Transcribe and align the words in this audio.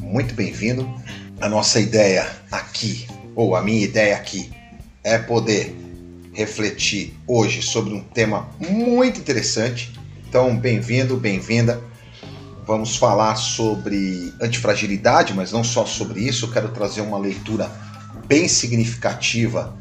Muito 0.00 0.34
bem-vindo. 0.34 0.88
A 1.40 1.48
nossa 1.48 1.80
ideia 1.80 2.28
aqui, 2.50 3.06
ou 3.34 3.54
a 3.54 3.62
minha 3.62 3.84
ideia 3.84 4.16
aqui, 4.16 4.50
é 5.04 5.18
poder 5.18 5.74
refletir 6.32 7.16
hoje 7.26 7.62
sobre 7.62 7.94
um 7.94 8.00
tema 8.00 8.48
muito 8.58 9.20
interessante. 9.20 9.92
Então, 10.28 10.56
bem-vindo, 10.56 11.16
bem-vinda. 11.16 11.82
Vamos 12.66 12.96
falar 12.96 13.36
sobre 13.36 14.32
antifragilidade, 14.40 15.32
mas 15.34 15.52
não 15.52 15.64
só 15.64 15.86
sobre 15.86 16.20
isso. 16.20 16.46
Eu 16.46 16.52
quero 16.52 16.68
trazer 16.68 17.00
uma 17.00 17.18
leitura 17.18 17.70
bem 18.26 18.46
significativa 18.46 19.76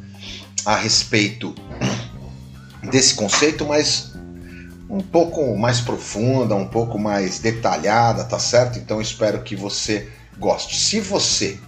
a 0.66 0.76
respeito 0.76 1.54
desse 2.90 3.14
conceito, 3.14 3.66
mas 3.66 4.17
um 4.90 5.02
pouco 5.02 5.56
mais 5.58 5.82
profunda, 5.82 6.56
um 6.56 6.68
pouco 6.68 6.98
mais 6.98 7.40
detalhada, 7.40 8.24
tá 8.24 8.40
certo? 8.40 8.80
Então 8.80 9.02
espero 9.02 9.42
que 9.44 9.56
você 9.56 10.10
goste. 10.38 10.78
Se 10.78 11.00
você 11.00 11.60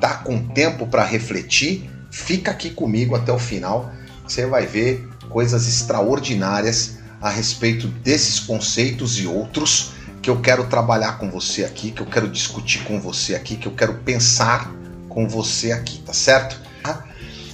tá 0.00 0.14
com 0.18 0.48
tempo 0.48 0.86
para 0.86 1.04
refletir, 1.04 1.90
fica 2.10 2.50
aqui 2.50 2.70
comigo 2.70 3.14
até 3.14 3.32
o 3.32 3.38
final. 3.38 3.90
Você 4.26 4.46
vai 4.46 4.66
ver 4.66 5.08
coisas 5.28 5.66
extraordinárias 5.66 6.98
a 7.20 7.30
respeito 7.30 7.86
desses 7.88 8.38
conceitos 8.38 9.18
e 9.18 9.26
outros 9.26 9.92
que 10.20 10.28
eu 10.28 10.40
quero 10.40 10.66
trabalhar 10.66 11.18
com 11.18 11.30
você 11.30 11.64
aqui, 11.64 11.90
que 11.90 12.02
eu 12.02 12.06
quero 12.06 12.28
discutir 12.28 12.84
com 12.84 13.00
você 13.00 13.34
aqui, 13.34 13.56
que 13.56 13.66
eu 13.66 13.72
quero 13.72 13.94
pensar 13.94 14.72
com 15.08 15.28
você 15.28 15.72
aqui, 15.72 15.98
tá 15.98 16.12
certo? 16.12 16.60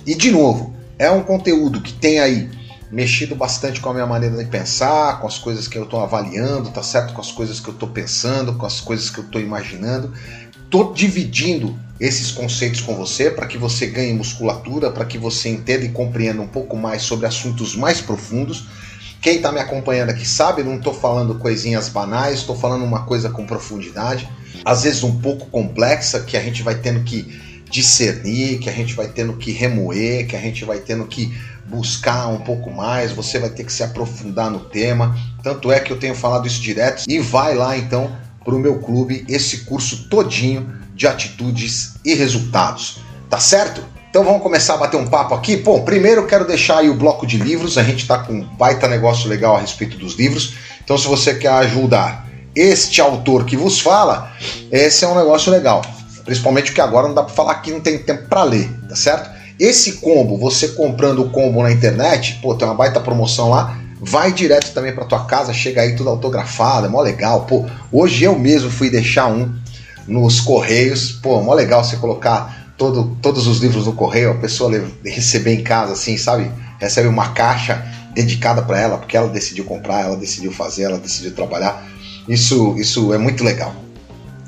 E 0.08 0.14
de 0.14 0.30
novo, 0.30 0.74
é 0.98 1.10
um 1.10 1.22
conteúdo 1.22 1.82
que 1.82 1.92
tem 1.92 2.18
aí 2.18 2.50
mexido 2.90 3.34
bastante 3.34 3.80
com 3.80 3.90
a 3.90 3.94
minha 3.94 4.06
maneira 4.06 4.36
de 4.36 4.44
pensar, 4.46 5.20
com 5.20 5.26
as 5.26 5.38
coisas 5.38 5.68
que 5.68 5.76
eu 5.76 5.84
estou 5.84 6.00
avaliando, 6.00 6.70
tá 6.70 6.82
certo? 6.82 7.12
Com 7.12 7.20
as 7.20 7.30
coisas 7.30 7.60
que 7.60 7.68
eu 7.68 7.74
estou 7.74 7.88
pensando, 7.88 8.54
com 8.54 8.66
as 8.66 8.80
coisas 8.80 9.10
que 9.10 9.18
eu 9.18 9.24
estou 9.24 9.40
imaginando. 9.40 10.12
Estou 10.64 10.92
dividindo 10.92 11.78
esses 12.00 12.30
conceitos 12.30 12.80
com 12.80 12.94
você 12.94 13.30
para 13.30 13.46
que 13.46 13.58
você 13.58 13.86
ganhe 13.86 14.12
musculatura, 14.12 14.90
para 14.90 15.04
que 15.04 15.18
você 15.18 15.48
entenda 15.48 15.84
e 15.84 15.90
compreenda 15.90 16.40
um 16.40 16.46
pouco 16.46 16.76
mais 16.76 17.02
sobre 17.02 17.26
assuntos 17.26 17.74
mais 17.74 18.00
profundos. 18.00 18.66
Quem 19.20 19.36
está 19.36 19.50
me 19.50 19.58
acompanhando 19.58 20.10
aqui 20.10 20.26
sabe, 20.26 20.62
não 20.62 20.76
estou 20.76 20.94
falando 20.94 21.34
coisinhas 21.36 21.88
banais, 21.88 22.38
estou 22.38 22.56
falando 22.56 22.84
uma 22.84 23.04
coisa 23.04 23.28
com 23.28 23.44
profundidade, 23.44 24.28
às 24.64 24.84
vezes 24.84 25.02
um 25.02 25.20
pouco 25.20 25.46
complexa, 25.46 26.20
que 26.20 26.36
a 26.36 26.40
gente 26.40 26.62
vai 26.62 26.76
tendo 26.76 27.02
que 27.02 27.26
discernir, 27.68 28.58
que 28.58 28.70
a 28.70 28.72
gente 28.72 28.94
vai 28.94 29.08
tendo 29.08 29.34
que 29.34 29.50
remoer, 29.50 30.26
que 30.26 30.36
a 30.36 30.40
gente 30.40 30.64
vai 30.64 30.78
tendo 30.78 31.04
que 31.06 31.36
buscar 31.68 32.28
um 32.28 32.38
pouco 32.38 32.70
mais, 32.70 33.12
você 33.12 33.38
vai 33.38 33.50
ter 33.50 33.64
que 33.64 33.72
se 33.72 33.82
aprofundar 33.82 34.50
no 34.50 34.60
tema. 34.60 35.16
Tanto 35.42 35.70
é 35.70 35.78
que 35.80 35.92
eu 35.92 35.98
tenho 35.98 36.14
falado 36.14 36.46
isso 36.46 36.60
direto. 36.60 37.04
E 37.06 37.18
vai 37.18 37.54
lá 37.54 37.76
então 37.76 38.10
para 38.44 38.54
o 38.54 38.58
meu 38.58 38.78
clube 38.78 39.24
esse 39.28 39.58
curso 39.58 40.08
todinho 40.08 40.72
de 40.94 41.06
atitudes 41.06 41.94
e 42.04 42.14
resultados. 42.14 43.00
Tá 43.28 43.38
certo? 43.38 43.84
Então 44.08 44.24
vamos 44.24 44.42
começar 44.42 44.74
a 44.74 44.78
bater 44.78 44.96
um 44.96 45.06
papo 45.06 45.34
aqui. 45.34 45.56
Bom, 45.56 45.84
primeiro 45.84 46.22
eu 46.22 46.26
quero 46.26 46.46
deixar 46.46 46.78
aí 46.78 46.88
o 46.88 46.94
bloco 46.94 47.26
de 47.26 47.36
livros. 47.36 47.76
A 47.76 47.82
gente 47.82 48.02
está 48.02 48.18
com 48.18 48.32
um 48.32 48.44
baita 48.56 48.88
negócio 48.88 49.28
legal 49.28 49.56
a 49.56 49.60
respeito 49.60 49.98
dos 49.98 50.14
livros. 50.14 50.54
Então 50.82 50.96
se 50.96 51.06
você 51.06 51.34
quer 51.34 51.50
ajudar 51.50 52.26
este 52.56 53.00
autor 53.00 53.44
que 53.44 53.56
vos 53.56 53.78
fala, 53.78 54.32
esse 54.72 55.04
é 55.04 55.08
um 55.08 55.14
negócio 55.14 55.52
legal. 55.52 55.82
Principalmente 56.24 56.66
porque 56.66 56.80
agora 56.80 57.06
não 57.06 57.14
dá 57.14 57.22
para 57.22 57.34
falar 57.34 57.54
que 57.56 57.70
não 57.70 57.80
tem 57.80 57.98
tempo 57.98 58.26
para 58.28 58.42
ler, 58.42 58.70
tá 58.88 58.96
certo? 58.96 59.37
Esse 59.58 59.94
combo, 59.94 60.36
você 60.36 60.68
comprando 60.68 61.20
o 61.20 61.30
combo 61.30 61.62
na 61.62 61.72
internet, 61.72 62.38
pô, 62.40 62.54
tem 62.54 62.66
uma 62.66 62.74
baita 62.74 63.00
promoção 63.00 63.50
lá, 63.50 63.76
vai 64.00 64.32
direto 64.32 64.72
também 64.72 64.94
para 64.94 65.04
tua 65.04 65.24
casa, 65.24 65.52
chega 65.52 65.82
aí 65.82 65.96
tudo 65.96 66.08
autografado, 66.08 66.86
é 66.86 66.88
mó 66.88 67.00
legal. 67.00 67.44
Pô, 67.44 67.66
hoje 67.90 68.24
eu 68.24 68.38
mesmo 68.38 68.70
fui 68.70 68.88
deixar 68.88 69.26
um 69.26 69.52
nos 70.06 70.40
correios, 70.40 71.10
pô, 71.10 71.42
mó 71.42 71.54
legal 71.54 71.82
você 71.82 71.96
colocar 71.96 72.72
todo, 72.76 73.16
todos 73.20 73.48
os 73.48 73.58
livros 73.58 73.86
no 73.86 73.92
correio, 73.92 74.30
a 74.30 74.34
pessoa 74.34 74.70
receber 75.04 75.54
em 75.54 75.62
casa 75.64 75.92
assim, 75.92 76.16
sabe? 76.16 76.50
Recebe 76.78 77.08
uma 77.08 77.30
caixa 77.30 77.84
dedicada 78.14 78.62
para 78.62 78.80
ela, 78.80 78.98
porque 78.98 79.16
ela 79.16 79.28
decidiu 79.28 79.64
comprar, 79.64 80.02
ela 80.02 80.16
decidiu 80.16 80.52
fazer, 80.52 80.84
ela 80.84 80.98
decidiu 80.98 81.32
trabalhar. 81.32 81.84
Isso, 82.28 82.76
isso 82.78 83.12
é 83.12 83.18
muito 83.18 83.42
legal. 83.42 83.74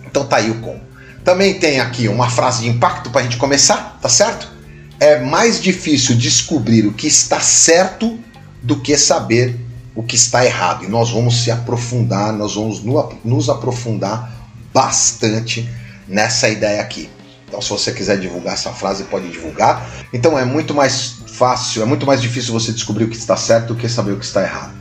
Então 0.06 0.24
tá 0.24 0.36
aí 0.36 0.50
o 0.50 0.60
combo. 0.60 0.80
Também 1.24 1.58
tem 1.58 1.80
aqui 1.80 2.06
uma 2.06 2.30
frase 2.30 2.62
de 2.62 2.68
impacto 2.68 3.10
para 3.10 3.20
a 3.20 3.24
gente 3.24 3.36
começar, 3.36 3.98
tá 4.00 4.08
certo? 4.08 4.59
É 5.00 5.18
mais 5.18 5.60
difícil 5.60 6.14
descobrir 6.14 6.86
o 6.86 6.92
que 6.92 7.06
está 7.06 7.40
certo 7.40 8.20
do 8.62 8.78
que 8.78 8.98
saber 8.98 9.58
o 9.94 10.02
que 10.02 10.14
está 10.14 10.44
errado. 10.44 10.84
E 10.84 10.88
nós 10.88 11.10
vamos 11.10 11.42
se 11.42 11.50
aprofundar, 11.50 12.34
nós 12.34 12.54
vamos 12.54 12.82
nos 13.24 13.48
aprofundar 13.48 14.30
bastante 14.72 15.68
nessa 16.06 16.50
ideia 16.50 16.82
aqui. 16.82 17.08
Então, 17.48 17.60
se 17.60 17.70
você 17.70 17.90
quiser 17.92 18.20
divulgar 18.20 18.54
essa 18.54 18.70
frase, 18.70 19.04
pode 19.04 19.28
divulgar. 19.28 19.88
Então, 20.12 20.38
é 20.38 20.44
muito 20.44 20.74
mais 20.74 21.16
fácil, 21.26 21.82
é 21.82 21.86
muito 21.86 22.06
mais 22.06 22.20
difícil 22.20 22.52
você 22.52 22.70
descobrir 22.70 23.04
o 23.04 23.08
que 23.08 23.16
está 23.16 23.36
certo 23.36 23.68
do 23.68 23.76
que 23.76 23.88
saber 23.88 24.12
o 24.12 24.18
que 24.18 24.24
está 24.24 24.42
errado. 24.42 24.79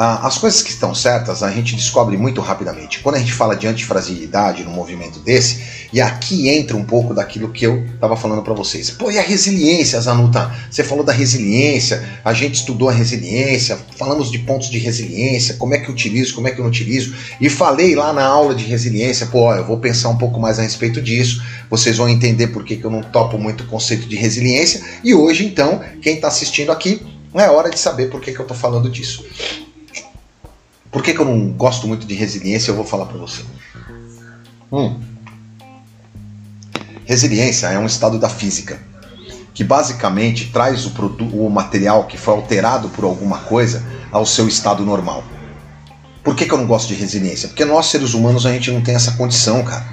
Ah, 0.00 0.28
as 0.28 0.38
coisas 0.38 0.62
que 0.62 0.70
estão 0.70 0.94
certas 0.94 1.42
a 1.42 1.50
gente 1.50 1.74
descobre 1.74 2.16
muito 2.16 2.40
rapidamente. 2.40 3.00
Quando 3.00 3.16
a 3.16 3.18
gente 3.18 3.32
fala 3.32 3.56
de 3.56 3.66
antifragilidade 3.66 4.62
num 4.62 4.70
movimento 4.70 5.18
desse, 5.18 5.60
e 5.92 6.00
aqui 6.00 6.48
entra 6.48 6.76
um 6.76 6.84
pouco 6.84 7.12
daquilo 7.12 7.50
que 7.50 7.66
eu 7.66 7.84
estava 7.84 8.16
falando 8.16 8.42
para 8.42 8.54
vocês. 8.54 8.90
Pô, 8.90 9.10
e 9.10 9.18
a 9.18 9.22
resiliência, 9.22 10.00
Zanuta? 10.00 10.54
Você 10.70 10.84
falou 10.84 11.02
da 11.02 11.12
resiliência, 11.12 12.20
a 12.24 12.32
gente 12.32 12.54
estudou 12.54 12.88
a 12.88 12.92
resiliência, 12.92 13.76
falamos 13.96 14.30
de 14.30 14.38
pontos 14.38 14.70
de 14.70 14.78
resiliência, 14.78 15.56
como 15.56 15.74
é 15.74 15.78
que 15.78 15.88
eu 15.88 15.94
utilizo, 15.94 16.32
como 16.32 16.46
é 16.46 16.52
que 16.52 16.60
eu 16.60 16.62
não 16.62 16.70
utilizo, 16.70 17.16
e 17.40 17.50
falei 17.50 17.96
lá 17.96 18.12
na 18.12 18.24
aula 18.24 18.54
de 18.54 18.62
resiliência, 18.62 19.26
pô, 19.26 19.52
eu 19.52 19.66
vou 19.66 19.78
pensar 19.78 20.10
um 20.10 20.16
pouco 20.16 20.38
mais 20.38 20.60
a 20.60 20.62
respeito 20.62 21.02
disso, 21.02 21.42
vocês 21.68 21.96
vão 21.96 22.08
entender 22.08 22.46
por 22.46 22.64
que, 22.64 22.76
que 22.76 22.84
eu 22.84 22.90
não 22.92 23.02
topo 23.02 23.36
muito 23.36 23.64
o 23.64 23.66
conceito 23.66 24.06
de 24.06 24.14
resiliência, 24.14 24.80
e 25.02 25.12
hoje 25.12 25.44
então, 25.44 25.80
quem 26.00 26.14
está 26.14 26.28
assistindo 26.28 26.70
aqui, 26.70 27.02
é 27.34 27.50
hora 27.50 27.68
de 27.68 27.80
saber 27.80 28.10
por 28.10 28.20
que, 28.20 28.30
que 28.30 28.38
eu 28.38 28.44
estou 28.44 28.56
falando 28.56 28.88
disso. 28.88 29.24
Por 30.90 31.02
que, 31.02 31.12
que 31.12 31.20
eu 31.20 31.24
não 31.24 31.50
gosto 31.50 31.86
muito 31.86 32.06
de 32.06 32.14
resiliência? 32.14 32.70
Eu 32.70 32.76
vou 32.76 32.84
falar 32.84 33.06
para 33.06 33.18
você. 33.18 33.42
Hum. 34.72 35.00
Resiliência 37.04 37.66
é 37.68 37.78
um 37.78 37.86
estado 37.86 38.18
da 38.18 38.28
física 38.28 38.78
que 39.58 39.64
basicamente 39.64 40.50
traz 40.52 40.86
o, 40.86 40.92
o 41.32 41.50
material 41.50 42.04
que 42.04 42.16
foi 42.16 42.32
alterado 42.32 42.88
por 42.90 43.04
alguma 43.04 43.38
coisa 43.38 43.84
ao 44.12 44.24
seu 44.24 44.46
estado 44.46 44.84
normal. 44.84 45.24
Por 46.22 46.36
que, 46.36 46.44
que 46.44 46.52
eu 46.52 46.58
não 46.58 46.66
gosto 46.66 46.86
de 46.86 46.94
resiliência? 46.94 47.48
Porque 47.48 47.64
nós, 47.64 47.86
seres 47.86 48.14
humanos, 48.14 48.46
a 48.46 48.52
gente 48.52 48.70
não 48.70 48.80
tem 48.80 48.94
essa 48.94 49.12
condição, 49.12 49.64
cara. 49.64 49.84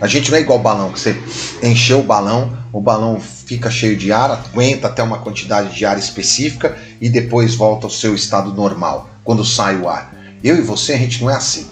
A 0.00 0.06
gente 0.06 0.30
não 0.30 0.36
é 0.36 0.42
igual 0.42 0.58
balão, 0.58 0.92
que 0.92 1.00
você 1.00 1.18
encheu 1.62 2.00
o 2.00 2.02
balão, 2.02 2.58
o 2.70 2.80
balão 2.80 3.18
fica 3.20 3.70
cheio 3.70 3.96
de 3.96 4.12
ar, 4.12 4.30
aguenta 4.30 4.88
até 4.88 5.02
uma 5.02 5.18
quantidade 5.18 5.74
de 5.74 5.86
ar 5.86 5.98
específica 5.98 6.76
e 7.00 7.08
depois 7.08 7.54
volta 7.54 7.86
ao 7.86 7.90
seu 7.90 8.14
estado 8.14 8.52
normal 8.52 9.08
quando 9.28 9.44
sai 9.44 9.76
o 9.76 9.86
ar. 9.86 10.10
Eu 10.42 10.56
e 10.56 10.62
você, 10.62 10.94
a 10.94 10.96
gente 10.96 11.20
não 11.20 11.28
é 11.28 11.34
assim. 11.34 11.66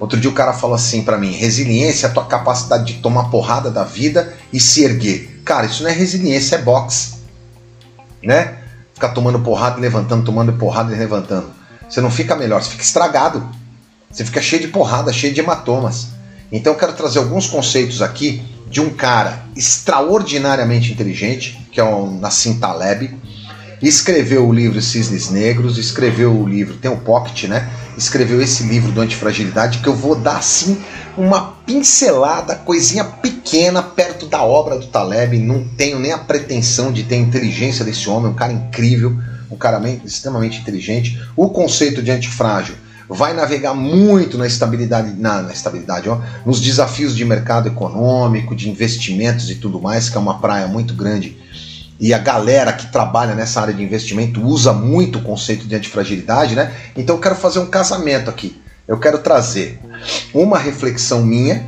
Outro 0.00 0.18
dia 0.18 0.28
o 0.28 0.34
cara 0.34 0.52
falou 0.52 0.74
assim 0.74 1.04
para 1.04 1.16
mim: 1.16 1.30
resiliência 1.30 2.08
é 2.08 2.10
a 2.10 2.12
tua 2.12 2.26
capacidade 2.26 2.92
de 2.92 3.00
tomar 3.00 3.30
porrada 3.30 3.70
da 3.70 3.84
vida 3.84 4.34
e 4.52 4.58
se 4.58 4.82
erguer. 4.82 5.40
Cara, 5.44 5.66
isso 5.66 5.84
não 5.84 5.90
é 5.90 5.92
resiliência, 5.92 6.56
é 6.56 6.58
boxe. 6.58 7.18
Né? 8.20 8.58
Ficar 8.94 9.10
tomando 9.10 9.38
porrada 9.38 9.78
e 9.78 9.80
levantando, 9.80 10.24
tomando 10.24 10.52
porrada 10.54 10.92
e 10.92 10.98
levantando. 10.98 11.48
Você 11.88 12.00
não 12.00 12.10
fica 12.10 12.34
melhor, 12.34 12.60
você 12.60 12.70
fica 12.70 12.82
estragado. 12.82 13.48
Você 14.10 14.24
fica 14.24 14.42
cheio 14.42 14.62
de 14.62 14.66
porrada, 14.66 15.12
cheio 15.12 15.32
de 15.32 15.38
hematomas. 15.38 16.08
Então 16.50 16.72
eu 16.72 16.78
quero 16.80 16.94
trazer 16.94 17.20
alguns 17.20 17.46
conceitos 17.46 18.02
aqui 18.02 18.42
de 18.68 18.80
um 18.80 18.90
cara 18.90 19.44
extraordinariamente 19.54 20.90
inteligente, 20.90 21.64
que 21.70 21.78
é 21.78 21.84
o 21.84 22.10
Nassim 22.10 22.58
Taleb, 22.58 23.16
escreveu 23.82 24.48
o 24.48 24.52
livro 24.52 24.80
Cisnes 24.82 25.30
Negros, 25.30 25.78
escreveu 25.78 26.32
o 26.32 26.48
livro, 26.48 26.76
tem 26.76 26.90
o 26.90 26.96
Pocket, 26.96 27.44
né? 27.44 27.68
Escreveu 27.96 28.40
esse 28.40 28.64
livro 28.64 28.92
do 28.92 29.00
Antifragilidade 29.00 29.78
que 29.78 29.88
eu 29.88 29.94
vou 29.94 30.14
dar 30.14 30.38
assim 30.38 30.78
uma 31.16 31.52
pincelada, 31.66 32.54
coisinha 32.54 33.04
pequena 33.04 33.82
perto 33.82 34.26
da 34.26 34.42
obra 34.42 34.78
do 34.78 34.86
Taleb. 34.86 35.38
Não 35.38 35.64
tenho 35.64 35.98
nem 35.98 36.12
a 36.12 36.18
pretensão 36.18 36.92
de 36.92 37.02
ter 37.02 37.16
a 37.16 37.18
inteligência 37.18 37.84
desse 37.84 38.08
homem, 38.08 38.30
um 38.30 38.34
cara 38.34 38.52
incrível, 38.52 39.16
um 39.50 39.56
cara 39.56 39.80
extremamente 40.04 40.60
inteligente. 40.60 41.20
O 41.36 41.48
conceito 41.50 42.02
de 42.02 42.10
antifrágil 42.10 42.76
vai 43.08 43.32
navegar 43.32 43.74
muito 43.74 44.36
na 44.36 44.46
estabilidade, 44.46 45.14
na, 45.18 45.42
na, 45.42 45.52
estabilidade, 45.52 46.08
ó, 46.08 46.20
nos 46.44 46.60
desafios 46.60 47.16
de 47.16 47.24
mercado 47.24 47.66
econômico, 47.66 48.54
de 48.54 48.68
investimentos 48.68 49.50
e 49.50 49.54
tudo 49.54 49.80
mais, 49.80 50.10
que 50.10 50.16
é 50.16 50.20
uma 50.20 50.38
praia 50.38 50.66
muito 50.66 50.94
grande 50.94 51.36
e 52.00 52.14
a 52.14 52.18
galera 52.18 52.72
que 52.72 52.86
trabalha 52.92 53.34
nessa 53.34 53.60
área 53.60 53.74
de 53.74 53.82
investimento 53.82 54.40
usa 54.44 54.72
muito 54.72 55.18
o 55.18 55.22
conceito 55.22 55.66
de 55.66 55.74
antifragilidade, 55.74 56.54
né? 56.54 56.72
Então 56.96 57.16
eu 57.16 57.20
quero 57.20 57.34
fazer 57.34 57.58
um 57.58 57.66
casamento 57.66 58.30
aqui. 58.30 58.60
Eu 58.86 58.98
quero 58.98 59.18
trazer 59.18 59.80
uma 60.32 60.58
reflexão 60.58 61.22
minha 61.22 61.66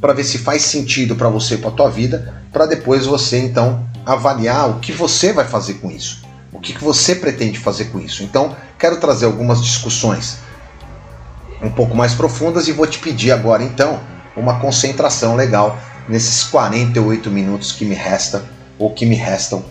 para 0.00 0.12
ver 0.12 0.24
se 0.24 0.38
faz 0.38 0.62
sentido 0.62 1.16
para 1.16 1.28
você, 1.28 1.56
para 1.56 1.68
a 1.68 1.72
tua 1.72 1.90
vida, 1.90 2.42
para 2.52 2.66
depois 2.66 3.06
você 3.06 3.38
então 3.38 3.86
avaliar 4.06 4.70
o 4.70 4.78
que 4.78 4.92
você 4.92 5.32
vai 5.32 5.44
fazer 5.44 5.74
com 5.74 5.90
isso. 5.90 6.22
O 6.52 6.60
que, 6.60 6.72
que 6.72 6.82
você 6.82 7.14
pretende 7.14 7.58
fazer 7.58 7.86
com 7.86 7.98
isso? 7.98 8.22
Então, 8.22 8.56
quero 8.78 8.98
trazer 8.98 9.26
algumas 9.26 9.62
discussões 9.62 10.38
um 11.62 11.70
pouco 11.70 11.96
mais 11.96 12.14
profundas 12.14 12.68
e 12.68 12.72
vou 12.72 12.86
te 12.86 12.98
pedir 12.98 13.30
agora 13.30 13.62
então 13.62 14.00
uma 14.36 14.58
concentração 14.58 15.36
legal 15.36 15.78
nesses 16.08 16.44
48 16.44 17.30
minutos 17.30 17.72
que 17.72 17.84
me 17.84 17.94
resta 17.94 18.44
ou 18.82 18.90
que 18.90 19.06
me 19.06 19.14
restam 19.14 19.64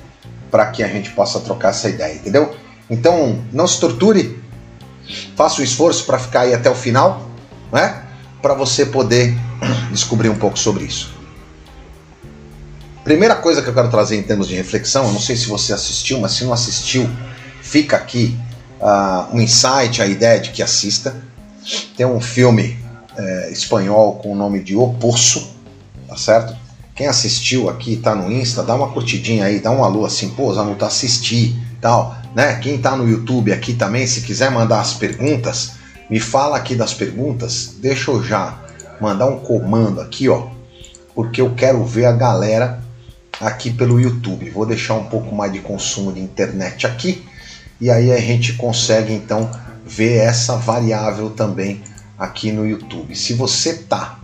para 0.49 0.65
que 0.67 0.83
a 0.83 0.87
gente 0.87 1.11
possa 1.11 1.39
trocar 1.39 1.69
essa 1.69 1.89
ideia, 1.89 2.15
entendeu? 2.15 2.55
Então, 2.89 3.43
não 3.51 3.67
se 3.67 3.79
torture, 3.79 4.41
faça 5.35 5.61
o 5.61 5.63
esforço 5.63 6.05
para 6.05 6.17
ficar 6.17 6.41
aí 6.41 6.53
até 6.53 6.69
o 6.69 6.75
final, 6.75 7.29
né? 7.71 8.03
Para 8.41 8.53
você 8.53 8.85
poder 8.85 9.37
descobrir 9.91 10.29
um 10.29 10.35
pouco 10.35 10.57
sobre 10.57 10.85
isso. 10.85 11.13
Primeira 13.03 13.35
coisa 13.35 13.61
que 13.61 13.69
eu 13.69 13.73
quero 13.73 13.89
trazer 13.89 14.17
em 14.17 14.23
termos 14.23 14.47
de 14.47 14.55
reflexão, 14.55 15.05
eu 15.05 15.11
não 15.11 15.19
sei 15.19 15.35
se 15.35 15.47
você 15.47 15.73
assistiu, 15.73 16.19
mas 16.19 16.33
se 16.33 16.43
não 16.43 16.53
assistiu, 16.53 17.09
fica 17.61 17.97
aqui 17.97 18.37
uh, 18.79 19.35
um 19.35 19.41
insight, 19.41 20.01
a 20.01 20.05
ideia 20.05 20.39
de 20.39 20.51
que 20.51 20.61
assista. 20.61 21.15
Tem 21.95 22.05
um 22.05 22.19
filme 22.19 22.77
é, 23.17 23.49
espanhol 23.51 24.15
com 24.15 24.31
o 24.31 24.35
nome 24.35 24.61
de 24.61 24.75
O 24.75 24.93
Poço, 24.93 25.55
tá 26.07 26.17
certo? 26.17 26.55
Quem 27.01 27.07
assistiu 27.07 27.67
aqui, 27.67 27.95
tá 27.97 28.13
no 28.13 28.31
Insta, 28.31 28.61
dá 28.61 28.75
uma 28.75 28.91
curtidinha 28.91 29.45
aí, 29.45 29.59
dá 29.59 29.71
um 29.71 29.83
alô 29.83 30.05
assim, 30.05 30.29
pô, 30.29 30.53
tá 30.75 30.85
assistir, 30.85 31.55
tal, 31.81 32.15
né? 32.35 32.57
Quem 32.57 32.77
tá 32.77 32.95
no 32.95 33.09
YouTube 33.09 33.51
aqui 33.51 33.73
também, 33.73 34.05
se 34.05 34.21
quiser 34.21 34.51
mandar 34.51 34.81
as 34.81 34.93
perguntas, 34.93 35.71
me 36.07 36.19
fala 36.19 36.57
aqui 36.57 36.75
das 36.75 36.93
perguntas, 36.93 37.73
deixa 37.79 38.11
eu 38.11 38.23
já 38.23 38.61
mandar 39.01 39.25
um 39.25 39.39
comando 39.39 39.99
aqui, 39.99 40.29
ó, 40.29 40.49
porque 41.15 41.41
eu 41.41 41.55
quero 41.55 41.83
ver 41.83 42.05
a 42.05 42.11
galera 42.11 42.83
aqui 43.39 43.71
pelo 43.71 43.99
YouTube. 43.99 44.51
Vou 44.51 44.67
deixar 44.67 44.93
um 44.93 45.05
pouco 45.05 45.33
mais 45.33 45.51
de 45.51 45.57
consumo 45.57 46.13
de 46.13 46.19
internet 46.19 46.85
aqui 46.85 47.25
e 47.81 47.89
aí 47.89 48.11
a 48.11 48.19
gente 48.19 48.53
consegue 48.53 49.11
então 49.11 49.49
ver 49.83 50.17
essa 50.17 50.55
variável 50.55 51.31
também 51.31 51.81
aqui 52.15 52.51
no 52.51 52.63
YouTube. 52.63 53.15
Se 53.15 53.33
você 53.33 53.73
tá 53.73 54.20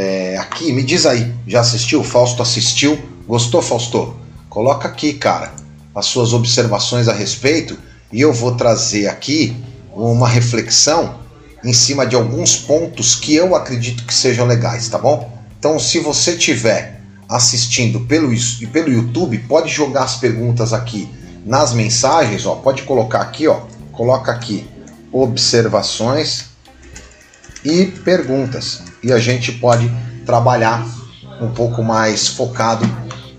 é, 0.00 0.38
aqui, 0.38 0.72
me 0.72 0.84
diz 0.84 1.04
aí, 1.04 1.34
já 1.44 1.58
assistiu? 1.58 2.04
Fausto 2.04 2.40
assistiu? 2.40 2.96
Gostou, 3.26 3.60
Fausto? 3.60 4.14
Coloca 4.48 4.86
aqui, 4.86 5.12
cara, 5.12 5.52
as 5.92 6.06
suas 6.06 6.32
observações 6.32 7.08
a 7.08 7.12
respeito 7.12 7.76
e 8.12 8.20
eu 8.20 8.32
vou 8.32 8.54
trazer 8.54 9.08
aqui 9.08 9.56
uma 9.92 10.28
reflexão 10.28 11.18
em 11.64 11.72
cima 11.72 12.06
de 12.06 12.14
alguns 12.14 12.54
pontos 12.54 13.16
que 13.16 13.34
eu 13.34 13.56
acredito 13.56 14.04
que 14.04 14.14
sejam 14.14 14.46
legais, 14.46 14.88
tá 14.88 14.98
bom? 14.98 15.36
Então, 15.58 15.80
se 15.80 15.98
você 15.98 16.36
tiver 16.36 17.00
assistindo 17.28 17.98
pelo, 18.02 18.30
pelo 18.72 18.92
YouTube, 18.92 19.36
pode 19.48 19.68
jogar 19.68 20.04
as 20.04 20.14
perguntas 20.14 20.72
aqui 20.72 21.12
nas 21.44 21.72
mensagens, 21.72 22.46
ó, 22.46 22.54
pode 22.54 22.82
colocar 22.84 23.20
aqui, 23.20 23.48
ó, 23.48 23.62
coloca 23.90 24.30
aqui 24.30 24.64
observações 25.10 26.44
e 27.64 27.86
perguntas 27.86 28.86
e 29.02 29.12
a 29.12 29.18
gente 29.18 29.52
pode 29.52 29.90
trabalhar 30.24 30.86
um 31.40 31.50
pouco 31.50 31.82
mais 31.82 32.28
focado 32.28 32.88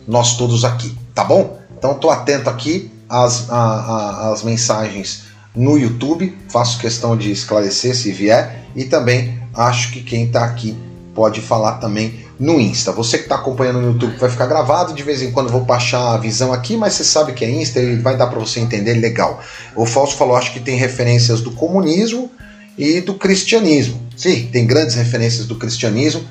nós 0.08 0.38
todos 0.38 0.66
aqui, 0.66 0.96
tá 1.14 1.24
bom? 1.24 1.60
Então 1.78 1.94
tô 1.94 2.10
atento 2.10 2.50
aqui 2.50 2.92
às, 3.08 3.50
às 3.50 4.44
mensagens 4.44 5.24
no 5.56 5.78
YouTube, 5.78 6.38
faço 6.50 6.80
questão 6.80 7.18
de 7.18 7.32
esclarecer 7.32 7.96
se 7.96 8.12
vier 8.12 8.66
e 8.76 8.86
também 8.86 9.40
acho 9.54 9.92
que 9.92 10.02
quem 10.02 10.26
está 10.26 10.44
aqui 10.44 10.78
pode 11.14 11.42
falar 11.42 11.74
também 11.74 12.26
no 12.40 12.60
Insta. 12.60 12.92
Você 12.92 13.18
que 13.18 13.24
está 13.24 13.36
acompanhando 13.36 13.82
no 13.82 13.88
YouTube 13.88 14.16
vai 14.18 14.30
ficar 14.30 14.48
gravado, 14.48 14.94
de 14.94 15.04
vez 15.04 15.22
em 15.22 15.32
quando 15.32 15.50
vou 15.50 15.62
baixar 15.62 16.14
a 16.14 16.18
visão 16.18 16.54
aqui, 16.54 16.78
mas 16.78 16.94
você 16.94 17.04
sabe 17.04 17.34
que 17.34 17.44
é 17.44 17.50
Insta 17.50 17.80
e 17.80 17.98
vai 17.98 18.16
dar 18.16 18.28
para 18.28 18.40
você 18.40 18.60
entender 18.60 18.94
legal. 18.94 19.42
O 19.76 19.86
Falso 19.86 20.16
falou, 20.16 20.36
acho 20.36 20.54
que 20.54 20.60
tem 20.60 20.78
referências 20.78 21.42
do 21.42 21.52
comunismo 21.52 22.32
e 22.80 23.02
do 23.02 23.14
cristianismo. 23.14 24.02
Sim, 24.16 24.48
tem 24.48 24.66
grandes 24.66 24.96
referências 24.96 25.46
do 25.46 25.56
cristianismo. 25.56 26.24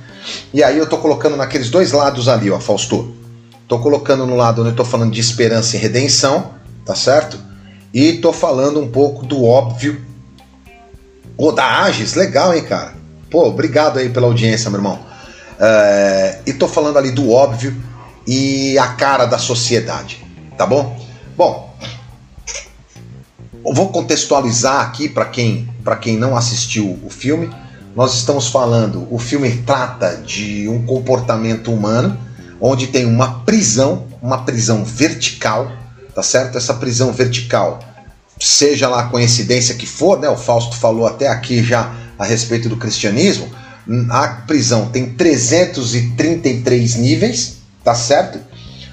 E 0.52 0.64
aí 0.64 0.78
eu 0.78 0.84
estou 0.84 0.98
colocando 0.98 1.36
naqueles 1.36 1.68
dois 1.68 1.92
lados 1.92 2.26
ali, 2.26 2.50
ó, 2.50 2.58
Fausto. 2.58 3.14
Estou 3.62 3.78
colocando 3.80 4.26
no 4.26 4.34
lado 4.34 4.62
onde 4.62 4.70
eu 4.70 4.72
estou 4.72 4.86
falando 4.86 5.12
de 5.12 5.20
esperança 5.20 5.76
e 5.76 5.78
redenção, 5.78 6.54
tá 6.86 6.94
certo? 6.94 7.38
E 7.92 8.14
estou 8.14 8.32
falando 8.32 8.80
um 8.80 8.90
pouco 8.90 9.26
do 9.26 9.44
óbvio. 9.44 10.00
Ô, 11.36 11.52
da 11.52 11.82
Agis, 11.82 12.14
legal, 12.14 12.54
hein, 12.54 12.64
cara? 12.64 12.94
Pô, 13.30 13.46
obrigado 13.46 13.98
aí 13.98 14.08
pela 14.08 14.26
audiência, 14.26 14.70
meu 14.70 14.78
irmão. 14.78 14.98
É, 15.60 16.38
e 16.46 16.50
estou 16.50 16.68
falando 16.68 16.96
ali 16.96 17.10
do 17.10 17.30
óbvio 17.30 17.76
e 18.26 18.78
a 18.78 18.88
cara 18.88 19.26
da 19.26 19.38
sociedade, 19.38 20.24
tá 20.56 20.66
bom? 20.66 20.98
Bom, 21.36 21.76
vou 23.62 23.88
contextualizar 23.90 24.80
aqui 24.80 25.08
para 25.08 25.26
quem, 25.26 25.68
quem 25.96 26.16
não 26.16 26.36
assistiu 26.36 26.98
o 27.04 27.10
filme. 27.10 27.50
Nós 27.94 28.14
estamos 28.14 28.48
falando, 28.48 29.06
o 29.10 29.18
filme 29.18 29.50
trata 29.66 30.16
de 30.16 30.68
um 30.68 30.84
comportamento 30.84 31.72
humano 31.72 32.16
onde 32.60 32.88
tem 32.88 33.04
uma 33.04 33.40
prisão, 33.40 34.06
uma 34.20 34.38
prisão 34.44 34.84
vertical, 34.84 35.72
tá 36.14 36.22
certo? 36.22 36.58
Essa 36.58 36.74
prisão 36.74 37.12
vertical, 37.12 37.80
seja 38.38 38.88
lá 38.88 39.00
a 39.00 39.08
coincidência 39.08 39.74
que 39.74 39.86
for, 39.86 40.18
né? 40.18 40.28
O 40.28 40.36
Fausto 40.36 40.76
falou 40.76 41.06
até 41.06 41.28
aqui 41.28 41.62
já 41.62 41.94
a 42.18 42.24
respeito 42.24 42.68
do 42.68 42.76
cristianismo. 42.76 43.48
A 44.10 44.28
prisão 44.46 44.86
tem 44.90 45.14
333 45.14 46.96
níveis, 46.96 47.58
tá 47.82 47.94
certo? 47.94 48.38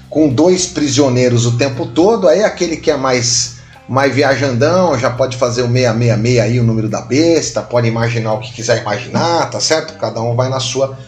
Com 0.08 0.28
dois 0.28 0.66
prisioneiros 0.66 1.44
o 1.44 1.58
tempo 1.58 1.86
todo. 1.86 2.28
Aí 2.28 2.42
aquele 2.42 2.76
que 2.76 2.90
é 2.90 2.96
mais 2.96 3.55
mais 3.88 4.12
viajandão, 4.12 4.98
já 4.98 5.10
pode 5.10 5.36
fazer 5.36 5.62
o 5.62 5.68
666 5.68 6.40
aí, 6.40 6.60
o 6.60 6.64
número 6.64 6.88
da 6.88 7.00
besta, 7.00 7.62
pode 7.62 7.86
imaginar 7.86 8.34
o 8.34 8.40
que 8.40 8.52
quiser 8.52 8.80
imaginar, 8.80 9.48
tá 9.48 9.60
certo? 9.60 9.94
Cada 9.98 10.20
um 10.20 10.34
vai 10.34 10.48
na 10.48 10.58
sua, 10.58 10.98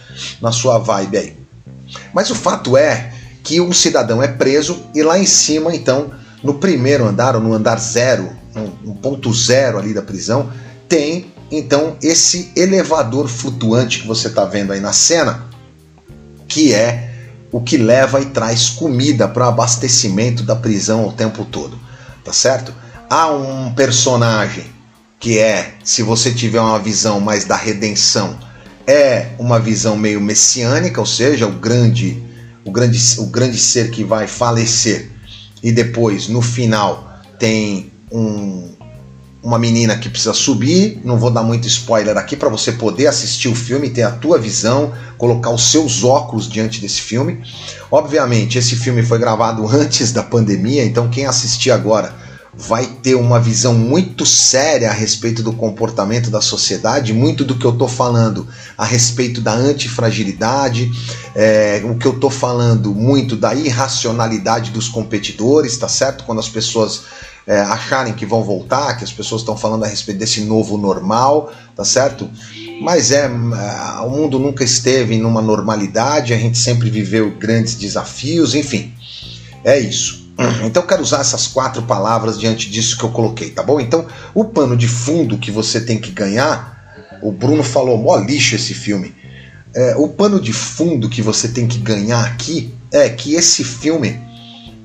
na 0.40 0.52
sua 0.52 0.78
vibe 0.78 1.18
aí. 1.18 1.36
Mas 2.12 2.30
o 2.30 2.34
fato 2.34 2.76
é 2.76 3.12
que 3.42 3.60
um 3.60 3.72
cidadão 3.72 4.22
é 4.22 4.28
preso 4.28 4.84
e 4.94 5.02
lá 5.02 5.18
em 5.18 5.26
cima, 5.26 5.74
então, 5.74 6.10
no 6.42 6.54
primeiro 6.54 7.04
andar, 7.04 7.34
ou 7.34 7.42
no 7.42 7.52
andar 7.52 7.78
zero, 7.80 8.30
um, 8.84 8.94
ponto 8.94 9.32
zero 9.32 9.78
ali 9.78 9.92
da 9.92 10.02
prisão, 10.02 10.50
tem 10.88 11.32
então 11.50 11.96
esse 12.02 12.52
elevador 12.54 13.26
flutuante 13.26 14.00
que 14.00 14.06
você 14.06 14.28
está 14.28 14.44
vendo 14.44 14.72
aí 14.72 14.80
na 14.80 14.92
cena, 14.92 15.46
que 16.46 16.74
é 16.74 17.08
o 17.50 17.60
que 17.60 17.76
leva 17.76 18.20
e 18.20 18.26
traz 18.26 18.68
comida 18.68 19.26
para 19.26 19.46
o 19.46 19.48
abastecimento 19.48 20.42
da 20.42 20.54
prisão 20.54 21.06
o 21.06 21.12
tempo 21.12 21.44
todo 21.44 21.87
tá 22.28 22.32
certo? 22.34 22.74
Há 23.08 23.30
um 23.30 23.72
personagem 23.72 24.66
que 25.18 25.38
é, 25.38 25.72
se 25.82 26.02
você 26.02 26.30
tiver 26.30 26.60
uma 26.60 26.78
visão 26.78 27.20
mais 27.20 27.46
da 27.46 27.56
redenção, 27.56 28.38
é 28.86 29.30
uma 29.38 29.58
visão 29.58 29.96
meio 29.96 30.20
messiânica, 30.20 31.00
ou 31.00 31.06
seja, 31.06 31.46
o 31.46 31.52
grande, 31.52 32.22
o 32.66 32.70
grande, 32.70 33.00
o 33.18 33.24
grande 33.24 33.56
ser 33.56 33.90
que 33.90 34.04
vai 34.04 34.26
falecer 34.26 35.10
e 35.62 35.72
depois 35.72 36.28
no 36.28 36.42
final 36.42 37.18
tem 37.38 37.90
um, 38.12 38.72
uma 39.42 39.58
menina 39.58 39.96
que 39.96 40.10
precisa 40.10 40.34
subir. 40.34 41.00
Não 41.02 41.16
vou 41.16 41.30
dar 41.30 41.42
muito 41.42 41.66
spoiler 41.66 42.16
aqui 42.18 42.36
para 42.36 42.50
você 42.50 42.72
poder 42.72 43.06
assistir 43.06 43.48
o 43.48 43.54
filme, 43.54 43.88
ter 43.88 44.02
a 44.02 44.10
tua 44.10 44.38
visão, 44.38 44.92
colocar 45.16 45.50
os 45.50 45.70
seus 45.70 46.04
óculos 46.04 46.46
diante 46.46 46.78
desse 46.78 47.00
filme. 47.00 47.42
Obviamente, 47.90 48.58
esse 48.58 48.76
filme 48.76 49.02
foi 49.02 49.18
gravado 49.18 49.66
antes 49.74 50.12
da 50.12 50.22
pandemia, 50.22 50.84
então 50.84 51.08
quem 51.08 51.24
assistir 51.24 51.70
agora 51.70 52.27
vai 52.60 52.86
ter 52.86 53.14
uma 53.14 53.38
visão 53.38 53.72
muito 53.72 54.26
séria 54.26 54.90
a 54.90 54.92
respeito 54.92 55.44
do 55.44 55.52
comportamento 55.52 56.28
da 56.28 56.40
sociedade, 56.40 57.12
muito 57.12 57.44
do 57.44 57.54
que 57.54 57.64
eu 57.64 57.70
estou 57.70 57.86
falando 57.86 58.48
a 58.76 58.84
respeito 58.84 59.40
da 59.40 59.54
antifragilidade, 59.54 60.90
é, 61.36 61.80
o 61.84 61.96
que 61.96 62.04
eu 62.04 62.14
estou 62.14 62.30
falando 62.30 62.92
muito 62.92 63.36
da 63.36 63.54
irracionalidade 63.54 64.72
dos 64.72 64.88
competidores, 64.88 65.76
tá 65.76 65.86
certo? 65.86 66.24
Quando 66.24 66.40
as 66.40 66.48
pessoas 66.48 67.02
é, 67.46 67.60
acharem 67.60 68.12
que 68.12 68.26
vão 68.26 68.42
voltar, 68.42 68.96
que 68.96 69.04
as 69.04 69.12
pessoas 69.12 69.42
estão 69.42 69.56
falando 69.56 69.84
a 69.84 69.86
respeito 69.86 70.18
desse 70.18 70.40
novo 70.40 70.76
normal, 70.76 71.52
tá 71.76 71.84
certo? 71.84 72.28
Mas 72.82 73.12
é, 73.12 73.26
é, 73.26 74.00
o 74.04 74.10
mundo 74.10 74.36
nunca 74.36 74.64
esteve 74.64 75.16
numa 75.16 75.40
normalidade, 75.40 76.34
a 76.34 76.36
gente 76.36 76.58
sempre 76.58 76.90
viveu 76.90 77.30
grandes 77.38 77.76
desafios, 77.76 78.56
enfim, 78.56 78.92
é 79.62 79.78
isso. 79.78 80.27
Então 80.64 80.82
eu 80.82 80.86
quero 80.86 81.02
usar 81.02 81.20
essas 81.20 81.48
quatro 81.48 81.82
palavras 81.82 82.38
diante 82.38 82.70
disso 82.70 82.96
que 82.96 83.04
eu 83.04 83.10
coloquei, 83.10 83.50
tá 83.50 83.62
bom? 83.62 83.80
Então, 83.80 84.06
o 84.32 84.44
pano 84.44 84.76
de 84.76 84.86
fundo 84.86 85.36
que 85.36 85.50
você 85.50 85.80
tem 85.80 85.98
que 85.98 86.12
ganhar, 86.12 87.18
o 87.20 87.32
Bruno 87.32 87.64
falou, 87.64 87.98
mó 87.98 88.16
lixo 88.16 88.54
esse 88.54 88.72
filme. 88.72 89.14
É, 89.74 89.96
o 89.96 90.08
pano 90.08 90.40
de 90.40 90.52
fundo 90.52 91.08
que 91.08 91.20
você 91.20 91.48
tem 91.48 91.66
que 91.66 91.78
ganhar 91.78 92.24
aqui 92.24 92.72
é 92.92 93.08
que 93.08 93.34
esse 93.34 93.64
filme 93.64 94.18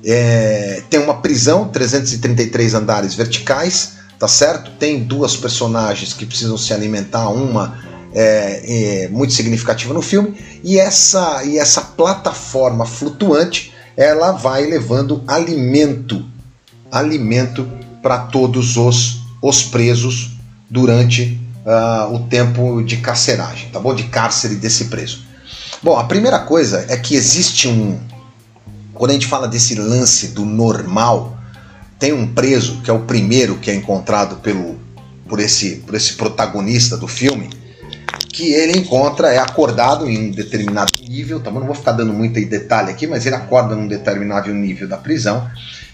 é, 0.04 0.82
tem 0.90 1.00
uma 1.00 1.20
prisão, 1.22 1.68
333 1.68 2.74
andares 2.74 3.14
verticais, 3.14 3.94
tá 4.18 4.26
certo? 4.26 4.72
Tem 4.72 5.04
duas 5.04 5.36
personagens 5.36 6.12
que 6.12 6.26
precisam 6.26 6.58
se 6.58 6.74
alimentar, 6.74 7.28
uma 7.28 7.78
é, 8.12 9.04
é, 9.04 9.08
muito 9.08 9.32
significativa 9.32 9.94
no 9.94 10.02
filme, 10.02 10.34
e 10.62 10.78
essa, 10.78 11.44
e 11.44 11.58
essa 11.58 11.80
plataforma 11.80 12.84
flutuante 12.84 13.73
ela 13.96 14.32
vai 14.32 14.66
levando 14.66 15.22
alimento, 15.26 16.24
alimento 16.90 17.68
para 18.02 18.18
todos 18.18 18.76
os, 18.76 19.20
os 19.40 19.62
presos 19.62 20.32
durante 20.68 21.40
uh, 21.64 22.14
o 22.14 22.20
tempo 22.28 22.82
de 22.82 22.98
carceragem, 22.98 23.68
tá 23.70 23.78
bom? 23.78 23.94
De 23.94 24.04
cárcere 24.04 24.56
desse 24.56 24.86
preso. 24.86 25.22
Bom, 25.82 25.98
a 25.98 26.04
primeira 26.04 26.38
coisa 26.38 26.86
é 26.88 26.96
que 26.96 27.14
existe 27.14 27.68
um. 27.68 27.98
Quando 28.92 29.10
a 29.10 29.14
gente 29.14 29.26
fala 29.26 29.48
desse 29.48 29.74
lance 29.74 30.28
do 30.28 30.44
normal, 30.44 31.36
tem 31.98 32.12
um 32.12 32.26
preso 32.26 32.80
que 32.82 32.90
é 32.90 32.92
o 32.92 33.00
primeiro 33.00 33.56
que 33.56 33.70
é 33.70 33.74
encontrado 33.74 34.36
pelo, 34.36 34.78
por, 35.28 35.40
esse, 35.40 35.76
por 35.76 35.94
esse 35.94 36.14
protagonista 36.14 36.96
do 36.96 37.08
filme, 37.08 37.50
que 38.34 38.52
ele 38.52 38.76
encontra, 38.76 39.28
é 39.28 39.38
acordado 39.38 40.10
em 40.10 40.26
um 40.26 40.30
determinado 40.32 40.90
nível, 41.08 41.38
tá? 41.38 41.52
não 41.52 41.66
vou 41.66 41.74
ficar 41.74 41.92
dando 41.92 42.12
muito 42.12 42.44
detalhe 42.44 42.90
aqui, 42.90 43.06
mas 43.06 43.24
ele 43.24 43.36
acorda 43.36 43.76
num 43.76 43.86
determinado 43.86 44.52
nível 44.52 44.88
da 44.88 44.96
prisão. 44.96 45.48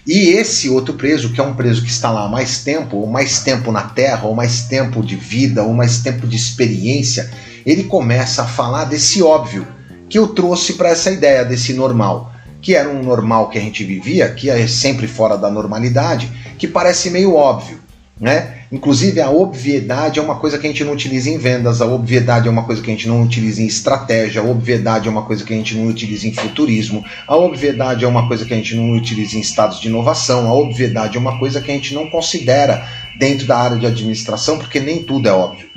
E 0.07 0.29
esse 0.29 0.67
outro 0.67 0.95
preso, 0.95 1.31
que 1.31 1.39
é 1.39 1.43
um 1.43 1.53
preso 1.53 1.83
que 1.83 1.91
está 1.91 2.09
lá 2.09 2.25
há 2.25 2.27
mais 2.27 2.63
tempo, 2.63 2.97
ou 2.97 3.05
mais 3.05 3.41
tempo 3.41 3.71
na 3.71 3.83
Terra, 3.83 4.25
ou 4.25 4.33
mais 4.33 4.63
tempo 4.63 5.03
de 5.03 5.15
vida, 5.15 5.61
ou 5.61 5.71
mais 5.71 5.99
tempo 5.99 6.25
de 6.25 6.35
experiência, 6.35 7.29
ele 7.63 7.83
começa 7.83 8.41
a 8.41 8.47
falar 8.47 8.85
desse 8.85 9.21
óbvio 9.21 9.67
que 10.09 10.17
eu 10.17 10.29
trouxe 10.29 10.73
para 10.73 10.89
essa 10.89 11.11
ideia 11.11 11.45
desse 11.45 11.73
normal, 11.73 12.33
que 12.59 12.73
era 12.73 12.89
um 12.89 13.03
normal 13.03 13.49
que 13.49 13.59
a 13.59 13.61
gente 13.61 13.83
vivia, 13.83 14.27
que 14.29 14.49
é 14.49 14.65
sempre 14.65 15.07
fora 15.07 15.37
da 15.37 15.51
normalidade, 15.51 16.31
que 16.57 16.67
parece 16.67 17.11
meio 17.11 17.35
óbvio, 17.35 17.80
né? 18.21 18.57
Inclusive, 18.71 19.19
a 19.19 19.31
obviedade 19.31 20.19
é 20.19 20.21
uma 20.21 20.35
coisa 20.35 20.59
que 20.59 20.67
a 20.67 20.69
gente 20.69 20.83
não 20.83 20.93
utiliza 20.93 21.27
em 21.31 21.39
vendas, 21.39 21.81
a 21.81 21.87
obviedade 21.87 22.47
é 22.47 22.51
uma 22.51 22.63
coisa 22.63 22.79
que 22.79 22.91
a 22.91 22.93
gente 22.93 23.07
não 23.07 23.23
utiliza 23.23 23.63
em 23.63 23.65
estratégia, 23.65 24.41
a 24.41 24.45
obviedade 24.45 25.07
é 25.07 25.11
uma 25.11 25.23
coisa 25.23 25.43
que 25.43 25.51
a 25.51 25.57
gente 25.57 25.75
não 25.75 25.87
utiliza 25.87 26.27
em 26.27 26.31
futurismo, 26.31 27.03
a 27.27 27.35
obviedade 27.35 28.05
é 28.05 28.07
uma 28.07 28.27
coisa 28.27 28.45
que 28.45 28.53
a 28.53 28.57
gente 28.57 28.75
não 28.75 28.91
utiliza 28.91 29.35
em 29.35 29.41
estados 29.41 29.79
de 29.79 29.87
inovação, 29.87 30.47
a 30.47 30.53
obviedade 30.53 31.17
é 31.17 31.19
uma 31.19 31.39
coisa 31.39 31.59
que 31.59 31.71
a 31.71 31.73
gente 31.73 31.95
não 31.95 32.11
considera 32.11 32.87
dentro 33.17 33.47
da 33.47 33.57
área 33.57 33.77
de 33.77 33.87
administração, 33.87 34.59
porque 34.59 34.79
nem 34.79 35.01
tudo 35.01 35.27
é 35.27 35.33
óbvio. 35.33 35.67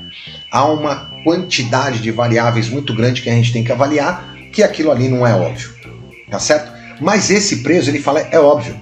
Há 0.51 0.67
uma 0.67 1.11
quantidade 1.25 2.01
de 2.01 2.11
variáveis 2.11 2.69
muito 2.69 2.95
grande 2.95 3.23
que 3.23 3.31
a 3.31 3.35
gente 3.35 3.55
tem 3.55 3.65
que 3.65 3.73
avaliar 3.73 4.35
que 4.53 4.63
aquilo 4.63 4.91
ali 4.91 5.09
não 5.09 5.27
é 5.27 5.35
óbvio, 5.35 5.71
tá 6.31 6.39
certo? 6.39 6.71
Mas 7.01 7.31
esse 7.31 7.63
preso 7.63 7.91
ele 7.91 8.01
fala 8.01 8.21
é 8.21 8.39
óbvio. 8.39 8.77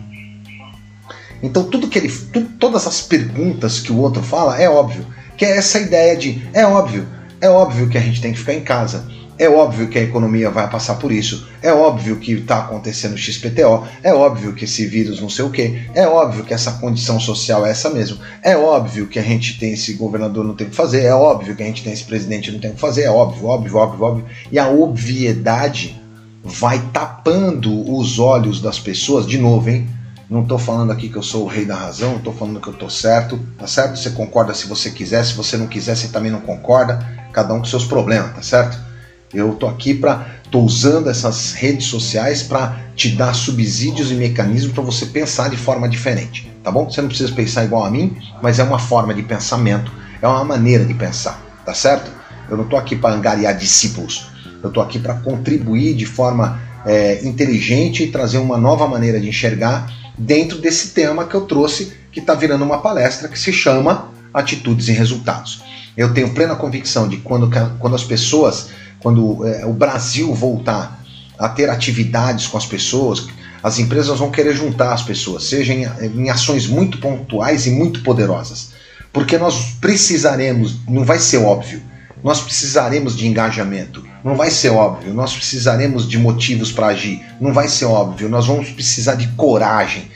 Então 1.43 1.65
tudo 1.65 1.89
que 1.89 1.99
ele, 1.99 2.09
tu, 2.33 2.43
todas 2.59 2.87
as 2.87 3.01
perguntas 3.01 3.81
que 3.81 3.93
o 3.93 3.99
outro 3.99 4.23
fala 4.23 4.61
é 4.61 4.69
óbvio, 4.69 5.07
que 5.37 5.45
é 5.45 5.57
essa 5.57 5.81
ideia 5.81 6.17
de 6.17 6.43
é 6.53 6.65
óbvio, 6.65 7.07
é 7.41 7.49
óbvio 7.49 7.89
que 7.89 7.99
a 7.99 8.01
gente 8.01 8.21
tem 8.21 8.33
que 8.33 8.39
ficar 8.39 8.55
em 8.55 8.61
casa, 8.61 9.05
é 9.39 9.49
óbvio 9.49 9.89
que 9.89 9.99
a 9.99 10.03
economia 10.03 10.51
vai 10.51 10.71
passar 10.71 10.95
por 10.97 11.11
isso, 11.11 11.49
é 11.61 11.73
óbvio 11.73 12.17
que 12.17 12.33
está 12.33 12.59
acontecendo 12.59 13.19
XPTO, 13.19 13.85
é 14.03 14.15
óbvio 14.15 14.53
que 14.53 14.65
esse 14.65 14.87
vírus 14.87 15.21
não 15.21 15.29
sei 15.29 15.45
o 15.45 15.51
que, 15.51 15.83
é 15.95 16.07
óbvio 16.07 16.45
que 16.45 16.55
essa 16.55 16.73
condição 16.73 17.19
social 17.19 17.67
é 17.67 17.71
essa 17.71 17.91
mesmo, 17.91 18.19
é 18.43 18.57
óbvio 18.57 19.09
que 19.09 19.19
a 19.19 19.23
gente 19.23 19.59
tem 19.59 19.73
esse 19.73 19.95
governador 19.95 20.45
não 20.45 20.55
tem 20.55 20.69
o 20.69 20.71
que 20.71 20.77
fazer, 20.77 21.03
é 21.03 21.15
óbvio 21.15 21.57
que 21.57 21.63
a 21.63 21.67
gente 21.67 21.83
tem 21.83 21.93
esse 21.93 22.05
presidente 22.05 22.53
não 22.53 22.61
tem 22.61 22.71
o 22.71 22.75
que 22.75 22.81
fazer, 22.81 23.03
é 23.03 23.11
óbvio, 23.11 23.47
óbvio, 23.47 23.77
óbvio, 23.77 24.05
óbvio, 24.05 24.27
e 24.53 24.59
a 24.59 24.69
obviedade 24.69 26.01
vai 26.45 26.81
tapando 26.93 27.93
os 27.93 28.19
olhos 28.19 28.61
das 28.61 28.79
pessoas, 28.79 29.27
de 29.27 29.39
novo, 29.39 29.71
hein? 29.71 29.89
Não 30.33 30.41
estou 30.41 30.59
falando 30.59 30.91
aqui 30.91 31.11
que 31.11 31.17
eu 31.17 31.23
sou 31.23 31.45
o 31.45 31.47
rei 31.47 31.67
da 31.67 31.77
razão, 31.77 32.17
estou 32.17 32.33
falando 32.33 32.59
que 32.59 32.67
eu 32.67 32.73
estou 32.73 32.89
certo, 32.89 33.39
tá 33.59 33.67
certo? 33.67 33.99
Você 33.99 34.09
concorda 34.09 34.55
se 34.55 34.67
você 34.67 34.91
quiser, 34.91 35.23
se 35.27 35.35
você 35.35 35.59
não 35.59 35.67
quiser, 35.67 35.95
você 35.95 36.09
também 36.09 36.33
não 36.33 36.41
concorda, 36.41 37.07
cada 37.35 37.53
um 37.53 37.59
com 37.59 37.67
seus 37.67 37.85
problemas, 37.85 38.35
tá 38.35 38.41
certo? 38.41 38.79
Eu 39.35 39.53
estou 39.53 39.69
aqui 39.69 39.93
para, 39.93 40.27
estou 40.43 40.65
usando 40.65 41.11
essas 41.11 41.53
redes 41.53 41.85
sociais 41.85 42.43
para 42.43 42.79
te 42.97 43.11
dar 43.11 43.35
subsídios 43.35 44.11
e 44.11 44.15
mecanismos 44.15 44.73
para 44.73 44.83
você 44.83 45.05
pensar 45.05 45.51
de 45.51 45.59
forma 45.59 45.87
diferente, 45.87 46.51
tá 46.65 46.71
bom? 46.71 46.89
Você 46.89 47.03
não 47.03 47.09
precisa 47.09 47.31
pensar 47.35 47.67
igual 47.67 47.85
a 47.85 47.91
mim, 47.91 48.17
mas 48.41 48.59
é 48.59 48.63
uma 48.63 48.79
forma 48.79 49.13
de 49.13 49.23
pensamento, 49.23 49.93
é 50.23 50.27
uma 50.27 50.47
maneira 50.47 50.87
de 50.87 50.95
pensar, 50.95 51.43
tá 51.63 51.75
certo? 51.75 52.11
Eu 52.49 52.57
não 52.57 52.65
estou 52.65 52.79
aqui 52.79 52.97
para 52.97 53.15
angariar 53.15 53.55
discípulos, 53.55 54.29
eu 54.63 54.71
estou 54.71 54.83
aqui 54.83 54.99
para 54.99 55.13
contribuir 55.13 55.95
de 55.95 56.07
forma 56.07 56.59
é, 56.87 57.23
inteligente 57.23 58.05
e 58.05 58.11
trazer 58.11 58.39
uma 58.39 58.57
nova 58.57 58.89
maneira 58.89 59.21
de 59.21 59.29
enxergar 59.29 60.01
dentro 60.17 60.59
desse 60.59 60.89
tema 60.89 61.27
que 61.27 61.35
eu 61.35 61.43
trouxe, 61.43 61.93
que 62.11 62.21
está 62.21 62.35
virando 62.35 62.65
uma 62.65 62.79
palestra 62.79 63.29
que 63.29 63.39
se 63.39 63.53
chama 63.53 64.11
Atitudes 64.33 64.89
e 64.89 64.93
Resultados. 64.93 65.63
Eu 65.97 66.13
tenho 66.15 66.33
plena 66.33 66.57
convicção 66.57 67.09
de 67.09 67.19
quando, 67.19 67.51
quando 67.79 67.95
as 67.95 68.05
pessoas, 68.05 68.69
quando 69.01 69.47
é, 69.47 69.67
o 69.67 69.73
Brasil 69.73 70.33
voltar 70.35 71.03
a 71.39 71.49
ter 71.49 71.69
atividades 71.69 72.47
com 72.47 72.57
as 72.57 72.67
pessoas, 72.67 73.27
as 73.63 73.79
empresas 73.79 74.19
vão 74.19 74.31
querer 74.31 74.55
juntar 74.55 74.93
as 74.93 75.03
pessoas, 75.03 75.45
seja 75.45 75.73
em, 75.73 75.85
em 76.15 76.31
ações 76.31 76.67
muito 76.67 76.99
pontuais 76.99 77.67
e 77.67 77.71
muito 77.71 78.03
poderosas. 78.03 78.73
Porque 79.13 79.37
nós 79.37 79.75
precisaremos, 79.81 80.77
não 80.89 81.05
vai 81.05 81.19
ser 81.19 81.39
óbvio, 81.39 81.83
nós 82.23 82.41
precisaremos 82.41 83.17
de 83.17 83.27
engajamento. 83.27 84.05
Não 84.23 84.37
vai 84.37 84.51
ser 84.51 84.71
óbvio. 84.71 85.13
Nós 85.13 85.35
precisaremos 85.35 86.09
de 86.09 86.19
motivos 86.19 86.71
para 86.71 86.89
agir. 86.89 87.25
Não 87.41 87.53
vai 87.53 87.69
ser 87.69 87.87
óbvio. 87.87 88.29
Nós 88.29 88.47
vamos 88.47 88.71
precisar 88.71 89.17
de 89.17 89.27
coragem. 89.29 90.11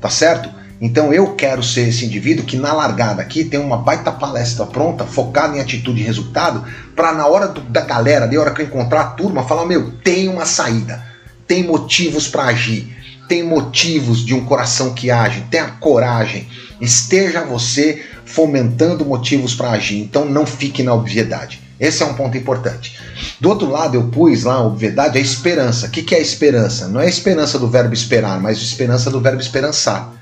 Tá 0.00 0.08
certo? 0.08 0.50
Então 0.80 1.12
eu 1.12 1.36
quero 1.36 1.62
ser 1.62 1.88
esse 1.88 2.04
indivíduo 2.04 2.44
que 2.44 2.56
na 2.56 2.72
largada 2.72 3.22
aqui 3.22 3.44
tem 3.44 3.60
uma 3.60 3.76
baita 3.76 4.10
palestra 4.10 4.66
pronta, 4.66 5.06
focada 5.06 5.56
em 5.56 5.60
atitude 5.60 6.00
e 6.00 6.04
resultado, 6.04 6.64
para 6.96 7.12
na 7.12 7.24
hora 7.24 7.46
do, 7.46 7.60
da 7.60 7.82
galera, 7.82 8.26
na 8.26 8.40
hora 8.40 8.50
que 8.50 8.62
eu 8.62 8.66
encontrar 8.66 9.00
a 9.00 9.10
turma, 9.10 9.44
falar: 9.44 9.64
meu, 9.64 9.92
tem 10.02 10.28
uma 10.28 10.44
saída, 10.44 11.00
tem 11.46 11.62
motivos 11.62 12.26
para 12.26 12.46
agir, 12.46 12.96
tem 13.32 13.42
motivos 13.42 14.22
de 14.22 14.34
um 14.34 14.44
coração 14.44 14.92
que 14.92 15.10
age, 15.10 15.46
tenha 15.50 15.68
coragem, 15.80 16.46
esteja 16.78 17.42
você 17.42 18.02
fomentando 18.26 19.06
motivos 19.06 19.54
para 19.54 19.70
agir. 19.70 20.00
Então 20.00 20.26
não 20.26 20.44
fique 20.44 20.82
na 20.82 20.92
obviedade. 20.92 21.62
Esse 21.80 22.02
é 22.02 22.06
um 22.06 22.12
ponto 22.12 22.36
importante. 22.36 23.00
Do 23.40 23.48
outro 23.48 23.70
lado, 23.70 23.94
eu 23.94 24.08
pus 24.08 24.42
lá 24.42 24.62
obviedade, 24.62 25.16
a 25.16 25.20
esperança. 25.20 25.86
O 25.86 25.90
que, 25.90 26.02
que 26.02 26.14
é 26.14 26.18
a 26.18 26.20
esperança? 26.20 26.88
Não 26.88 27.00
é 27.00 27.06
a 27.06 27.08
esperança 27.08 27.58
do 27.58 27.70
verbo 27.70 27.94
esperar, 27.94 28.38
mas 28.38 28.58
a 28.58 28.62
esperança 28.62 29.10
do 29.10 29.18
verbo 29.18 29.40
esperançar. 29.40 30.12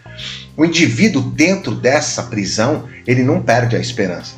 O 0.57 0.65
indivíduo 0.65 1.21
dentro 1.21 1.75
dessa 1.75 2.23
prisão, 2.23 2.85
ele 3.05 3.25
não 3.25 3.43
perde 3.43 3.75
a 3.75 3.81
esperança. 3.81 4.35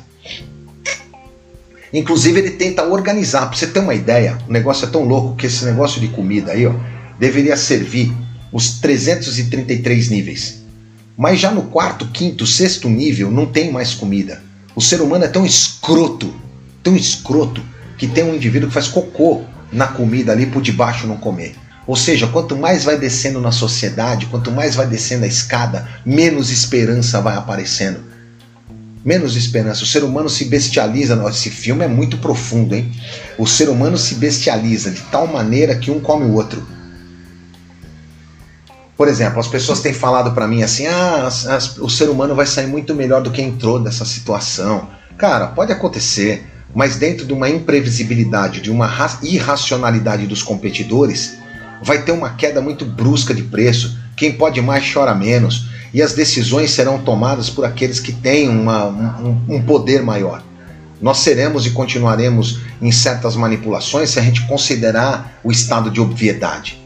Inclusive, 1.93 2.39
ele 2.39 2.49
tenta 2.49 2.81
organizar. 2.85 3.45
Para 3.45 3.55
você 3.55 3.67
ter 3.67 3.81
uma 3.81 3.93
ideia, 3.93 4.35
o 4.49 4.51
negócio 4.51 4.87
é 4.87 4.89
tão 4.89 5.03
louco 5.03 5.35
que 5.35 5.45
esse 5.45 5.63
negócio 5.63 6.01
de 6.01 6.07
comida 6.07 6.53
aí, 6.53 6.65
ó, 6.65 6.73
deveria 7.19 7.55
servir 7.55 8.11
os 8.53 8.79
333 8.79 10.09
níveis. 10.09 10.61
Mas 11.17 11.39
já 11.39 11.51
no 11.51 11.63
quarto, 11.63 12.07
quinto, 12.07 12.45
sexto 12.45 12.87
nível 12.87 13.29
não 13.31 13.47
tem 13.47 13.71
mais 13.71 13.93
comida. 13.93 14.41
O 14.75 14.81
ser 14.81 15.01
humano 15.01 15.25
é 15.25 15.27
tão 15.27 15.45
escroto, 15.45 16.33
tão 16.81 16.95
escroto, 16.95 17.61
que 17.97 18.07
tem 18.07 18.23
um 18.23 18.35
indivíduo 18.35 18.67
que 18.67 18.73
faz 18.73 18.87
cocô 18.87 19.41
na 19.71 19.87
comida 19.87 20.31
ali 20.31 20.45
por 20.45 20.61
debaixo 20.61 21.07
não 21.07 21.17
comer. 21.17 21.55
Ou 21.85 21.95
seja, 21.95 22.27
quanto 22.27 22.55
mais 22.55 22.83
vai 22.83 22.97
descendo 22.97 23.41
na 23.41 23.51
sociedade, 23.51 24.27
quanto 24.27 24.51
mais 24.51 24.75
vai 24.75 24.87
descendo 24.87 25.25
a 25.25 25.27
escada, 25.27 25.87
menos 26.05 26.49
esperança 26.49 27.19
vai 27.19 27.35
aparecendo. 27.35 27.99
Menos 29.03 29.35
esperança. 29.35 29.83
O 29.83 29.87
ser 29.87 30.03
humano 30.03 30.29
se 30.29 30.45
bestializa. 30.45 31.21
Esse 31.29 31.49
filme 31.49 31.83
é 31.83 31.89
muito 31.89 32.17
profundo, 32.19 32.73
hein? 32.73 32.89
O 33.37 33.45
ser 33.45 33.67
humano 33.67 33.97
se 33.97 34.15
bestializa 34.15 34.91
de 34.91 35.01
tal 35.11 35.27
maneira 35.27 35.75
que 35.75 35.91
um 35.91 35.99
come 35.99 36.25
o 36.25 36.35
outro. 36.35 36.65
Por 38.95 39.07
exemplo, 39.07 39.39
as 39.39 39.47
pessoas 39.47 39.81
têm 39.81 39.93
falado 39.93 40.31
para 40.33 40.47
mim 40.47 40.61
assim: 40.63 40.85
ah, 40.85 41.25
as, 41.25 41.47
as, 41.47 41.77
o 41.77 41.89
ser 41.89 42.09
humano 42.09 42.35
vai 42.35 42.45
sair 42.45 42.67
muito 42.67 42.93
melhor 42.93 43.21
do 43.21 43.31
que 43.31 43.41
entrou 43.41 43.79
dessa 43.79 44.05
situação. 44.05 44.87
Cara, 45.17 45.47
pode 45.47 45.71
acontecer, 45.71 46.45
mas 46.73 46.95
dentro 46.95 47.25
de 47.25 47.33
uma 47.33 47.49
imprevisibilidade, 47.49 48.61
de 48.61 48.71
uma 48.71 48.89
irracionalidade 49.23 50.27
dos 50.27 50.43
competidores, 50.43 51.37
vai 51.81 52.01
ter 52.03 52.11
uma 52.11 52.31
queda 52.31 52.61
muito 52.61 52.85
brusca 52.85 53.33
de 53.33 53.43
preço. 53.43 53.97
Quem 54.15 54.31
pode 54.31 54.61
mais 54.61 54.91
chora 54.91 55.13
menos. 55.13 55.71
E 55.93 56.01
as 56.01 56.13
decisões 56.13 56.71
serão 56.71 56.99
tomadas 56.99 57.51
por 57.51 57.65
aqueles 57.65 57.99
que 57.99 58.11
têm 58.11 58.49
uma, 58.49 58.87
um, 58.87 59.39
um 59.47 59.61
poder 59.61 60.01
maior. 60.01 60.43
Nós 60.99 61.17
seremos 61.17 61.67
e 61.67 61.71
continuaremos 61.71 62.61
em 62.81 62.91
certas 62.91 63.35
manipulações 63.35 64.09
se 64.09 64.19
a 64.19 64.23
gente 64.23 64.47
considerar 64.47 65.39
o 65.43 65.51
estado 65.51 65.91
de 65.91 66.01
obviedade. 66.01 66.81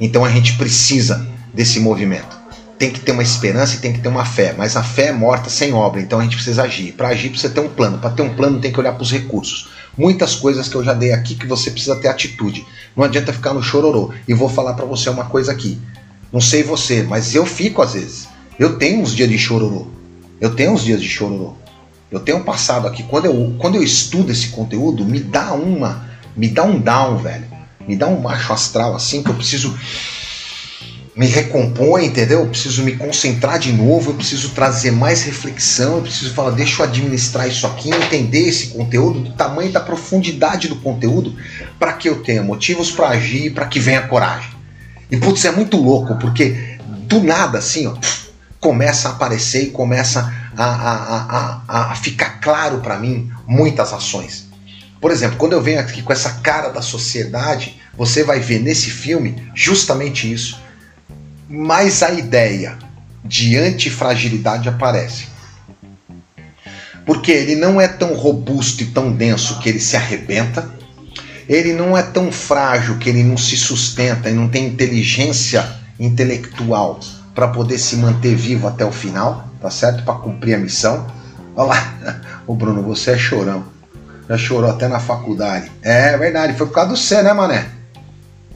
Então 0.00 0.24
a 0.24 0.28
gente 0.28 0.56
precisa 0.56 1.26
desse 1.52 1.80
movimento. 1.80 2.40
Tem 2.78 2.90
que 2.90 3.00
ter 3.00 3.12
uma 3.12 3.22
esperança 3.22 3.76
e 3.76 3.78
tem 3.78 3.92
que 3.92 4.00
ter 4.00 4.08
uma 4.08 4.24
fé, 4.24 4.54
mas 4.56 4.76
a 4.76 4.82
fé 4.82 5.06
é 5.06 5.12
morta 5.12 5.48
sem 5.48 5.72
obra, 5.72 6.00
então 6.00 6.18
a 6.18 6.22
gente 6.22 6.34
precisa 6.34 6.64
agir. 6.64 6.92
Para 6.92 7.08
agir 7.08 7.28
precisa 7.28 7.52
ter 7.52 7.60
um 7.60 7.68
plano, 7.68 7.98
para 7.98 8.10
ter 8.10 8.22
um 8.22 8.34
plano 8.34 8.60
tem 8.60 8.72
que 8.72 8.80
olhar 8.80 8.92
para 8.92 9.02
os 9.02 9.12
recursos. 9.12 9.68
Muitas 9.96 10.34
coisas 10.34 10.68
que 10.68 10.74
eu 10.74 10.82
já 10.82 10.94
dei 10.94 11.12
aqui 11.12 11.34
que 11.34 11.46
você 11.46 11.70
precisa 11.70 11.96
ter 11.96 12.08
atitude. 12.08 12.64
Não 12.96 13.04
adianta 13.04 13.32
ficar 13.32 13.52
no 13.52 13.62
chororô. 13.62 14.10
E 14.26 14.32
vou 14.32 14.48
falar 14.48 14.72
para 14.74 14.86
você 14.86 15.10
uma 15.10 15.24
coisa 15.24 15.52
aqui. 15.52 15.78
Não 16.32 16.40
sei 16.40 16.62
você, 16.62 17.02
mas 17.02 17.34
eu 17.34 17.44
fico 17.44 17.82
às 17.82 17.92
vezes. 17.92 18.26
Eu 18.58 18.78
tenho 18.78 19.02
uns 19.02 19.14
dias 19.14 19.28
de 19.28 19.38
chororô. 19.38 19.88
Eu 20.40 20.54
tenho 20.54 20.72
uns 20.72 20.82
dias 20.82 21.00
de 21.00 21.08
chororô. 21.08 21.54
Eu 22.10 22.20
tenho 22.20 22.42
passado 22.42 22.86
aqui. 22.88 23.02
Quando 23.02 23.26
eu, 23.26 23.54
quando 23.58 23.74
eu 23.74 23.82
estudo 23.82 24.32
esse 24.32 24.48
conteúdo, 24.48 25.04
me 25.04 25.20
dá 25.20 25.52
uma. 25.52 26.08
Me 26.34 26.48
dá 26.48 26.64
um 26.64 26.78
down, 26.78 27.18
velho. 27.18 27.44
Me 27.86 27.94
dá 27.94 28.06
um 28.06 28.20
macho 28.20 28.52
astral 28.52 28.94
assim 28.94 29.22
que 29.22 29.30
eu 29.30 29.34
preciso 29.34 29.78
me 31.14 31.26
recompõe, 31.26 32.06
entendeu? 32.06 32.40
Eu 32.40 32.48
preciso 32.48 32.82
me 32.82 32.96
concentrar 32.96 33.58
de 33.58 33.72
novo, 33.72 34.10
eu 34.10 34.14
preciso 34.14 34.50
trazer 34.50 34.90
mais 34.90 35.22
reflexão, 35.22 35.96
eu 35.96 36.02
preciso 36.02 36.32
falar, 36.32 36.50
deixa 36.52 36.80
eu 36.82 36.86
administrar 36.86 37.46
isso 37.46 37.66
aqui, 37.66 37.90
entender 37.90 38.48
esse 38.48 38.68
conteúdo, 38.68 39.20
do 39.20 39.32
tamanho 39.32 39.70
da 39.70 39.80
profundidade 39.80 40.68
do 40.68 40.76
conteúdo, 40.76 41.36
para 41.78 41.92
que 41.92 42.08
eu 42.08 42.22
tenha 42.22 42.42
motivos 42.42 42.90
para 42.90 43.08
agir, 43.08 43.52
para 43.52 43.66
que 43.66 43.78
venha 43.78 44.08
coragem. 44.08 44.50
E 45.10 45.16
putz, 45.18 45.44
é 45.44 45.50
muito 45.50 45.76
louco, 45.76 46.16
porque 46.16 46.78
do 47.06 47.22
nada, 47.22 47.58
assim, 47.58 47.86
ó, 47.86 47.94
começa 48.58 49.08
a 49.08 49.12
aparecer 49.12 49.64
e 49.64 49.70
começa 49.70 50.32
a, 50.56 50.64
a, 50.64 51.62
a, 51.68 51.92
a 51.92 51.94
ficar 51.94 52.40
claro 52.40 52.78
para 52.78 52.98
mim 52.98 53.30
muitas 53.46 53.92
ações. 53.92 54.48
Por 54.98 55.10
exemplo, 55.10 55.36
quando 55.36 55.52
eu 55.52 55.60
venho 55.60 55.80
aqui 55.80 56.00
com 56.00 56.12
essa 56.12 56.30
cara 56.42 56.70
da 56.70 56.80
sociedade, 56.80 57.78
você 57.94 58.24
vai 58.24 58.40
ver 58.40 58.60
nesse 58.60 58.88
filme 58.88 59.50
justamente 59.54 60.32
isso 60.32 60.61
mais 61.52 62.02
a 62.02 62.10
ideia 62.10 62.78
de 63.22 63.58
antifragilidade 63.58 64.70
aparece. 64.70 65.26
Porque 67.04 67.30
ele 67.30 67.56
não 67.56 67.78
é 67.78 67.86
tão 67.86 68.14
robusto 68.14 68.82
e 68.82 68.86
tão 68.86 69.12
denso 69.12 69.58
que 69.58 69.68
ele 69.68 69.80
se 69.80 69.94
arrebenta, 69.94 70.70
ele 71.46 71.74
não 71.74 71.96
é 71.96 72.02
tão 72.02 72.32
frágil 72.32 72.96
que 72.96 73.10
ele 73.10 73.22
não 73.22 73.36
se 73.36 73.56
sustenta 73.56 74.30
e 74.30 74.32
não 74.32 74.48
tem 74.48 74.66
inteligência 74.66 75.68
intelectual 76.00 76.98
para 77.34 77.48
poder 77.48 77.78
se 77.78 77.96
manter 77.96 78.34
vivo 78.34 78.66
até 78.66 78.84
o 78.84 78.92
final, 78.92 79.48
tá 79.60 79.70
certo? 79.70 80.04
Para 80.04 80.14
cumprir 80.14 80.54
a 80.54 80.58
missão. 80.58 81.06
Olha 81.54 81.68
lá, 81.68 82.20
o 82.46 82.54
Bruno, 82.54 82.82
você 82.82 83.10
é 83.10 83.18
chorão. 83.18 83.64
Já 84.26 84.38
chorou 84.38 84.70
até 84.70 84.88
na 84.88 85.00
faculdade. 85.00 85.70
É 85.82 86.16
verdade, 86.16 86.56
foi 86.56 86.66
por 86.66 86.72
causa 86.72 86.90
do 86.90 86.96
você, 86.96 87.22
né, 87.22 87.32
mané? 87.34 87.68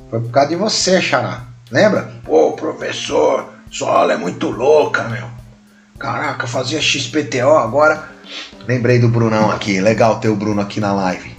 Foi 0.08 0.20
por 0.20 0.30
causa 0.30 0.48
de 0.48 0.56
você, 0.56 1.02
Xará. 1.02 1.45
Lembra? 1.70 2.12
Pô, 2.24 2.52
professor, 2.52 3.52
sua 3.70 3.90
aula 3.90 4.12
é 4.12 4.16
muito 4.16 4.48
louca, 4.48 5.04
meu. 5.04 5.26
Caraca, 5.98 6.46
fazia 6.46 6.80
XPTO 6.80 7.56
agora. 7.56 8.08
Lembrei 8.68 8.98
do 8.98 9.08
Brunão 9.08 9.50
aqui. 9.50 9.80
Legal 9.80 10.20
ter 10.20 10.28
o 10.28 10.36
Bruno 10.36 10.60
aqui 10.60 10.78
na 10.78 10.92
live. 10.92 11.36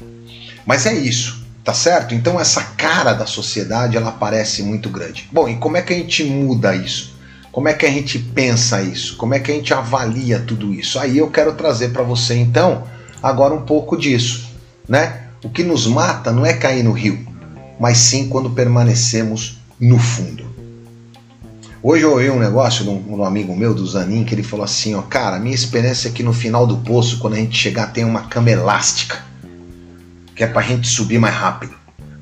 Mas 0.65 0.85
é 0.85 0.93
isso, 0.93 1.45
tá 1.63 1.73
certo? 1.73 2.13
Então 2.13 2.39
essa 2.39 2.61
cara 2.61 3.13
da 3.13 3.25
sociedade 3.25 3.95
ela 3.95 4.11
parece 4.11 4.63
muito 4.63 4.89
grande. 4.89 5.29
Bom, 5.31 5.47
e 5.47 5.55
como 5.55 5.77
é 5.77 5.81
que 5.81 5.93
a 5.93 5.97
gente 5.97 6.25
muda 6.25 6.75
isso? 6.75 7.15
Como 7.51 7.69
é 7.69 7.73
que 7.73 7.85
a 7.85 7.89
gente 7.89 8.19
pensa 8.19 8.81
isso? 8.81 9.15
Como 9.15 9.33
é 9.33 9.39
que 9.39 9.51
a 9.51 9.55
gente 9.55 9.73
avalia 9.73 10.39
tudo 10.39 10.73
isso? 10.73 10.99
Aí 10.99 11.17
eu 11.17 11.31
quero 11.31 11.53
trazer 11.53 11.89
para 11.89 12.03
você 12.03 12.35
então 12.35 12.83
agora 13.23 13.53
um 13.53 13.61
pouco 13.61 13.97
disso, 13.97 14.49
né? 14.87 15.27
O 15.41 15.49
que 15.49 15.63
nos 15.63 15.87
mata 15.87 16.31
não 16.31 16.45
é 16.45 16.53
cair 16.53 16.83
no 16.83 16.91
rio, 16.91 17.25
mas 17.79 17.97
sim 17.97 18.27
quando 18.27 18.49
permanecemos 18.49 19.57
no 19.79 19.99
fundo. 19.99 20.45
Hoje 21.81 22.03
eu 22.03 22.11
ouvi 22.11 22.29
um 22.29 22.39
negócio 22.39 22.83
de 22.83 22.89
um, 22.89 23.17
um, 23.17 23.23
amigo 23.23 23.55
meu, 23.55 23.73
do 23.73 23.85
Zanin, 23.85 24.23
que 24.23 24.33
ele 24.33 24.43
falou 24.43 24.65
assim: 24.65 24.95
ó, 24.95 25.01
cara, 25.01 25.39
minha 25.39 25.53
experiência 25.53 26.09
é 26.09 26.11
que 26.11 26.23
no 26.23 26.33
final 26.33 26.65
do 26.65 26.77
poço, 26.77 27.19
quando 27.19 27.35
a 27.35 27.37
gente 27.37 27.57
chegar, 27.57 27.93
tem 27.93 28.03
uma 28.03 28.21
cama 28.21 28.49
elástica, 28.49 29.23
que 30.35 30.43
é 30.43 30.47
pra 30.47 30.61
gente 30.61 30.87
subir 30.87 31.19
mais 31.19 31.35
rápido. 31.35 31.73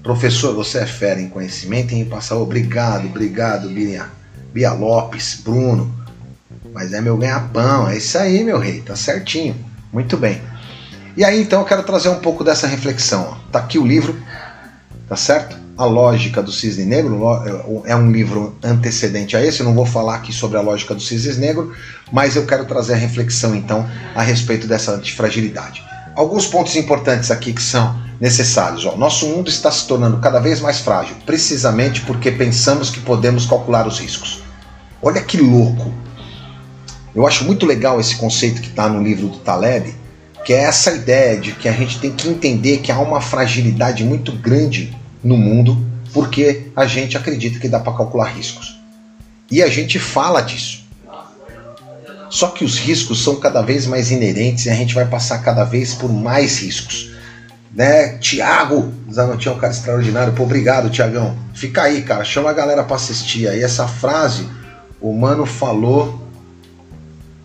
Professor, 0.04 0.54
você 0.54 0.80
é 0.80 0.86
fera 0.86 1.20
em 1.20 1.30
conhecimento 1.30 1.94
e 1.94 1.98
em 1.98 2.06
passar. 2.06 2.36
Obrigado, 2.36 3.08
obrigado, 3.08 3.70
Bia, 3.70 4.06
Bia 4.54 4.72
Lopes, 4.74 5.42
Bruno. 5.44 5.92
Mas 6.74 6.92
é 6.92 7.00
meu 7.00 7.18
ganha-pão, 7.18 7.90
é 7.90 7.98
isso 7.98 8.18
aí, 8.18 8.44
meu 8.44 8.60
rei, 8.60 8.82
tá 8.82 8.96
certinho. 8.96 9.56
Muito 9.92 10.18
bem. 10.18 10.42
E 11.16 11.24
aí 11.24 11.42
então 11.42 11.62
eu 11.62 11.66
quero 11.66 11.84
trazer 11.84 12.10
um 12.10 12.20
pouco 12.20 12.44
dessa 12.44 12.68
reflexão. 12.68 13.30
Ó. 13.32 13.52
Tá 13.52 13.60
aqui 13.60 13.80
o 13.80 13.88
livro, 13.88 14.16
tá 15.08 15.16
certo? 15.16 15.65
A 15.78 15.84
Lógica 15.84 16.42
do 16.42 16.54
Cisne 16.54 16.86
Negro, 16.86 17.22
é 17.86 17.94
um 17.94 18.10
livro 18.10 18.56
antecedente 18.64 19.36
a 19.36 19.46
esse, 19.46 19.62
não 19.62 19.74
vou 19.74 19.86
falar 19.86 20.16
aqui 20.16 20.32
sobre 20.32 20.58
a 20.58 20.62
lógica 20.62 20.96
do 20.96 21.02
cisne 21.02 21.46
negro, 21.46 21.74
mas 22.14 22.38
eu 22.38 22.46
quero 22.46 22.64
trazer 22.64 22.94
a 22.94 22.98
reflexão 22.98 23.54
então 23.54 23.86
a 24.16 24.22
respeito 24.22 24.68
dessa 24.68 24.94
antifragilidade. 24.94 25.84
Alguns 26.16 26.48
pontos 26.48 26.78
importantes 26.78 27.30
aqui 27.30 27.52
que 27.52 27.62
são 27.62 28.00
necessários. 28.22 28.86
Ó. 28.86 28.96
Nosso 28.96 29.28
mundo 29.28 29.50
está 29.50 29.70
se 29.70 29.86
tornando 29.86 30.18
cada 30.20 30.40
vez 30.40 30.62
mais 30.62 30.80
frágil, 30.80 31.18
precisamente 31.26 32.00
porque 32.02 32.32
pensamos 32.32 32.90
que 32.90 33.02
podemos 33.02 33.46
calcular 33.46 33.86
os 33.86 34.00
riscos. 34.00 34.42
Olha 35.02 35.22
que 35.22 35.36
louco! 35.36 35.94
Eu 37.14 37.28
acho 37.28 37.44
muito 37.44 37.66
legal 37.66 38.00
esse 38.00 38.16
conceito 38.16 38.62
que 38.62 38.70
está 38.70 38.88
no 38.88 39.04
livro 39.04 39.28
do 39.28 39.40
Taleb, 39.40 39.94
que 40.46 40.54
é 40.54 40.64
essa 40.64 40.94
ideia 40.94 41.38
de 41.38 41.52
que 41.52 41.68
a 41.68 41.74
gente 41.74 42.00
tem 42.00 42.14
que 42.14 42.30
entender 42.30 42.78
que 42.78 42.94
há 42.94 43.00
uma 43.00 43.20
fragilidade 43.20 44.06
muito 44.06 44.32
grande 44.32 44.96
no 45.26 45.36
mundo 45.36 45.76
porque 46.14 46.72
a 46.76 46.86
gente 46.86 47.18
acredita 47.18 47.60
que 47.60 47.68
dá 47.68 47.80
para 47.80 47.92
calcular 47.92 48.28
riscos. 48.28 48.80
E 49.52 49.62
a 49.62 49.68
gente 49.68 50.00
fala 50.00 50.40
disso. 50.40 50.86
Só 52.30 52.50
que 52.50 52.64
os 52.64 52.78
riscos 52.78 53.24
são 53.24 53.36
cada 53.36 53.62
vez 53.62 53.86
mais 53.86 54.12
inerentes 54.12 54.66
e 54.66 54.70
a 54.70 54.74
gente 54.74 54.94
vai 54.94 55.06
passar 55.06 55.40
cada 55.40 55.64
vez 55.64 55.94
por 55.94 56.12
mais 56.12 56.60
riscos. 56.60 57.12
Né? 57.74 58.18
Tiago 58.20 58.94
Zanotinho 59.12 59.54
é 59.54 59.56
um 59.56 59.60
cara 59.60 59.74
extraordinário. 59.74 60.34
Pô, 60.34 60.44
obrigado, 60.44 60.90
Tiagão. 60.90 61.38
Fica 61.54 61.84
aí, 61.84 62.04
cara. 62.04 62.24
Chama 62.24 62.50
a 62.50 62.54
galera 62.54 62.84
para 62.84 62.96
assistir 62.96 63.48
aí. 63.48 63.62
Essa 63.62 63.88
frase, 63.88 64.48
o 65.02 65.12
mano 65.12 65.46
falou 65.46 66.30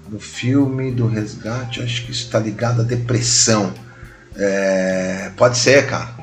no 0.08 0.20
filme 0.20 0.92
do 0.92 1.08
resgate. 1.08 1.82
Acho 1.82 2.04
que 2.04 2.12
isso 2.12 2.26
está 2.26 2.38
ligado 2.38 2.82
à 2.82 2.84
depressão. 2.84 3.72
É... 4.36 5.30
Pode 5.36 5.58
ser, 5.58 5.86
cara. 5.86 6.19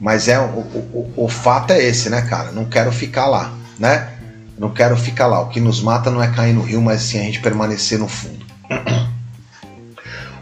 Mas 0.00 0.28
é 0.28 0.40
o, 0.40 0.44
o, 0.44 1.12
o, 1.14 1.28
fato 1.28 1.72
é 1.72 1.84
esse, 1.84 2.08
né, 2.08 2.22
cara? 2.22 2.52
Não 2.52 2.64
quero 2.64 2.90
ficar 2.90 3.26
lá, 3.26 3.54
né? 3.78 4.08
Não 4.58 4.70
quero 4.70 4.96
ficar 4.96 5.26
lá. 5.26 5.40
O 5.40 5.48
que 5.48 5.60
nos 5.60 5.82
mata 5.82 6.10
não 6.10 6.22
é 6.22 6.28
cair 6.28 6.54
no 6.54 6.62
rio, 6.62 6.80
mas 6.80 7.02
sim 7.02 7.18
a 7.18 7.22
gente 7.22 7.40
permanecer 7.40 7.98
no 7.98 8.08
fundo. 8.08 8.46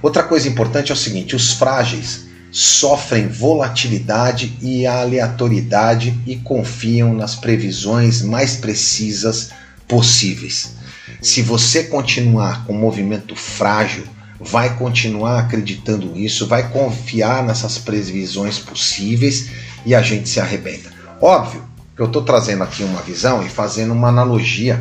Outra 0.00 0.22
coisa 0.22 0.48
importante 0.48 0.92
é 0.92 0.94
o 0.94 0.98
seguinte: 0.98 1.34
os 1.34 1.52
frágeis 1.54 2.28
sofrem 2.52 3.26
volatilidade 3.26 4.56
e 4.62 4.86
aleatoriedade 4.86 6.18
e 6.24 6.36
confiam 6.36 7.12
nas 7.12 7.34
previsões 7.34 8.22
mais 8.22 8.56
precisas 8.56 9.50
possíveis. 9.88 10.74
Se 11.20 11.42
você 11.42 11.84
continuar 11.84 12.64
com 12.64 12.74
um 12.74 12.78
movimento 12.78 13.34
frágil, 13.34 14.04
vai 14.40 14.76
continuar 14.76 15.40
acreditando 15.40 16.06
nisso, 16.06 16.46
vai 16.46 16.70
confiar 16.70 17.42
nessas 17.42 17.78
previsões 17.78 18.58
possíveis 18.58 19.50
e 19.84 19.94
a 19.94 20.02
gente 20.02 20.28
se 20.28 20.40
arrebenta. 20.40 20.90
Óbvio 21.20 21.62
que 21.96 22.02
eu 22.02 22.06
estou 22.06 22.22
trazendo 22.22 22.62
aqui 22.62 22.84
uma 22.84 23.02
visão 23.02 23.42
e 23.44 23.48
fazendo 23.48 23.92
uma 23.92 24.08
analogia 24.08 24.80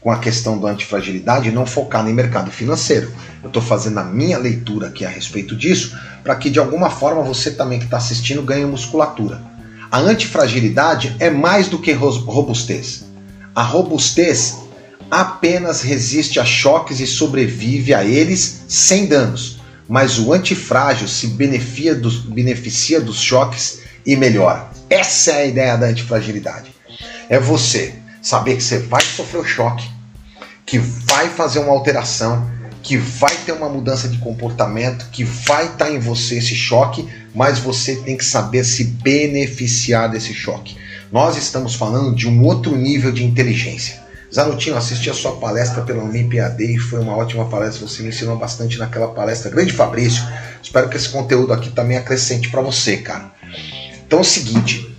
com 0.00 0.10
a 0.10 0.18
questão 0.18 0.58
da 0.58 0.70
antifragilidade 0.70 1.48
e 1.48 1.52
não 1.52 1.64
focar 1.64 2.04
no 2.04 2.12
mercado 2.12 2.50
financeiro. 2.50 3.10
Eu 3.42 3.48
estou 3.48 3.62
fazendo 3.62 3.98
a 3.98 4.04
minha 4.04 4.38
leitura 4.38 4.88
aqui 4.88 5.04
a 5.04 5.08
respeito 5.08 5.56
disso 5.56 5.96
para 6.22 6.36
que 6.36 6.50
de 6.50 6.58
alguma 6.58 6.90
forma 6.90 7.22
você 7.22 7.50
também 7.50 7.78
que 7.78 7.86
está 7.86 7.96
assistindo 7.96 8.42
ganhe 8.42 8.64
musculatura. 8.66 9.40
A 9.90 9.98
antifragilidade 9.98 11.14
é 11.18 11.30
mais 11.30 11.68
do 11.68 11.78
que 11.78 11.92
robustez. 11.92 13.04
A 13.54 13.62
robustez 13.62 14.63
apenas 15.14 15.80
resiste 15.80 16.40
a 16.40 16.44
choques 16.44 16.98
e 16.98 17.06
sobrevive 17.06 17.94
a 17.94 18.04
eles 18.04 18.64
sem 18.66 19.06
danos, 19.06 19.60
mas 19.88 20.18
o 20.18 20.32
antifrágil 20.32 21.06
se 21.06 21.28
beneficia 21.28 21.94
dos, 21.94 22.18
beneficia 22.18 23.00
dos 23.00 23.20
choques 23.20 23.82
e 24.04 24.16
melhora. 24.16 24.68
Essa 24.90 25.30
é 25.30 25.42
a 25.42 25.46
ideia 25.46 25.76
da 25.76 25.86
antifragilidade. 25.86 26.74
É 27.28 27.38
você 27.38 27.94
saber 28.20 28.56
que 28.56 28.62
você 28.64 28.80
vai 28.80 29.04
sofrer 29.04 29.38
o 29.38 29.44
choque, 29.44 29.88
que 30.66 30.78
vai 30.78 31.28
fazer 31.28 31.60
uma 31.60 31.72
alteração, 31.72 32.50
que 32.82 32.96
vai 32.96 33.36
ter 33.46 33.52
uma 33.52 33.68
mudança 33.68 34.08
de 34.08 34.18
comportamento, 34.18 35.10
que 35.12 35.22
vai 35.22 35.66
estar 35.66 35.92
em 35.92 36.00
você 36.00 36.38
esse 36.38 36.56
choque, 36.56 37.08
mas 37.32 37.60
você 37.60 37.94
tem 37.96 38.16
que 38.16 38.24
saber 38.24 38.64
se 38.64 38.82
beneficiar 38.82 40.10
desse 40.10 40.34
choque. 40.34 40.76
Nós 41.12 41.36
estamos 41.36 41.76
falando 41.76 42.16
de 42.16 42.28
um 42.28 42.42
outro 42.42 42.76
nível 42.76 43.12
de 43.12 43.22
inteligência. 43.22 44.03
Zanutinho, 44.34 44.76
assisti 44.76 45.08
a 45.08 45.14
sua 45.14 45.36
palestra 45.36 45.82
pela 45.82 46.02
Olimpiada 46.02 46.60
e 46.60 46.76
foi 46.76 46.98
uma 46.98 47.16
ótima 47.16 47.48
palestra. 47.48 47.86
Você 47.86 48.02
me 48.02 48.08
ensinou 48.08 48.36
bastante 48.36 48.76
naquela 48.78 49.06
palestra. 49.06 49.48
Grande 49.48 49.72
Fabrício, 49.72 50.24
espero 50.60 50.88
que 50.88 50.96
esse 50.96 51.08
conteúdo 51.08 51.52
aqui 51.52 51.70
também 51.70 51.96
acrescente 51.96 52.48
para 52.48 52.60
você, 52.60 52.96
cara. 52.96 53.30
Então 54.04 54.18
é 54.18 54.22
o 54.22 54.24
seguinte: 54.24 54.92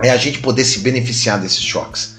é 0.00 0.10
a 0.10 0.16
gente 0.16 0.38
poder 0.38 0.64
se 0.64 0.78
beneficiar 0.78 1.40
desses 1.40 1.60
choques. 1.60 2.14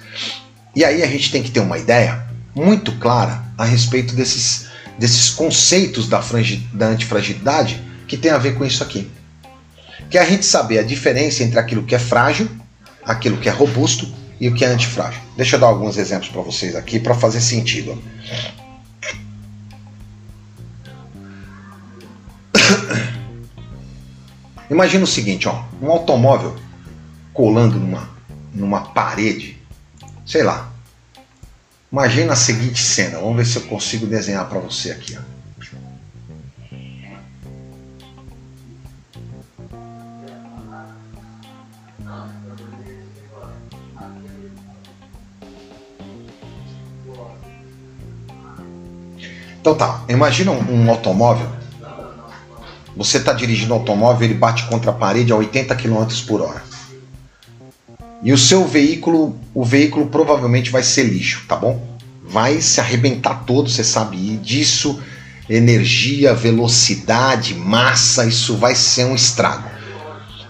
E 0.75 0.84
aí 0.84 1.01
a 1.01 1.08
gente 1.08 1.32
tem 1.32 1.41
que 1.41 1.51
ter 1.51 1.62
uma 1.62 1.77
ideia 1.77 2.25
muito 2.53 2.91
clara 2.97 3.41
a 3.58 3.63
respeito 3.63 4.13
desses, 4.13 4.67
desses 4.97 5.29
conceitos 5.29 6.10
da, 6.10 6.21
da 6.73 6.88
antifragilidade 6.88 7.82
que 8.10 8.17
tem 8.17 8.32
a 8.32 8.38
ver 8.38 8.55
com 8.55 8.65
isso 8.65 8.84
aqui. 8.84 9.10
Que 10.10 10.17
é 10.17 10.21
a 10.21 10.25
gente 10.25 10.45
saber 10.45 10.79
a 10.79 10.84
diferença 10.84 11.45
entre 11.45 11.58
aquilo 11.58 11.84
que 11.84 11.95
é 11.95 11.99
frágil, 11.99 12.49
aquilo 13.05 13.38
que 13.38 13.47
é 13.47 13.51
robusto 13.53 14.19
e 14.39 14.47
o 14.47 14.54
que 14.54 14.63
é 14.63 14.67
antifrágil. 14.67 15.21
Deixa 15.36 15.56
eu 15.56 15.60
dar 15.60 15.67
alguns 15.67 15.97
exemplos 15.97 16.30
para 16.30 16.41
vocês 16.41 16.75
aqui 16.75 16.99
para 16.99 17.13
fazer 17.13 17.41
sentido. 17.41 18.02
Imagina 24.69 25.04
o 25.04 25.08
seguinte, 25.08 25.47
ó, 25.47 25.63
um 25.82 25.89
automóvel 25.89 26.56
colando 27.34 27.80
numa, 27.80 28.10
numa 28.54 28.82
parede, 28.82 29.58
sei 30.25 30.43
lá, 30.43 30.69
Imagina 31.91 32.34
a 32.34 32.36
seguinte 32.36 32.84
cena. 32.84 33.17
Vamos 33.17 33.38
ver 33.38 33.45
se 33.45 33.58
eu 33.58 33.63
consigo 33.63 34.06
desenhar 34.06 34.47
para 34.47 34.60
você 34.60 34.91
aqui. 34.91 35.17
Ó. 35.17 35.38
Então 49.69 49.77
tá, 49.77 50.03
imagina 50.10 50.51
um, 50.51 50.86
um 50.86 50.89
automóvel. 50.89 51.47
Você 52.97 53.17
está 53.17 53.34
dirigindo 53.34 53.71
um 53.71 53.77
automóvel, 53.77 54.27
ele 54.27 54.34
bate 54.34 54.65
contra 54.65 54.89
a 54.89 54.93
parede 54.93 55.32
a 55.32 55.36
80 55.36 55.75
km 55.75 56.05
por 56.25 56.41
hora. 56.41 56.63
E 58.23 58.34
o 58.34 58.38
seu 58.38 58.65
veículo, 58.65 59.38
o 59.53 59.63
veículo 59.63 60.08
provavelmente 60.08 60.71
vai 60.71 60.82
ser 60.82 61.03
lixo, 61.03 61.45
tá 61.47 61.55
bom? 61.55 61.88
Vai 62.27 62.62
se 62.62 62.82
arrebentar 62.82 63.43
todo, 63.45 63.69
você 63.69 63.84
sabe 63.84 64.17
disso. 64.38 64.99
Energia, 65.47 66.34
velocidade, 66.34 67.53
massa, 67.53 68.25
isso 68.25 68.58
vai 68.58 68.73
ser 68.73 69.05
um 69.05 69.13
estrago. 69.13 69.69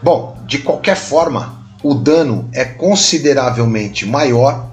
Bom, 0.01 0.41
de 0.47 0.59
qualquer 0.59 0.95
forma, 0.95 1.61
o 1.83 1.93
dano 1.93 2.47
é 2.53 2.63
consideravelmente 2.63 4.05
maior 4.05 4.68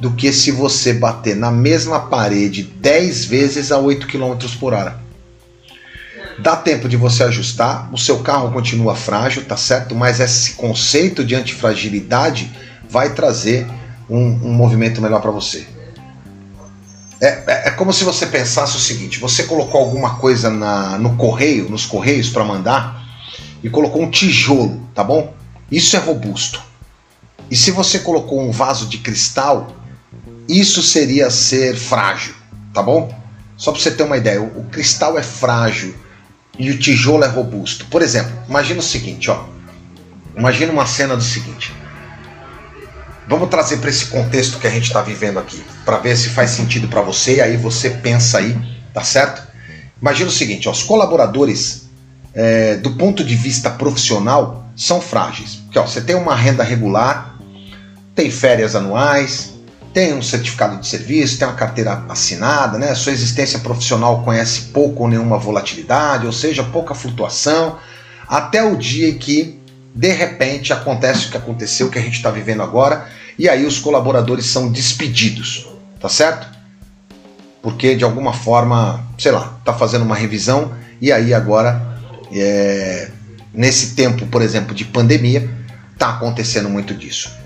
do 0.00 0.12
que 0.12 0.32
se 0.32 0.50
você 0.50 0.92
bater 0.92 1.36
na 1.36 1.50
mesma 1.50 2.00
parede 2.00 2.62
10 2.62 3.24
vezes 3.26 3.72
a 3.72 3.78
8 3.78 4.06
km 4.06 4.36
por 4.58 4.72
hora. 4.72 5.02
Dá 6.38 6.56
tempo 6.56 6.88
de 6.88 6.96
você 6.96 7.22
ajustar, 7.22 7.88
o 7.92 7.98
seu 7.98 8.18
carro 8.18 8.50
continua 8.52 8.96
frágil, 8.96 9.44
tá 9.44 9.56
certo? 9.56 9.94
Mas 9.94 10.18
esse 10.18 10.54
conceito 10.54 11.24
de 11.24 11.34
antifragilidade 11.34 12.50
vai 12.88 13.14
trazer 13.14 13.66
um, 14.10 14.18
um 14.18 14.52
movimento 14.52 15.00
melhor 15.00 15.20
para 15.20 15.30
você. 15.30 15.66
É, 17.20 17.26
é, 17.26 17.68
é, 17.68 17.70
como 17.70 17.92
se 17.92 18.04
você 18.04 18.26
pensasse 18.26 18.76
o 18.76 18.80
seguinte: 18.80 19.20
você 19.20 19.44
colocou 19.44 19.80
alguma 19.80 20.16
coisa 20.16 20.50
na, 20.50 20.98
no 20.98 21.16
correio, 21.16 21.70
nos 21.70 21.86
correios 21.86 22.28
para 22.28 22.44
mandar 22.44 23.02
e 23.62 23.70
colocou 23.70 24.02
um 24.02 24.10
tijolo, 24.10 24.80
tá 24.94 25.04
bom? 25.04 25.32
Isso 25.70 25.96
é 25.96 25.98
robusto. 26.00 26.60
E 27.50 27.56
se 27.56 27.70
você 27.70 28.00
colocou 28.00 28.42
um 28.42 28.50
vaso 28.50 28.86
de 28.86 28.98
cristal, 28.98 29.68
isso 30.48 30.82
seria 30.82 31.30
ser 31.30 31.74
frágil, 31.76 32.34
tá 32.72 32.82
bom? 32.82 33.14
Só 33.56 33.72
para 33.72 33.80
você 33.80 33.90
ter 33.90 34.02
uma 34.02 34.16
ideia, 34.16 34.42
o, 34.42 34.64
cristal 34.64 35.18
é 35.18 35.22
frágil 35.22 35.94
e 36.58 36.70
o 36.70 36.78
tijolo 36.78 37.24
é 37.24 37.28
robusto. 37.28 37.86
Por 37.86 38.02
exemplo, 38.02 38.32
imagina 38.48 38.80
o 38.80 38.82
seguinte, 38.82 39.30
ó. 39.30 39.44
Imagina 40.36 40.72
uma 40.72 40.86
cena 40.86 41.16
do 41.16 41.22
seguinte. 41.22 41.72
Vamos 43.26 43.48
trazer 43.48 43.78
para 43.78 43.88
esse 43.88 44.06
contexto 44.06 44.58
que 44.58 44.66
a 44.66 44.70
gente 44.70 44.84
está 44.84 45.00
vivendo 45.00 45.38
aqui, 45.38 45.64
para 45.84 45.98
ver 45.98 46.16
se 46.16 46.28
faz 46.28 46.50
sentido 46.50 46.88
para 46.88 47.00
você. 47.00 47.40
Aí 47.40 47.56
você 47.56 47.90
pensa 47.90 48.38
aí, 48.38 48.56
tá 48.92 49.02
certo? 49.02 49.46
Imagina 50.00 50.28
o 50.28 50.32
seguinte: 50.32 50.68
ó, 50.68 50.72
os 50.72 50.82
colaboradores, 50.82 51.88
é, 52.34 52.76
do 52.76 52.90
ponto 52.96 53.24
de 53.24 53.34
vista 53.34 53.70
profissional, 53.70 54.66
são 54.76 55.00
frágeis. 55.00 55.54
Porque 55.54 55.78
ó, 55.78 55.86
você 55.86 56.00
tem 56.00 56.16
uma 56.16 56.34
renda 56.34 56.62
regular, 56.62 57.38
tem 58.14 58.30
férias 58.30 58.76
anuais, 58.76 59.53
tem 59.94 60.12
um 60.12 60.20
certificado 60.20 60.76
de 60.78 60.88
serviço, 60.88 61.38
tem 61.38 61.46
uma 61.46 61.54
carteira 61.54 62.04
assinada, 62.08 62.76
né? 62.76 62.92
Sua 62.96 63.12
existência 63.12 63.60
profissional 63.60 64.24
conhece 64.24 64.62
pouco 64.72 65.04
ou 65.04 65.08
nenhuma 65.08 65.38
volatilidade, 65.38 66.26
ou 66.26 66.32
seja, 66.32 66.64
pouca 66.64 66.96
flutuação, 66.96 67.78
até 68.26 68.64
o 68.64 68.76
dia 68.76 69.14
que 69.14 69.56
de 69.94 70.12
repente 70.12 70.72
acontece 70.72 71.26
o 71.26 71.30
que 71.30 71.36
aconteceu, 71.36 71.86
o 71.86 71.90
que 71.90 71.98
a 71.98 72.02
gente 72.02 72.16
está 72.16 72.28
vivendo 72.28 72.64
agora, 72.64 73.06
e 73.38 73.48
aí 73.48 73.64
os 73.64 73.78
colaboradores 73.78 74.46
são 74.46 74.68
despedidos, 74.68 75.68
tá 76.00 76.08
certo? 76.08 76.48
Porque 77.62 77.94
de 77.94 78.02
alguma 78.02 78.32
forma, 78.32 79.06
sei 79.16 79.30
lá, 79.30 79.60
tá 79.64 79.72
fazendo 79.72 80.02
uma 80.02 80.16
revisão 80.16 80.74
e 81.00 81.12
aí 81.12 81.32
agora, 81.32 81.80
é, 82.32 83.10
nesse 83.52 83.94
tempo, 83.94 84.26
por 84.26 84.42
exemplo, 84.42 84.74
de 84.74 84.84
pandemia, 84.84 85.48
tá 85.96 86.10
acontecendo 86.10 86.68
muito 86.68 86.92
disso. 86.92 87.43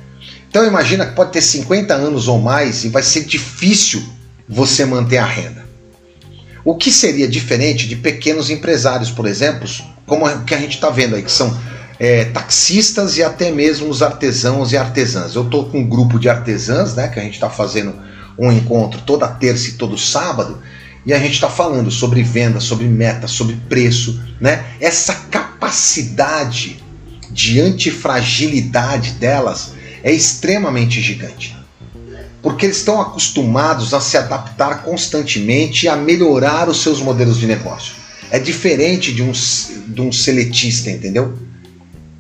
Então 0.49 0.67
imagina 0.67 1.07
que 1.07 1.15
pode 1.15 1.33
ter 1.33 1.43
50 1.43 1.95
anos 1.95 2.29
ou 2.29 2.39
mais 2.39 2.85
e 2.85 2.89
vai 2.89 3.03
ser 3.03 3.25
difícil 3.25 4.03
você 4.49 4.85
manter 4.85 5.19
a 5.19 5.27
renda. 5.27 5.67
O 6.65 6.75
que 6.75 6.91
seria 6.91 7.29
diferente 7.29 7.87
de 7.87 7.97
pequenos 7.97 8.51
empresários, 8.51 9.11
por 9.11 9.27
exemplo, 9.27 9.69
como 10.07 10.27
o 10.27 10.45
que 10.45 10.55
a 10.55 10.59
gente 10.59 10.75
está 10.75 10.91
vendo 10.91 11.17
aí, 11.17 11.23
que 11.23 11.31
são 11.31 11.57
é, 11.99 12.25
taxistas 12.27 13.17
e 13.17 13.23
até 13.23 13.51
mesmo 13.51 13.89
os 13.89 14.03
artesãos 14.03 14.73
e 14.73 14.77
artesãs. 14.77 15.35
Eu 15.35 15.45
estou 15.45 15.67
com 15.67 15.81
um 15.81 15.89
grupo 15.89 16.19
de 16.19 16.29
artesãs, 16.29 16.95
né, 16.95 17.09
que 17.09 17.19
a 17.19 17.23
gente 17.23 17.35
está 17.35 17.51
fazendo 17.51 17.95
um 18.39 18.53
encontro 18.53 19.01
toda 19.03 19.27
terça 19.27 19.71
e 19.71 19.73
todo 19.73 19.99
sábado, 19.99 20.59
e 21.05 21.13
a 21.13 21.19
gente 21.19 21.35
está 21.35 21.49
falando 21.49 21.91
sobre 21.91 22.23
venda, 22.23 22.61
sobre 22.61 22.87
meta, 22.87 23.27
sobre 23.27 23.57
preço, 23.69 24.21
né? 24.41 24.65
Essa 24.81 25.15
capacidade 25.31 26.83
de 27.31 27.61
antifragilidade 27.61 29.13
delas 29.13 29.73
é 30.03 30.13
extremamente 30.13 31.01
gigante. 31.01 31.57
Porque 32.43 32.67
eles 32.67 32.79
estão 32.79 33.01
acostumados 33.01 33.93
a 33.93 34.01
se 34.01 34.17
adaptar 34.17 34.83
constantemente 34.83 35.87
e 35.87 35.89
a 35.89 35.97
melhorar 35.97 36.69
os 36.69 36.83
seus 36.83 37.01
modelos 37.01 37.39
de 37.39 37.47
negócio. 37.47 37.95
É 38.31 38.39
diferente 38.39 39.13
de 39.13 39.23
um, 39.23 39.33
de 39.33 40.01
um 40.01 40.13
seletista, 40.13 40.91
entendeu? 40.91 41.37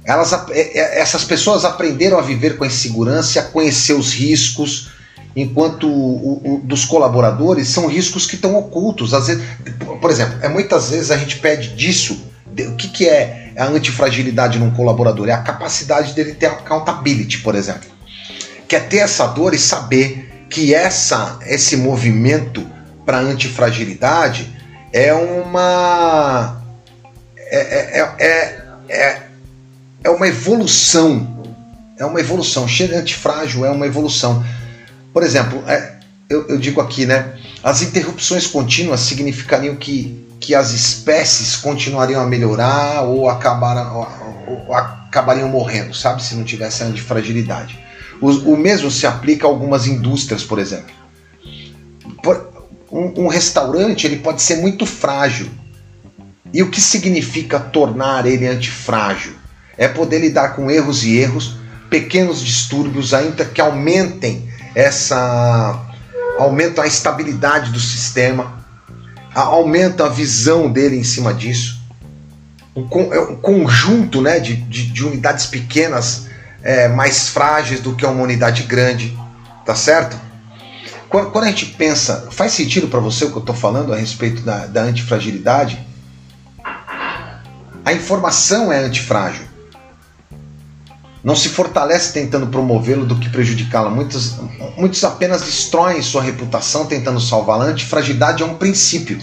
Elas, 0.05 0.33
é, 0.51 0.79
é, 0.79 1.01
essas 1.01 1.23
pessoas 1.23 1.65
aprenderam 1.65 2.19
a 2.19 2.23
viver 2.23 2.57
com 2.57 2.65
a 2.65 2.67
insegurança, 2.67 3.41
a 3.41 3.43
conhecer 3.45 3.93
os 3.93 4.13
riscos, 4.13 4.89
enquanto 5.37 5.87
o, 5.87 6.55
o, 6.55 6.61
dos 6.65 6.85
colaboradores 6.85 7.69
são 7.69 7.87
riscos 7.87 8.27
que 8.27 8.35
estão 8.35 8.57
ocultos. 8.57 9.13
Às 9.13 9.27
vezes, 9.29 9.45
por 10.01 10.11
exemplo, 10.11 10.39
é 10.43 10.49
muitas 10.49 10.91
vezes 10.91 11.11
a 11.11 11.19
gente 11.19 11.39
pede 11.39 11.75
disso. 11.75 12.28
O 12.71 12.77
que, 12.77 12.89
que 12.89 13.09
é 13.09 13.53
a 13.57 13.67
antifragilidade 13.67 14.59
num 14.59 14.71
colaborador? 14.71 15.29
É 15.29 15.33
a 15.33 15.43
capacidade 15.43 16.15
dele 16.15 16.35
ter 16.35 16.47
accountability, 16.47 17.39
por 17.39 17.55
exemplo. 17.55 17.89
Que 18.67 18.77
é 18.77 18.81
ter 18.81 18.99
essa 18.99 19.27
dor 19.27 19.55
e 19.55 19.59
saber 19.59 20.47
que 20.51 20.75
essa, 20.75 21.39
esse 21.47 21.77
movimento 21.77 22.67
para 23.05 23.19
antifragilidade 23.19 24.55
é 24.93 25.13
uma. 25.13 26.63
É, 27.37 28.01
é, 28.01 28.15
é, 28.19 28.63
é, 28.89 29.23
é 30.05 30.11
uma 30.11 30.29
evolução. 30.29 31.43
É 31.99 32.05
uma 32.05 32.21
evolução. 32.21 32.69
Chega 32.69 32.99
antifrágil 32.99 33.65
é 33.65 33.71
uma 33.71 33.87
evolução. 33.87 34.45
Por 35.13 35.23
exemplo, 35.23 35.63
é, 35.67 35.97
eu, 36.29 36.47
eu 36.49 36.59
digo 36.59 36.81
aqui, 36.81 37.07
né? 37.07 37.35
As 37.63 37.83
interrupções 37.83 38.47
contínuas 38.47 39.01
significariam 39.01 39.75
que 39.75 40.28
que 40.49 40.55
as 40.55 40.73
espécies 40.73 41.57
continuariam 41.57 42.23
a 42.23 42.27
melhorar 42.27 43.03
ou, 43.03 43.29
acabaram, 43.29 43.99
ou, 44.47 44.65
ou 44.67 44.75
acabariam 44.75 45.47
morrendo, 45.47 45.93
sabe? 45.93 46.25
Se 46.25 46.35
não 46.35 46.43
tivesse 46.43 46.83
a 46.83 46.91
fragilidade. 46.97 47.79
O, 48.19 48.31
o, 48.31 48.57
mesmo 48.57 48.91
se 48.91 49.07
aplica 49.07 49.47
a 49.47 49.51
algumas 49.51 49.87
indústrias, 49.87 50.43
por 50.43 50.59
exemplo. 50.59 50.91
Por, 52.23 52.49
um, 52.91 53.25
um 53.25 53.29
restaurante 53.29 54.07
ele 54.07 54.21
pode 54.21 54.41
ser 54.41 54.57
muito 54.57 54.87
frágil. 54.87 55.51
E 56.51 56.63
o 56.63 56.71
que 56.71 56.81
significa 56.81 57.61
tornar 57.61 58.25
ele 58.25 58.47
antifrágil? 58.47 59.35
É 59.77 59.87
poder 59.87 60.19
lidar 60.21 60.57
com 60.57 60.71
erros 60.71 61.05
e 61.05 61.19
erros, 61.19 61.57
pequenos 61.91 62.41
distúrbios 62.41 63.13
ainda 63.13 63.45
que 63.45 63.61
aumentem 63.61 64.49
essa 64.75 65.85
aumentam 66.39 66.83
a 66.83 66.87
estabilidade 66.87 67.71
do 67.71 67.81
sistema, 67.81 68.58
aumenta 69.35 70.07
a 70.07 70.09
visão 70.09 70.71
dele 70.71 70.97
em 70.97 71.05
cima 71.05 71.33
disso. 71.35 71.81
Um, 72.75 73.13
é 73.13 73.21
um 73.21 73.37
conjunto 73.37 74.21
né, 74.21 74.39
de, 74.39 74.57
de, 74.57 74.87
de 74.87 75.05
unidades 75.05 75.47
pequenas 75.47 76.27
é, 76.63 76.89
mais 76.89 77.29
frágeis 77.29 77.81
do 77.81 77.95
que 77.95 78.07
uma 78.07 78.23
unidade 78.23 78.63
grande, 78.65 79.17
tá 79.65 79.75
certo? 79.75 80.17
Quando, 81.09 81.31
quando 81.31 81.45
a 81.45 81.49
gente 81.49 81.67
pensa, 81.67 82.29
faz 82.31 82.53
sentido 82.53 82.89
para 82.89 83.01
você 83.01 83.25
o 83.25 83.31
que 83.31 83.37
eu 83.37 83.41
estou 83.41 83.55
falando 83.55 83.93
a 83.93 83.97
respeito 83.97 84.43
da, 84.43 84.67
da 84.67 84.83
antifragilidade? 84.83 85.85
A 87.85 87.93
informação 87.93 88.71
é 88.71 88.79
antifrágil. 88.79 89.48
Não 91.23 91.35
se 91.35 91.49
fortalece 91.49 92.13
tentando 92.13 92.47
promovê-lo 92.47 93.05
do 93.05 93.17
que 93.17 93.29
prejudicá-la. 93.29 93.91
Muitos, 93.91 94.37
muitos 94.77 95.03
apenas 95.03 95.43
destroem 95.43 96.01
sua 96.01 96.23
reputação 96.23 96.87
tentando 96.87 97.21
salvá-la. 97.21 97.65
A 97.65 97.69
antifragilidade 97.69 98.43
é 98.43 98.47
um 98.47 98.55
princípio. 98.55 99.19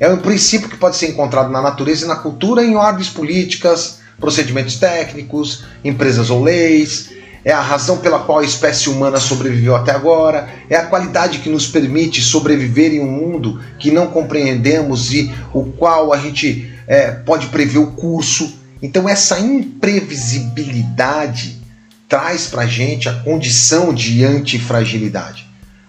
É 0.00 0.08
um 0.08 0.18
princípio 0.18 0.68
que 0.68 0.76
pode 0.76 0.96
ser 0.96 1.10
encontrado 1.10 1.50
na 1.50 1.60
natureza 1.60 2.04
e 2.04 2.08
na 2.08 2.16
cultura 2.16 2.64
em 2.64 2.76
ordens 2.76 3.08
políticas, 3.08 3.98
procedimentos 4.18 4.76
técnicos, 4.76 5.64
empresas 5.84 6.30
ou 6.30 6.42
leis. 6.42 7.10
É 7.44 7.52
a 7.52 7.60
razão 7.60 7.98
pela 7.98 8.18
qual 8.18 8.40
a 8.40 8.44
espécie 8.44 8.88
humana 8.88 9.20
sobreviveu 9.20 9.76
até 9.76 9.92
agora. 9.92 10.48
É 10.68 10.76
a 10.76 10.86
qualidade 10.86 11.38
que 11.38 11.48
nos 11.48 11.66
permite 11.66 12.20
sobreviver 12.20 12.92
em 12.92 13.00
um 13.00 13.10
mundo 13.10 13.60
que 13.78 13.90
não 13.90 14.08
compreendemos 14.08 15.12
e 15.12 15.32
o 15.52 15.64
qual 15.64 16.12
a 16.12 16.18
gente 16.18 16.74
é, 16.86 17.10
pode 17.10 17.46
prever 17.48 17.78
o 17.78 17.92
curso 17.92 18.52
então, 18.86 19.08
essa 19.08 19.40
imprevisibilidade 19.40 21.60
traz 22.08 22.46
para 22.46 22.64
gente 22.66 23.08
a 23.08 23.14
condição 23.14 23.92
de 23.92 24.24
antifragilidade. 24.24 25.44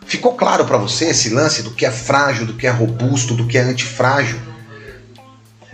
Ficou 0.08 0.34
claro 0.34 0.66
para 0.66 0.78
você 0.78 1.10
esse 1.10 1.30
lance 1.30 1.62
do 1.62 1.70
que 1.70 1.86
é 1.86 1.92
frágil, 1.92 2.48
do 2.48 2.56
que 2.56 2.66
é 2.66 2.72
robusto, 2.72 3.36
do 3.36 3.46
que 3.46 3.56
é 3.56 3.62
antifrágil? 3.62 4.40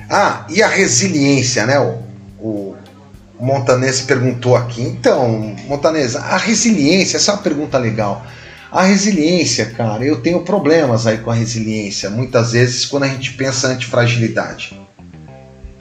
Ah, 0.09 0.45
e 0.49 0.61
a 0.61 0.67
resiliência, 0.67 1.65
né? 1.65 1.79
O, 1.79 2.03
o 2.41 2.75
Montanês 3.39 4.01
perguntou 4.01 4.57
aqui. 4.57 4.81
Então, 4.81 5.55
Montanês, 5.65 6.17
a 6.17 6.35
resiliência, 6.35 7.15
essa 7.15 7.31
é 7.31 7.35
uma 7.35 7.41
pergunta 7.41 7.77
legal. 7.77 8.27
A 8.69 8.83
resiliência, 8.83 9.67
cara, 9.67 10.03
eu 10.03 10.19
tenho 10.19 10.41
problemas 10.41 11.07
aí 11.07 11.19
com 11.19 11.31
a 11.31 11.33
resiliência, 11.33 12.09
muitas 12.09 12.51
vezes 12.51 12.85
quando 12.85 13.03
a 13.03 13.07
gente 13.07 13.31
pensa 13.31 13.69
antifragilidade. 13.69 14.77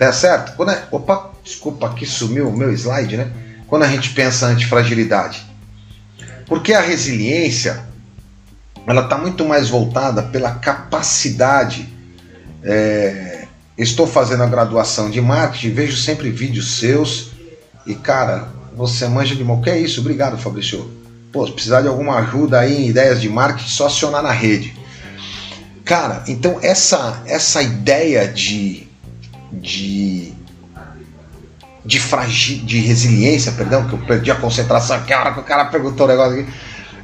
Tá 0.06 0.12
certo? 0.12 0.56
Quando 0.56 0.72
é, 0.72 0.82
opa, 0.90 1.30
desculpa, 1.44 1.86
aqui 1.86 2.04
sumiu 2.04 2.48
o 2.48 2.56
meu 2.56 2.72
slide, 2.72 3.16
né? 3.16 3.30
Quando 3.68 3.84
a 3.84 3.88
gente 3.88 4.10
pensa 4.10 4.46
antifragilidade. 4.46 5.46
Porque 6.46 6.74
a 6.74 6.80
resiliência, 6.80 7.84
ela 8.86 9.02
está 9.02 9.16
muito 9.16 9.44
mais 9.44 9.68
voltada 9.68 10.22
pela 10.24 10.56
capacidade. 10.56 11.88
É, 12.64 13.46
estou 13.78 14.06
fazendo 14.06 14.42
a 14.42 14.46
graduação 14.46 15.08
de 15.08 15.20
marketing, 15.20 15.70
vejo 15.70 15.96
sempre 15.96 16.30
vídeos 16.30 16.78
seus 16.78 17.30
e, 17.86 17.94
cara, 17.94 18.48
você 18.76 19.06
manja 19.06 19.34
de 19.34 19.44
mão. 19.44 19.60
Que 19.60 19.70
é 19.70 19.78
isso? 19.78 20.00
Obrigado, 20.00 20.36
Fabrício. 20.36 20.90
Pô, 21.32 21.46
se 21.46 21.52
precisar 21.52 21.80
de 21.80 21.88
alguma 21.88 22.18
ajuda 22.18 22.60
aí 22.60 22.84
em 22.84 22.88
ideias 22.88 23.20
de 23.20 23.28
marketing, 23.28 23.70
só 23.70 23.86
acionar 23.86 24.22
na 24.22 24.32
rede. 24.32 24.76
Cara, 25.84 26.24
então 26.28 26.58
essa, 26.60 27.22
essa 27.24 27.62
ideia 27.62 28.28
de, 28.28 28.88
de, 29.52 30.32
de, 31.84 32.00
fragi, 32.00 32.56
de 32.56 32.80
resiliência, 32.80 33.52
perdão, 33.52 33.86
que 33.86 33.94
eu 33.94 33.98
perdi 33.98 34.30
a 34.30 34.34
concentração, 34.34 35.02
que 35.02 35.12
hora 35.12 35.32
que 35.32 35.40
o 35.40 35.44
cara 35.44 35.66
perguntou 35.66 36.06
o 36.06 36.08
negócio 36.08 36.40
aqui. 36.40 36.52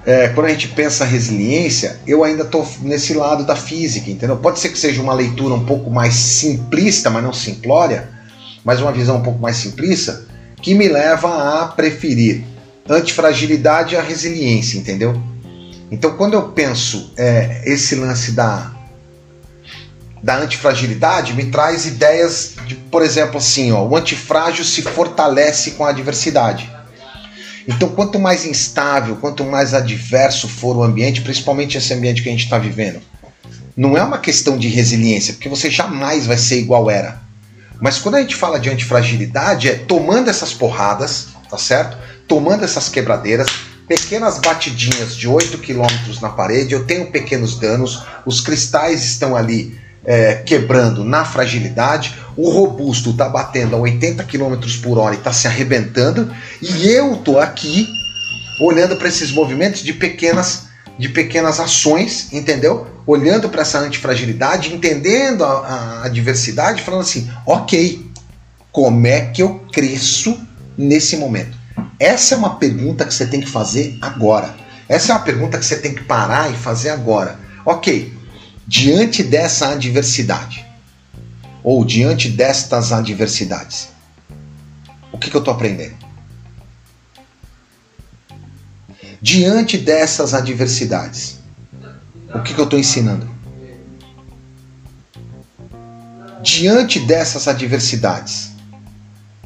É, 0.07 0.29
quando 0.29 0.47
a 0.47 0.51
gente 0.51 0.69
pensa 0.69 1.05
resiliência, 1.05 1.99
eu 2.07 2.25
ainda 2.25 2.43
estou 2.43 2.67
nesse 2.81 3.13
lado 3.13 3.45
da 3.45 3.55
física, 3.55 4.11
entendeu? 4.11 4.37
Pode 4.39 4.59
ser 4.59 4.71
que 4.71 4.79
seja 4.79 5.03
uma 5.03 5.13
leitura 5.13 5.55
um 5.55 5.65
pouco 5.67 5.91
mais 5.91 6.15
simplista, 6.15 7.11
mas 7.11 7.23
não 7.23 7.33
simplória, 7.33 8.09
mas 8.65 8.81
uma 8.81 8.91
visão 8.91 9.19
um 9.19 9.23
pouco 9.23 9.39
mais 9.39 9.57
simplista, 9.57 10.25
que 10.63 10.75
me 10.75 10.89
leva 10.89 11.63
a 11.63 11.67
preferir 11.67 12.43
antifragilidade 12.89 13.97
à 13.97 14.03
resiliência, 14.03 14.79
entendeu? 14.79 15.21
Então, 15.91 16.17
quando 16.17 16.35
eu 16.35 16.49
penso 16.51 17.13
é, 17.17 17.63
esse 17.67 17.95
lance 17.95 18.33
da, 18.33 18.73
da 20.23 20.37
antifragilidade, 20.37 21.35
me 21.35 21.47
traz 21.47 21.87
ideias 21.87 22.55
de, 22.67 22.75
por 22.75 23.03
exemplo, 23.03 23.39
assim, 23.39 23.73
ó, 23.73 23.85
o 23.85 23.97
antifrágil 23.97 24.65
se 24.65 24.83
fortalece 24.83 25.73
com 25.73 25.85
a 25.85 25.91
adversidade. 25.91 26.71
Então, 27.67 27.91
quanto 27.91 28.19
mais 28.19 28.47
instável, 28.47 29.17
quanto 29.17 29.45
mais 29.45 29.75
adverso 29.75 30.49
for 30.49 30.77
o 30.77 30.83
ambiente, 30.83 31.21
principalmente 31.21 31.77
esse 31.77 31.93
ambiente 31.93 32.23
que 32.23 32.29
a 32.29 32.33
gente 32.33 32.45
está 32.45 32.59
vivendo, 32.59 33.01
não 33.77 33.97
é 33.97 34.03
uma 34.03 34.19
questão 34.19 34.57
de 34.57 34.69
resiliência, 34.69 35.35
porque 35.35 35.49
você 35.49 35.71
jamais 35.71 36.27
vai 36.27 36.39
ser 36.39 36.59
igual 36.59 36.91
era. 36.91 37.21
Mas 37.81 37.99
quando 37.99 38.17
a 38.17 38.21
gente 38.21 38.35
fala 38.35 38.59
de 38.59 38.71
antifragilidade, 38.71 39.69
é 39.69 39.75
tomando 39.75 40.29
essas 40.29 40.53
porradas, 40.53 41.29
tá 41.49 41.59
certo? 41.59 41.97
Tomando 42.27 42.65
essas 42.65 42.89
quebradeiras, 42.89 43.47
pequenas 43.87 44.39
batidinhas 44.39 45.17
de 45.17 45.29
8 45.29 45.59
km 45.59 45.87
na 46.21 46.31
parede, 46.31 46.75
eu 46.75 46.85
tenho 46.85 47.11
pequenos 47.11 47.59
danos, 47.59 48.03
os 48.27 48.41
cristais 48.41 49.05
estão 49.05 49.37
ali 49.37 49.79
é, 50.09 50.37
quebrando 50.37 51.05
na 51.05 51.23
fragilidade, 51.23 52.15
o 52.35 52.49
robusto 52.49 53.11
está 53.11 53.29
batendo 53.29 53.77
a 53.77 53.79
80 53.79 54.25
km 54.25 54.57
por 54.83 54.97
hora 54.97 55.15
e 55.15 55.19
está 55.19 55.35
se 55.35 55.47
arrebentando, 55.47 56.35
e 56.63 56.89
eu 56.89 57.19
tô 57.19 57.39
aqui 57.39 57.87
olhando 58.59 58.97
para 58.97 59.07
esses 59.07 59.31
movimentos 59.31 59.83
de 59.83 59.93
pequenas 59.93 60.67
de 60.99 61.09
pequenas 61.11 61.61
ações, 61.61 62.33
entendeu? 62.33 62.89
Olhando 63.07 63.49
para 63.49 63.63
essa 63.63 63.79
antifragilidade, 63.79 64.75
entendendo 64.75 65.45
a, 65.45 66.03
a 66.05 66.09
diversidade, 66.09 66.83
falando 66.83 67.03
assim: 67.03 67.31
ok, 67.47 68.11
como 68.73 69.07
é 69.07 69.21
que 69.27 69.41
eu 69.41 69.63
cresço 69.71 70.37
nesse 70.77 71.17
momento? 71.17 71.57
Essa 72.01 72.35
é 72.35 72.39
uma 72.39 72.57
pergunta 72.57 73.05
que 73.05 73.15
você 73.15 73.27
tem 73.27 73.41
que 73.41 73.49
fazer 73.49 73.97
agora. 74.01 74.57
Essa 74.89 75.13
é 75.13 75.15
uma 75.15 75.23
pergunta 75.23 75.57
que 75.59 75.65
você 75.65 75.77
tem 75.77 75.95
que 75.95 76.03
parar 76.03 76.51
e 76.51 76.55
fazer 76.55 76.89
agora. 76.89 77.39
Ok, 77.65 78.18
diante 78.69 79.25
dessa 79.25 79.71
adversidade, 79.71 80.65
ou 81.65 81.85
diante 81.85 82.29
destas 82.29 82.93
adversidades, 82.93 83.89
o 85.11 85.19
que, 85.19 85.29
que 85.29 85.37
eu 85.37 85.41
estou 85.41 85.53
aprendendo? 85.53 86.09
diante 89.21 89.77
dessas 89.77 90.35
adversidades? 90.35 91.39
O 92.35 92.41
que, 92.41 92.55
que 92.55 92.61
eu 92.61 92.65
estou 92.65 92.79
ensinando? 92.79 93.29
Diante 96.43 97.01
dessas 97.01 97.49
adversidades, 97.49 98.53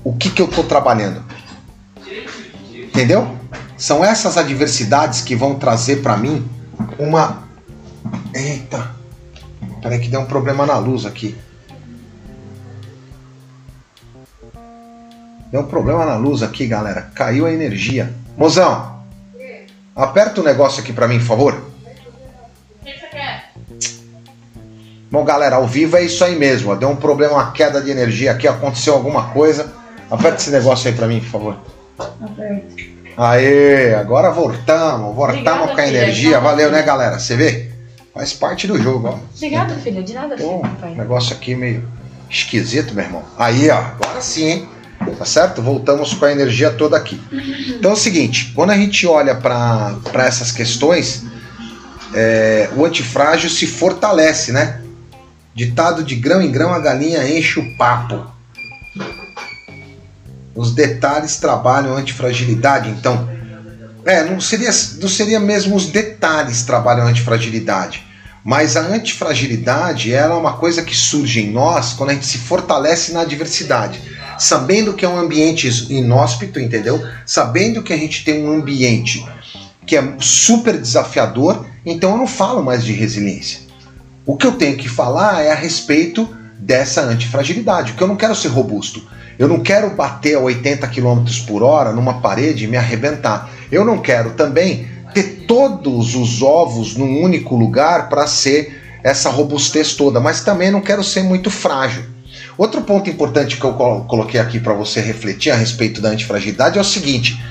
o 0.05 0.15
que, 0.15 0.31
que 0.31 0.43
eu 0.43 0.47
estou 0.47 0.65
trabalhando? 0.65 1.25
Entendeu? 2.73 3.37
São 3.79 4.05
essas 4.05 4.37
adversidades 4.37 5.23
que 5.23 5.35
vão 5.35 5.55
trazer 5.55 6.03
para 6.03 6.17
mim 6.17 6.49
uma. 6.99 7.49
Eita! 8.35 9.02
Peraí, 9.83 9.99
que 9.99 10.09
deu 10.09 10.21
um 10.21 10.27
problema 10.27 10.65
na 10.65 10.79
luz 10.79 11.05
aqui. 11.05 11.37
Deu 15.51 15.61
um 15.61 15.67
problema 15.67 16.07
na 16.07 16.17
luz 16.17 16.43
aqui, 16.43 16.67
galera. 16.67 17.11
Caiu 17.15 17.45
a 17.45 17.53
energia. 17.53 18.15
Mozão, 18.39 18.93
Aperta 19.95 20.41
o 20.41 20.45
negócio 20.45 20.83
aqui 20.83 20.93
para 20.93 21.07
mim, 21.07 21.19
por 21.19 21.27
favor. 21.27 21.63
Bom, 25.11 25.25
galera, 25.25 25.57
ao 25.57 25.67
vivo 25.67 25.99
é 25.99 26.03
isso 26.03 26.25
aí 26.25 26.35
mesmo. 26.35 26.75
Deu 26.75 26.89
um 26.89 26.97
problema, 26.97 27.35
uma 27.35 27.53
queda 27.53 27.83
de 27.83 27.91
energia 27.91 28.33
aqui, 28.33 28.49
aconteceu 28.49 28.95
alguma 28.95 29.29
coisa. 29.29 29.71
Aperta 30.11 30.39
esse 30.39 30.51
negócio 30.51 30.89
aí 30.89 30.97
para 30.97 31.07
mim, 31.07 31.21
por 31.21 31.29
favor. 31.29 31.57
Aperto. 31.99 32.93
Aê, 33.15 33.95
agora 33.95 34.31
voltamos, 34.31 35.15
voltamos 35.15 35.73
com 35.73 35.81
a 35.81 35.87
energia. 35.87 36.41
Valeu, 36.41 36.71
né, 36.71 36.83
galera? 36.83 37.19
Você 37.19 37.37
vê? 37.37 37.72
Faz 38.15 38.33
parte 38.33 38.67
do 38.67 38.81
jogo, 38.81 39.09
ó. 39.09 39.19
Obrigada, 39.37 39.75
filho. 39.77 40.03
De 40.03 40.13
nada, 40.13 40.37
filho. 40.37 40.63
Um 40.85 40.95
negócio 40.95 41.35
aqui 41.35 41.55
meio 41.55 41.89
esquisito, 42.29 42.95
meu 42.95 43.05
irmão. 43.05 43.25
Aí, 43.39 43.71
ó, 43.71 43.79
agora 43.79 44.21
sim, 44.21 44.45
hein? 44.45 44.69
Tá 45.19 45.25
certo? 45.25 45.61
Voltamos 45.61 46.15
com 46.15 46.25
a 46.25 46.33
energia 46.33 46.71
toda 46.71 46.97
aqui. 46.97 47.21
Então 47.69 47.91
é 47.91 47.95
o 47.95 47.97
seguinte: 47.97 48.53
quando 48.55 48.71
a 48.71 48.77
gente 48.77 49.07
olha 49.07 49.35
para 49.35 49.99
essas 50.15 50.53
questões, 50.53 51.25
é, 52.15 52.71
o 52.77 52.85
antifrágil 52.85 53.51
se 53.51 53.67
fortalece, 53.67 54.53
né? 54.53 54.81
Ditado 55.55 56.05
de 56.05 56.15
grão 56.15 56.41
em 56.41 56.51
grão, 56.51 56.73
a 56.73 56.79
galinha 56.79 57.27
enche 57.29 57.61
o 57.61 57.77
papo. 57.77 58.25
Os 60.55 60.73
detalhes 60.73 61.37
trabalham 61.39 61.97
antifragilidade, 61.97 62.91
então. 62.91 63.29
É, 64.05 64.25
não 64.25 64.41
seria, 64.41 64.71
não 65.01 65.09
seria 65.09 65.39
mesmo 65.39 65.77
os 65.77 65.87
detalhes 66.23 66.63
trabalham 66.63 67.07
antifragilidade. 67.07 68.07
Mas 68.45 68.77
a 68.77 68.81
antifragilidade 68.81 70.13
ela 70.13 70.35
é 70.35 70.39
uma 70.39 70.55
coisa 70.55 70.83
que 70.83 70.97
surge 70.97 71.41
em 71.41 71.51
nós 71.51 71.93
quando 71.93 72.11
a 72.11 72.15
gente 72.15 72.27
se 72.27 72.39
fortalece 72.39 73.13
na 73.13 73.23
adversidade 73.23 74.01
sabendo 74.39 74.95
que 74.95 75.05
é 75.05 75.09
um 75.09 75.19
ambiente 75.19 75.69
inóspito, 75.93 76.59
entendeu? 76.59 77.01
Sabendo 77.25 77.83
que 77.83 77.93
a 77.93 77.97
gente 77.97 78.25
tem 78.25 78.45
um 78.45 78.53
ambiente 78.53 79.25
que 79.87 79.97
é 79.97 80.15
super 80.19 80.77
desafiador, 80.81 81.65
então 81.87 82.13
eu 82.13 82.17
não 82.17 82.27
falo 82.27 82.63
mais 82.63 82.85
de 82.85 82.93
resiliência. 82.93 83.61
O 84.27 84.37
que 84.37 84.47
eu 84.47 84.53
tenho 84.53 84.77
que 84.77 84.89
falar 84.89 85.43
é 85.43 85.53
a 85.53 85.55
respeito 85.55 86.29
dessa 86.59 87.03
antifragilidade, 87.03 87.93
porque 87.93 88.03
eu 88.03 88.09
não 88.09 88.17
quero 88.17 88.35
ser 88.35 88.49
robusto. 88.49 89.07
Eu 89.39 89.47
não 89.47 89.61
quero 89.61 89.91
bater 89.91 90.37
a 90.37 90.41
80 90.41 90.87
km 90.89 91.25
por 91.47 91.63
hora 91.63 91.93
numa 91.93 92.21
parede 92.21 92.65
e 92.65 92.69
me 92.69 92.77
arrebentar. 92.77 93.49
Eu 93.71 93.85
não 93.85 93.99
quero 93.99 94.31
também 94.31 94.89
ter 95.13 95.45
todos 95.47 96.15
os 96.15 96.43
ovos 96.43 96.97
num 96.97 97.23
único 97.23 97.57
lugar 97.57 98.09
para 98.09 98.27
ser 98.27 98.81
essa 99.03 99.31
robustez 99.31 99.95
toda, 99.95 100.21
mas 100.21 100.43
também 100.43 100.71
não 100.71 100.81
quero 100.81 101.03
ser 101.03 101.23
muito 101.23 101.51
frágil. 101.51 102.05
Outro 102.57 102.83
ponto 102.83 103.11
importante 103.11 103.57
que 103.57 103.65
eu 103.65 103.73
coloquei 103.73 104.39
aqui 104.41 104.61
para 104.61 104.75
você 104.75 105.01
refletir 105.01 105.51
a 105.51 105.57
respeito 105.57 106.01
da 106.01 106.11
antifragilidade 106.11 106.79
é 106.79 106.81
o 106.81 106.85
seguinte, 106.85 107.43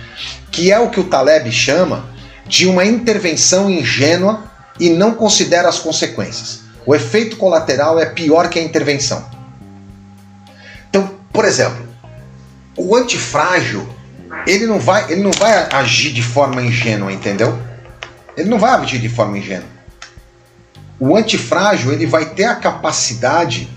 que 0.51 0.71
é 0.71 0.79
o 0.79 0.89
que 0.89 0.99
o 0.99 1.05
Taleb 1.05 1.51
chama 1.51 2.05
de 2.47 2.67
uma 2.67 2.85
intervenção 2.85 3.69
ingênua 3.69 4.43
e 4.79 4.89
não 4.89 5.13
considera 5.13 5.69
as 5.69 5.79
consequências. 5.79 6.61
O 6.85 6.95
efeito 6.95 7.37
colateral 7.37 7.99
é 7.99 8.05
pior 8.05 8.49
que 8.49 8.59
a 8.59 8.63
intervenção. 8.63 9.23
Então, 10.89 11.09
por 11.31 11.45
exemplo, 11.45 11.87
o 12.75 12.95
antifrágil, 12.95 13.87
ele 14.45 14.65
não 14.65 14.79
vai, 14.79 15.11
ele 15.11 15.21
não 15.21 15.31
vai 15.31 15.67
agir 15.71 16.11
de 16.11 16.21
forma 16.21 16.61
ingênua, 16.61 17.11
entendeu? 17.11 17.57
Ele 18.35 18.49
não 18.49 18.57
vai 18.57 18.71
agir 18.71 18.99
de 18.99 19.09
forma 19.09 19.37
ingênua. 19.37 19.67
O 20.99 21.15
antifrágil, 21.15 21.91
ele 21.91 22.05
vai 22.05 22.25
ter 22.25 22.45
a 22.45 22.55
capacidade 22.55 23.67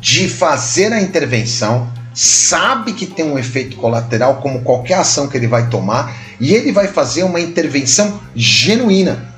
de 0.00 0.28
fazer 0.28 0.92
a 0.92 1.00
intervenção, 1.00 1.92
sabe 2.14 2.92
que 2.92 3.06
tem 3.06 3.24
um 3.24 3.38
efeito 3.38 3.76
colateral, 3.76 4.36
como 4.36 4.62
qualquer 4.62 4.94
ação 4.94 5.28
que 5.28 5.36
ele 5.36 5.46
vai 5.46 5.68
tomar, 5.68 6.14
e 6.40 6.54
ele 6.54 6.72
vai 6.72 6.88
fazer 6.88 7.22
uma 7.22 7.40
intervenção 7.40 8.20
genuína. 8.34 9.28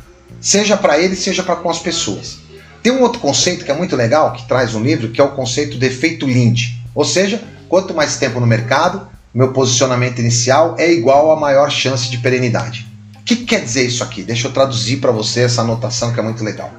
seja 0.41 0.77
para 0.77 0.99
ele, 0.99 1.15
seja 1.15 1.43
para 1.43 1.57
com 1.57 1.71
as 1.71 1.79
pessoas. 1.79 2.39
Tem 2.83 2.93
um 2.93 3.03
outro 3.03 3.21
conceito 3.21 3.65
que 3.65 3.71
é 3.71 3.75
muito 3.75 3.95
legal, 3.95 4.33
que 4.33 4.47
traz 4.49 4.75
um 4.75 4.83
livro, 4.83 5.11
que 5.11 5.21
é 5.21 5.25
o 5.25 5.33
conceito 5.33 5.79
de 5.79 5.87
efeito 5.87 6.27
Lindy. 6.27 6.83
Ou 6.95 7.05
seja, 7.05 7.41
quanto 7.69 7.95
mais 7.95 8.17
tempo 8.17 8.41
no 8.41 8.47
mercado, 8.47 9.07
meu 9.35 9.53
posicionamento 9.53 10.19
inicial 10.19 10.77
é 10.79 10.91
igual 10.91 11.31
a 11.31 11.41
maior 11.41 11.71
chance 11.71 12.11
de 12.11 12.19
perenidade. 12.19 12.87
O 13.17 13.25
que 13.25 13.37
quer 13.37 13.61
dizer 13.63 13.87
isso 13.87 14.03
aqui? 14.03 14.23
Deixa 14.23 14.49
eu 14.49 14.53
traduzir 14.53 14.99
para 14.99 15.11
você 15.11 15.41
essa 15.41 15.63
anotação 15.63 16.13
que 16.13 16.21
é 16.21 16.23
muito 16.23 16.45
legal. 16.45 16.71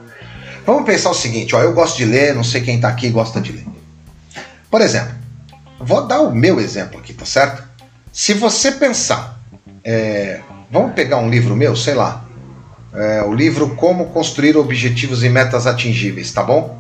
Vamos 0.66 0.86
pensar 0.86 1.10
o 1.10 1.14
seguinte, 1.14 1.56
ó, 1.56 1.62
eu 1.62 1.74
gosto 1.74 1.98
de 1.98 2.06
ler, 2.06 2.36
não 2.36 2.44
sei 2.44 2.62
quem 2.62 2.76
está 2.76 2.88
aqui 2.90 3.10
gosta 3.10 3.42
de 3.42 3.52
ler. 3.52 3.66
Por 4.70 4.82
exemplo, 4.82 5.14
vou 5.80 6.06
dar 6.08 6.22
o 6.22 6.34
meu 6.34 6.60
exemplo 6.60 7.00
aqui, 7.00 7.14
tá 7.14 7.26
certo? 7.26 7.64
Se 8.12 8.34
você 8.34 8.72
pensar, 8.72 9.40
é, 9.84 10.40
vamos 10.72 10.94
pegar 10.94 11.18
um 11.18 11.30
livro 11.30 11.56
meu, 11.56 11.76
sei 11.76 11.96
lá, 11.96 12.26
é, 12.94 13.24
o 13.24 13.34
livro 13.34 13.76
Como 13.76 14.08
Construir 14.08 14.56
Objetivos 14.56 15.24
e 15.24 15.30
Metas 15.30 15.66
Atingíveis, 15.66 16.32
tá 16.32 16.44
bom? 16.44 16.78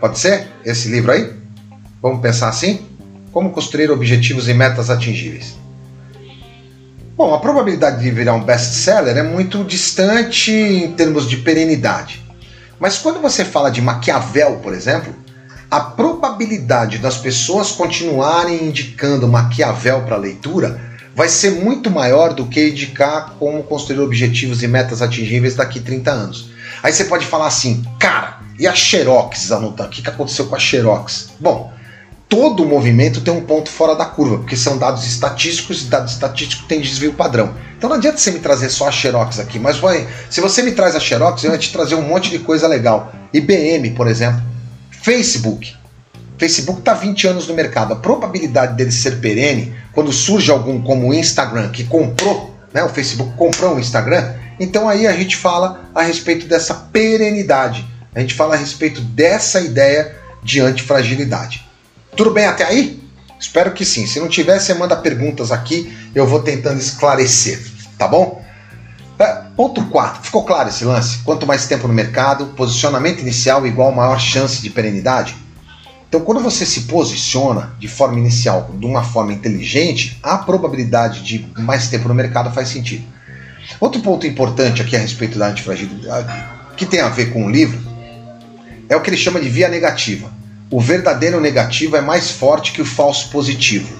Pode 0.00 0.18
ser 0.18 0.48
esse 0.64 0.88
livro 0.88 1.12
aí? 1.12 1.32
Vamos 2.00 2.20
pensar 2.20 2.48
assim? 2.48 2.86
Como 3.32 3.50
construir 3.50 3.90
objetivos 3.90 4.48
e 4.48 4.54
metas 4.54 4.90
atingíveis. 4.90 5.56
Bom, 7.16 7.34
a 7.34 7.40
probabilidade 7.40 8.00
de 8.00 8.10
virar 8.10 8.34
um 8.34 8.44
best-seller 8.44 9.16
é 9.16 9.22
muito 9.22 9.64
distante 9.64 10.52
em 10.52 10.92
termos 10.92 11.28
de 11.28 11.38
perenidade. 11.38 12.24
Mas 12.78 12.98
quando 12.98 13.20
você 13.20 13.44
fala 13.44 13.70
de 13.70 13.82
Maquiavel, 13.82 14.60
por 14.62 14.72
exemplo, 14.72 15.12
a 15.70 15.80
probabilidade 15.80 16.98
das 16.98 17.18
pessoas 17.18 17.72
continuarem 17.72 18.64
indicando 18.64 19.26
Maquiavel 19.26 20.02
para 20.02 20.16
leitura 20.16 20.80
vai 21.14 21.28
ser 21.28 21.50
muito 21.50 21.90
maior 21.90 22.32
do 22.32 22.46
que 22.46 22.68
indicar 22.68 23.34
como 23.38 23.64
construir 23.64 23.98
objetivos 23.98 24.62
e 24.62 24.68
metas 24.68 25.02
atingíveis 25.02 25.56
daqui 25.56 25.80
30 25.80 26.10
anos. 26.10 26.50
Aí 26.80 26.92
você 26.92 27.04
pode 27.04 27.26
falar 27.26 27.48
assim, 27.48 27.84
cara, 27.98 28.38
e 28.58 28.66
a 28.68 28.74
Xerox, 28.74 29.50
Anutan? 29.50 29.86
O 29.86 29.88
que 29.88 30.08
aconteceu 30.08 30.46
com 30.46 30.54
a 30.54 30.58
Xerox? 30.60 31.30
Bom, 31.40 31.72
todo 32.28 32.66
movimento 32.66 33.22
tem 33.22 33.32
um 33.32 33.40
ponto 33.40 33.70
fora 33.70 33.94
da 33.94 34.04
curva, 34.04 34.38
porque 34.38 34.56
são 34.56 34.76
dados 34.76 35.06
estatísticos 35.06 35.82
e 35.82 35.84
dados 35.86 36.12
estatísticos 36.12 36.66
têm 36.66 36.80
desvio 36.80 37.14
padrão. 37.14 37.54
Então 37.76 37.88
não 37.88 37.96
adianta 37.96 38.18
você 38.18 38.30
me 38.30 38.40
trazer 38.40 38.68
só 38.68 38.88
a 38.88 38.92
Xerox 38.92 39.38
aqui, 39.38 39.58
mas 39.58 39.78
vai, 39.78 40.06
se 40.28 40.40
você 40.40 40.62
me 40.62 40.72
traz 40.72 40.94
a 40.94 41.00
Xerox, 41.00 41.42
eu 41.42 41.50
vou 41.50 41.58
te 41.58 41.72
trazer 41.72 41.94
um 41.94 42.02
monte 42.02 42.28
de 42.30 42.38
coisa 42.40 42.68
legal. 42.68 43.12
IBM, 43.32 43.90
por 43.92 44.06
exemplo, 44.06 44.42
Facebook. 44.90 45.74
Facebook 46.36 46.80
está 46.80 46.94
20 46.94 47.26
anos 47.26 47.48
no 47.48 47.54
mercado. 47.54 47.92
A 47.92 47.96
probabilidade 47.96 48.76
dele 48.76 48.92
ser 48.92 49.20
perene, 49.20 49.74
quando 49.92 50.12
surge 50.12 50.50
algum 50.50 50.82
como 50.82 51.08
o 51.08 51.14
Instagram, 51.14 51.70
que 51.70 51.84
comprou, 51.84 52.54
né, 52.72 52.84
o 52.84 52.88
Facebook 52.88 53.32
comprou 53.36 53.76
o 53.76 53.80
Instagram, 53.80 54.34
então 54.60 54.88
aí 54.88 55.06
a 55.06 55.12
gente 55.12 55.36
fala 55.36 55.88
a 55.94 56.02
respeito 56.02 56.46
dessa 56.46 56.74
perenidade. 56.74 57.86
A 58.14 58.20
gente 58.20 58.34
fala 58.34 58.54
a 58.54 58.58
respeito 58.58 59.00
dessa 59.00 59.60
ideia 59.60 60.14
de 60.42 60.60
antifragilidade. 60.60 61.67
Tudo 62.18 62.32
bem 62.32 62.46
até 62.46 62.64
aí? 62.64 63.00
Espero 63.38 63.70
que 63.70 63.84
sim. 63.84 64.04
Se 64.04 64.18
não 64.18 64.26
tiver, 64.26 64.58
você 64.58 64.74
manda 64.74 64.96
perguntas 64.96 65.52
aqui, 65.52 65.96
eu 66.12 66.26
vou 66.26 66.42
tentando 66.42 66.80
esclarecer, 66.80 67.64
tá 67.96 68.08
bom? 68.08 68.44
É, 69.16 69.42
ponto 69.56 69.84
4. 69.84 70.24
Ficou 70.24 70.42
claro 70.42 70.68
esse 70.68 70.84
lance? 70.84 71.18
Quanto 71.18 71.46
mais 71.46 71.68
tempo 71.68 71.86
no 71.86 71.94
mercado, 71.94 72.46
posicionamento 72.56 73.20
inicial 73.20 73.64
igual 73.64 73.92
maior 73.92 74.18
chance 74.18 74.60
de 74.60 74.68
perenidade? 74.68 75.36
Então, 76.08 76.20
quando 76.22 76.40
você 76.40 76.66
se 76.66 76.82
posiciona 76.82 77.72
de 77.78 77.86
forma 77.86 78.18
inicial, 78.18 78.68
de 78.74 78.84
uma 78.84 79.04
forma 79.04 79.32
inteligente, 79.32 80.18
a 80.20 80.38
probabilidade 80.38 81.22
de 81.22 81.48
mais 81.56 81.86
tempo 81.86 82.08
no 82.08 82.14
mercado 82.14 82.50
faz 82.50 82.68
sentido. 82.68 83.04
Outro 83.78 84.00
ponto 84.00 84.26
importante 84.26 84.82
aqui 84.82 84.96
a 84.96 84.98
respeito 84.98 85.38
da 85.38 85.46
antifragilidade, 85.46 86.34
que 86.76 86.84
tem 86.84 86.98
a 86.98 87.08
ver 87.08 87.32
com 87.32 87.46
o 87.46 87.48
livro, 87.48 87.78
é 88.88 88.96
o 88.96 89.00
que 89.00 89.08
ele 89.08 89.16
chama 89.16 89.40
de 89.40 89.48
via 89.48 89.68
negativa 89.68 90.36
o 90.70 90.80
verdadeiro 90.80 91.40
negativo 91.40 91.96
é 91.96 92.00
mais 92.00 92.30
forte 92.30 92.72
que 92.72 92.82
o 92.82 92.86
falso 92.86 93.30
positivo. 93.30 93.96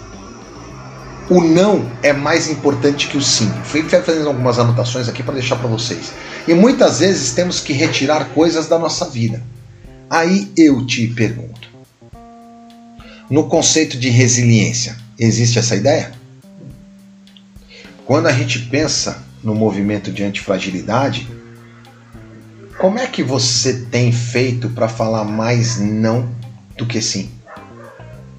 O 1.31 1.43
não 1.43 1.91
é 2.03 2.13
mais 2.13 2.49
importante 2.49 3.07
que 3.07 3.17
o 3.17 3.23
sim. 3.23 3.51
Fui 3.65 3.83
fazendo 3.83 4.29
algumas 4.29 4.59
anotações 4.59 5.09
aqui 5.09 5.23
para 5.23 5.35
deixar 5.35 5.57
para 5.57 5.69
vocês. 5.69 6.13
E 6.47 6.55
muitas 6.55 7.01
vezes 7.01 7.33
temos 7.33 7.61
que 7.61 7.73
retirar 7.73 8.31
coisas 8.31 8.67
da 8.67 8.79
nossa 8.79 9.07
vida. 9.07 9.43
Aí 10.09 10.51
eu 10.57 10.87
te 10.87 11.07
pergunto: 11.09 11.69
no 13.29 13.47
conceito 13.49 13.99
de 13.99 14.09
resiliência, 14.09 14.97
existe 15.19 15.59
essa 15.59 15.77
ideia? 15.77 16.13
Quando 18.07 18.27
a 18.27 18.33
gente 18.33 18.59
pensa 18.61 19.23
no 19.45 19.55
movimento 19.55 20.11
de 20.11 20.25
antifragilidade, 20.25 21.29
como 22.79 22.99
é 22.99 23.07
que 23.07 23.23
você 23.23 23.85
tem 23.91 24.11
feito 24.13 24.71
para 24.71 24.89
falar 24.89 25.25
mais 25.25 25.79
não 25.79 26.39
do 26.79 26.87
que 26.87 27.03
sim. 27.03 27.31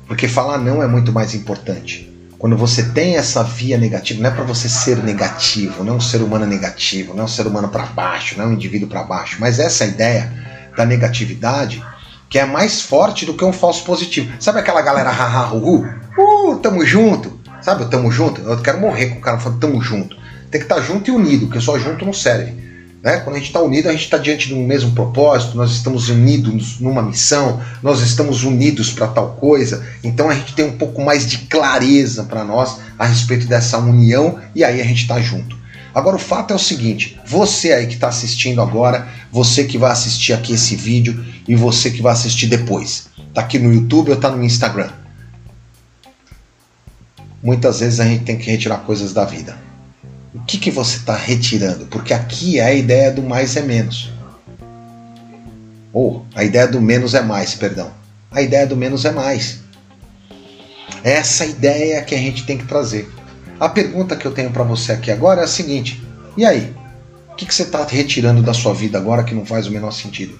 Porque 0.08 0.28
falar 0.28 0.58
não 0.58 0.82
é 0.82 0.88
muito 0.88 1.12
mais 1.12 1.36
importante. 1.36 2.10
Quando 2.39 2.56
você 2.56 2.84
tem 2.84 3.17
essa 3.17 3.43
via 3.43 3.78
negativa, 3.78 4.21
não 4.21 4.30
é 4.30 4.34
para 4.34 4.45
você 4.45 4.69
ser 4.69 5.04
negativo, 5.04 5.84
não 5.84 5.93
é 5.93 5.97
um 5.97 6.02
ser 6.02 6.21
humano 6.21 6.45
negativo, 6.47 7.13
não 7.13 7.23
é 7.23 7.25
um 7.25 7.28
ser 7.28 7.45
humano 7.45 7.67
para 7.67 7.86
baixo, 7.86 8.38
não 8.38 8.45
é 8.45 8.47
um 8.47 8.54
indivíduo 8.54 8.88
para 8.88 9.04
baixo, 9.04 9.38
mas 9.39 9.60
essa 9.60 9.86
ideia 9.86 10.32
da 10.75 10.86
negatividade 10.86 11.84
que 12.30 12.39
é 12.39 12.45
mais 12.45 12.82
forte 12.82 13.25
do 13.25 13.34
que 13.34 13.43
um 13.43 13.52
falso 13.52 13.84
positivo. 13.84 14.32
Sabe 14.39 14.60
aquela 14.60 14.82
galera 14.82 15.10
haha 15.10 15.54
uh, 15.54 15.86
uh, 16.17 16.56
tamo 16.58 16.86
junto, 16.86 17.39
sabe, 17.60 17.86
tamo 17.89 18.12
junto? 18.12 18.39
Eu 18.41 18.62
quero 18.62 18.80
morrer 18.80 19.08
com 19.08 19.17
o 19.17 19.21
cara 19.21 19.39
falando 19.39 19.60
tamo 19.60 19.82
junto. 19.82 20.15
Tem 20.49 20.62
que 20.62 20.65
estar 20.65 20.75
tá 20.75 20.82
junto 20.82 21.10
e 21.10 21.12
unido, 21.12 21.47
porque 21.47 21.60
só 21.60 21.78
junto 21.78 22.06
não 22.06 22.13
serve. 22.13 22.68
Né? 23.01 23.17
Quando 23.19 23.38
a 23.38 23.39
gente 23.39 23.47
está 23.47 23.62
unido, 23.62 23.88
a 23.88 23.91
gente 23.93 24.03
está 24.03 24.17
diante 24.17 24.49
de 24.49 24.53
um 24.53 24.65
mesmo 24.65 24.91
propósito, 24.91 25.55
nós 25.55 25.71
estamos 25.71 26.09
unidos 26.09 26.79
numa 26.79 27.01
missão, 27.01 27.62
nós 27.81 28.01
estamos 28.01 28.43
unidos 28.43 28.91
para 28.91 29.07
tal 29.07 29.35
coisa, 29.35 29.85
então 30.03 30.29
a 30.29 30.35
gente 30.35 30.53
tem 30.53 30.65
um 30.65 30.77
pouco 30.77 31.01
mais 31.01 31.25
de 31.25 31.39
clareza 31.39 32.25
para 32.25 32.43
nós 32.43 32.79
a 32.97 33.05
respeito 33.05 33.47
dessa 33.47 33.77
união 33.77 34.39
e 34.53 34.63
aí 34.63 34.81
a 34.81 34.83
gente 34.83 35.03
está 35.03 35.19
junto. 35.21 35.57
Agora 35.95 36.17
o 36.17 36.19
fato 36.19 36.51
é 36.51 36.55
o 36.55 36.59
seguinte: 36.59 37.19
você 37.25 37.71
aí 37.71 37.88
que 37.88 37.93
está 37.93 38.09
assistindo 38.09 38.62
agora, 38.62 39.07
você 39.31 39.63
que 39.63 39.77
vai 39.77 39.91
assistir 39.91 40.33
aqui 40.33 40.53
esse 40.53 40.75
vídeo 40.75 41.23
e 41.47 41.55
você 41.55 41.89
que 41.89 42.01
vai 42.01 42.12
assistir 42.12 42.47
depois, 42.47 43.07
tá 43.33 43.41
aqui 43.41 43.57
no 43.57 43.73
YouTube 43.73 44.12
ou 44.12 44.17
tá 44.17 44.29
no 44.29 44.43
Instagram. 44.43 44.89
Muitas 47.41 47.79
vezes 47.79 48.01
a 48.01 48.05
gente 48.05 48.25
tem 48.25 48.38
que 48.38 48.51
retirar 48.51 48.79
coisas 48.79 49.13
da 49.13 49.23
vida 49.23 49.68
o 50.41 50.45
que, 50.45 50.58
que 50.58 50.71
você 50.71 50.97
está 50.97 51.15
retirando? 51.15 51.86
Porque 51.88 52.13
aqui 52.13 52.60
é 52.60 52.65
a 52.65 52.73
ideia 52.73 53.12
do 53.12 53.21
mais 53.21 53.56
é 53.56 53.62
menos. 53.62 54.12
Ou 55.93 56.25
a 56.36 56.43
ideia 56.43 56.67
do 56.67 56.82
menos 56.82 57.13
é 57.13 57.21
mais, 57.21 57.56
perdão. 57.56 57.91
A 58.32 58.41
ideia 58.41 58.65
do 58.65 58.75
menos 58.75 59.06
é 59.06 59.12
mais. 59.12 59.60
Essa 61.04 61.45
ideia 61.45 62.02
que 62.04 62.15
a 62.15 62.17
gente 62.17 62.45
tem 62.45 62.58
que 62.58 62.65
trazer. 62.65 63.12
A 63.60 63.67
pergunta 63.67 64.15
que 64.15 64.25
eu 64.25 64.32
tenho 64.32 64.52
para 64.52 64.63
você 64.63 64.91
aqui 64.91 65.12
agora 65.12 65.41
é 65.41 65.43
a 65.43 65.47
seguinte: 65.47 66.02
e 66.38 66.45
aí? 66.45 66.73
O 67.32 67.36
que, 67.36 67.45
que 67.45 67.56
você 67.56 67.63
está 67.63 67.86
retirando 67.86 68.41
da 68.41 68.54
sua 68.54 68.73
vida 68.73 68.97
agora 68.97 69.23
que 69.23 69.34
não 69.34 69.45
faz 69.45 69.67
o 69.67 69.71
menor 69.71 69.91
sentido? 69.91 70.38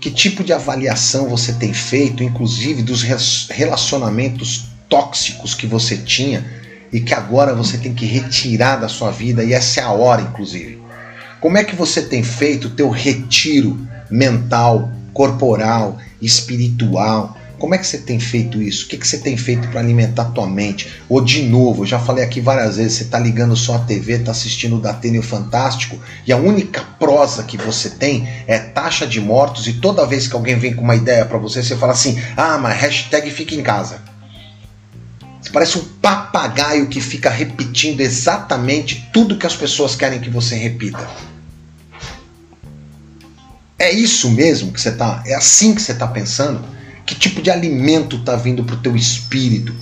Que 0.00 0.10
tipo 0.10 0.42
de 0.42 0.52
avaliação 0.52 1.28
você 1.28 1.52
tem 1.52 1.74
feito, 1.74 2.22
inclusive 2.22 2.82
dos 2.82 3.02
relacionamentos 3.50 4.66
tóxicos 4.88 5.54
que 5.54 5.66
você 5.66 5.98
tinha 5.98 6.59
e 6.92 7.00
que 7.00 7.14
agora 7.14 7.54
você 7.54 7.78
tem 7.78 7.94
que 7.94 8.06
retirar 8.06 8.76
da 8.76 8.88
sua 8.88 9.10
vida 9.10 9.44
e 9.44 9.52
essa 9.52 9.80
é 9.80 9.84
a 9.84 9.90
hora, 9.90 10.22
inclusive. 10.22 10.80
Como 11.40 11.56
é 11.56 11.64
que 11.64 11.74
você 11.74 12.02
tem 12.02 12.22
feito 12.22 12.66
o 12.66 12.70
teu 12.70 12.90
retiro 12.90 13.78
mental, 14.10 14.90
corporal, 15.12 15.98
espiritual? 16.20 17.36
Como 17.58 17.74
é 17.74 17.78
que 17.78 17.86
você 17.86 17.98
tem 17.98 18.18
feito 18.18 18.60
isso? 18.60 18.86
O 18.86 18.88
que, 18.88 18.96
que 18.96 19.06
você 19.06 19.18
tem 19.18 19.36
feito 19.36 19.68
para 19.68 19.80
alimentar 19.80 20.24
tua 20.26 20.46
mente? 20.46 20.88
Ou 21.08 21.20
de 21.20 21.42
novo, 21.42 21.82
eu 21.82 21.86
já 21.86 21.98
falei 21.98 22.24
aqui 22.24 22.40
várias 22.40 22.76
vezes, 22.76 22.94
você 22.94 23.02
está 23.04 23.18
ligando 23.18 23.54
só 23.54 23.76
a 23.76 23.80
TV, 23.80 24.14
está 24.14 24.30
assistindo 24.30 24.76
o 24.76 24.80
Datênio 24.80 25.22
Fantástico 25.22 25.98
e 26.26 26.32
a 26.32 26.38
única 26.38 26.82
prosa 26.98 27.42
que 27.42 27.58
você 27.58 27.90
tem 27.90 28.26
é 28.46 28.58
taxa 28.58 29.06
de 29.06 29.20
mortos 29.20 29.66
e 29.66 29.74
toda 29.74 30.06
vez 30.06 30.26
que 30.26 30.34
alguém 30.34 30.58
vem 30.58 30.74
com 30.74 30.82
uma 30.82 30.96
ideia 30.96 31.26
para 31.26 31.36
você, 31.36 31.62
você 31.62 31.76
fala 31.76 31.92
assim, 31.92 32.18
ah, 32.34 32.56
mas 32.56 32.80
hashtag 32.80 33.30
fica 33.30 33.54
em 33.54 33.62
casa. 33.62 34.09
Parece 35.52 35.78
um 35.78 35.84
papagaio 36.00 36.86
que 36.88 37.00
fica 37.00 37.28
repetindo 37.28 38.00
exatamente 38.00 39.08
tudo 39.12 39.36
que 39.36 39.46
as 39.46 39.56
pessoas 39.56 39.96
querem 39.96 40.20
que 40.20 40.30
você 40.30 40.54
repita. 40.54 41.08
É 43.78 43.90
isso 43.90 44.30
mesmo 44.30 44.72
que 44.72 44.80
você 44.80 44.92
tá? 44.92 45.22
É 45.26 45.34
assim 45.34 45.74
que 45.74 45.82
você 45.82 45.92
está 45.92 46.06
pensando? 46.06 46.62
Que 47.04 47.14
tipo 47.14 47.42
de 47.42 47.50
alimento 47.50 48.16
está 48.16 48.36
vindo 48.36 48.62
para 48.62 48.76
o 48.76 48.80
teu 48.80 48.94
espírito? 48.94 49.74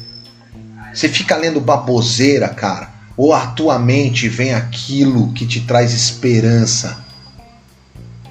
Você 0.94 1.08
fica 1.08 1.36
lendo 1.36 1.60
baboseira, 1.60 2.48
cara? 2.48 2.90
Ou 3.16 3.34
a 3.34 3.48
tua 3.48 3.78
mente 3.78 4.28
vem 4.28 4.54
aquilo 4.54 5.32
que 5.32 5.46
te 5.46 5.60
traz 5.62 5.92
esperança? 5.92 7.04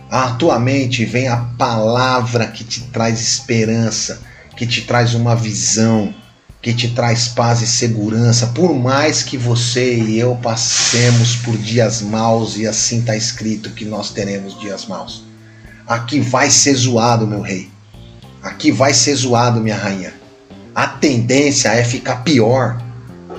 A 0.10 0.32
tua 0.32 0.58
mente 0.58 1.04
vem 1.06 1.28
a 1.28 1.36
palavra 1.36 2.48
que 2.48 2.64
te 2.64 2.82
traz 2.86 3.20
esperança, 3.20 4.22
que 4.56 4.66
te 4.66 4.82
traz 4.82 5.14
uma 5.14 5.36
visão, 5.36 6.16
que 6.62 6.74
te 6.74 6.90
traz 6.90 7.28
paz 7.28 7.62
e 7.62 7.68
segurança, 7.68 8.48
por 8.48 8.74
mais 8.74 9.24
que 9.24 9.38
você 9.38 9.96
e 9.96 10.20
eu 10.20 10.36
passemos 10.36 11.36
por 11.38 11.56
dias 11.58 12.02
maus, 12.02 12.58
e 12.58 12.66
assim 12.66 13.00
está 13.00 13.16
escrito 13.16 13.72
que 13.72 13.86
nós 13.86 14.12
teremos 14.12 14.60
dias 14.60 14.86
maus. 14.86 15.24
Aqui 15.86 16.20
vai 16.20 16.50
ser 16.50 16.74
zoado, 16.74 17.28
meu 17.28 17.42
rei. 17.42 17.70
Aqui 18.42 18.72
vai 18.72 18.94
ser 18.94 19.16
zoado, 19.16 19.62
minha 19.62 19.78
rainha. 19.78 20.14
A 20.76 20.88
tendência 20.88 21.70
é 21.70 21.84
ficar 21.84 22.18
pior. 22.18 22.82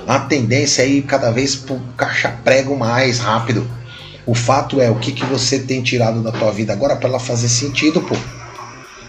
A 0.07 0.19
tendência 0.19 0.81
é 0.81 0.87
ir 0.87 1.03
cada 1.03 1.29
vez 1.29 1.55
pro 1.55 1.79
caixa 1.95 2.29
prego 2.43 2.75
mais 2.75 3.19
rápido. 3.19 3.69
O 4.25 4.33
fato 4.33 4.81
é 4.81 4.89
o 4.89 4.95
que, 4.95 5.11
que 5.11 5.25
você 5.25 5.59
tem 5.59 5.81
tirado 5.81 6.21
da 6.21 6.31
tua 6.31 6.51
vida 6.51 6.73
agora 6.73 6.95
para 6.95 7.09
ela 7.09 7.19
fazer 7.19 7.49
sentido, 7.49 8.01
pô. 8.01 8.15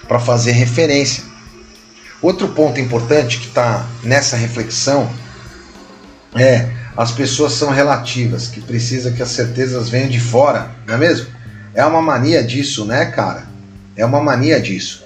Para 0.06 0.18
fazer 0.18 0.52
referência. 0.52 1.29
Outro 2.22 2.48
ponto 2.48 2.78
importante 2.78 3.38
que 3.38 3.46
está 3.48 3.86
nessa 4.02 4.36
reflexão 4.36 5.10
é 6.34 6.68
as 6.96 7.12
pessoas 7.12 7.52
são 7.52 7.70
relativas, 7.70 8.46
que 8.46 8.60
precisa 8.60 9.10
que 9.10 9.22
as 9.22 9.30
certezas 9.30 9.88
venham 9.88 10.08
de 10.08 10.20
fora, 10.20 10.70
não 10.86 10.94
é 10.94 10.98
mesmo? 10.98 11.28
É 11.74 11.84
uma 11.84 12.02
mania 12.02 12.42
disso, 12.42 12.84
né, 12.84 13.06
cara? 13.06 13.48
É 13.96 14.04
uma 14.04 14.20
mania 14.20 14.60
disso. 14.60 15.02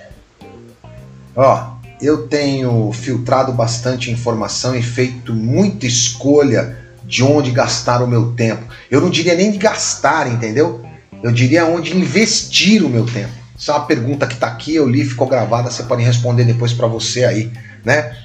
Ó, 1.36 1.74
eu 2.00 2.26
tenho 2.26 2.90
filtrado 2.92 3.52
bastante 3.52 4.10
informação 4.10 4.74
e 4.74 4.82
feito 4.82 5.32
muita 5.32 5.86
escolha 5.86 6.76
de 7.04 7.22
onde 7.22 7.50
gastar 7.50 8.02
o 8.02 8.08
meu 8.08 8.32
tempo. 8.32 8.64
Eu 8.90 9.00
não 9.00 9.10
diria 9.10 9.34
nem 9.34 9.52
de 9.52 9.58
gastar, 9.58 10.26
entendeu? 10.26 10.84
Eu 11.22 11.30
diria 11.30 11.64
onde 11.64 11.96
investir 11.96 12.84
o 12.84 12.88
meu 12.88 13.06
tempo. 13.06 13.43
Isso 13.57 13.70
é 13.70 13.74
uma 13.74 13.86
pergunta 13.86 14.26
que 14.26 14.34
está 14.34 14.48
aqui, 14.48 14.74
eu 14.74 14.88
li, 14.88 15.05
ficou 15.05 15.26
gravada, 15.26 15.70
você 15.70 15.82
pode 15.84 16.02
responder 16.02 16.44
depois 16.44 16.72
para 16.72 16.86
você 16.86 17.24
aí, 17.24 17.52
né? 17.84 18.16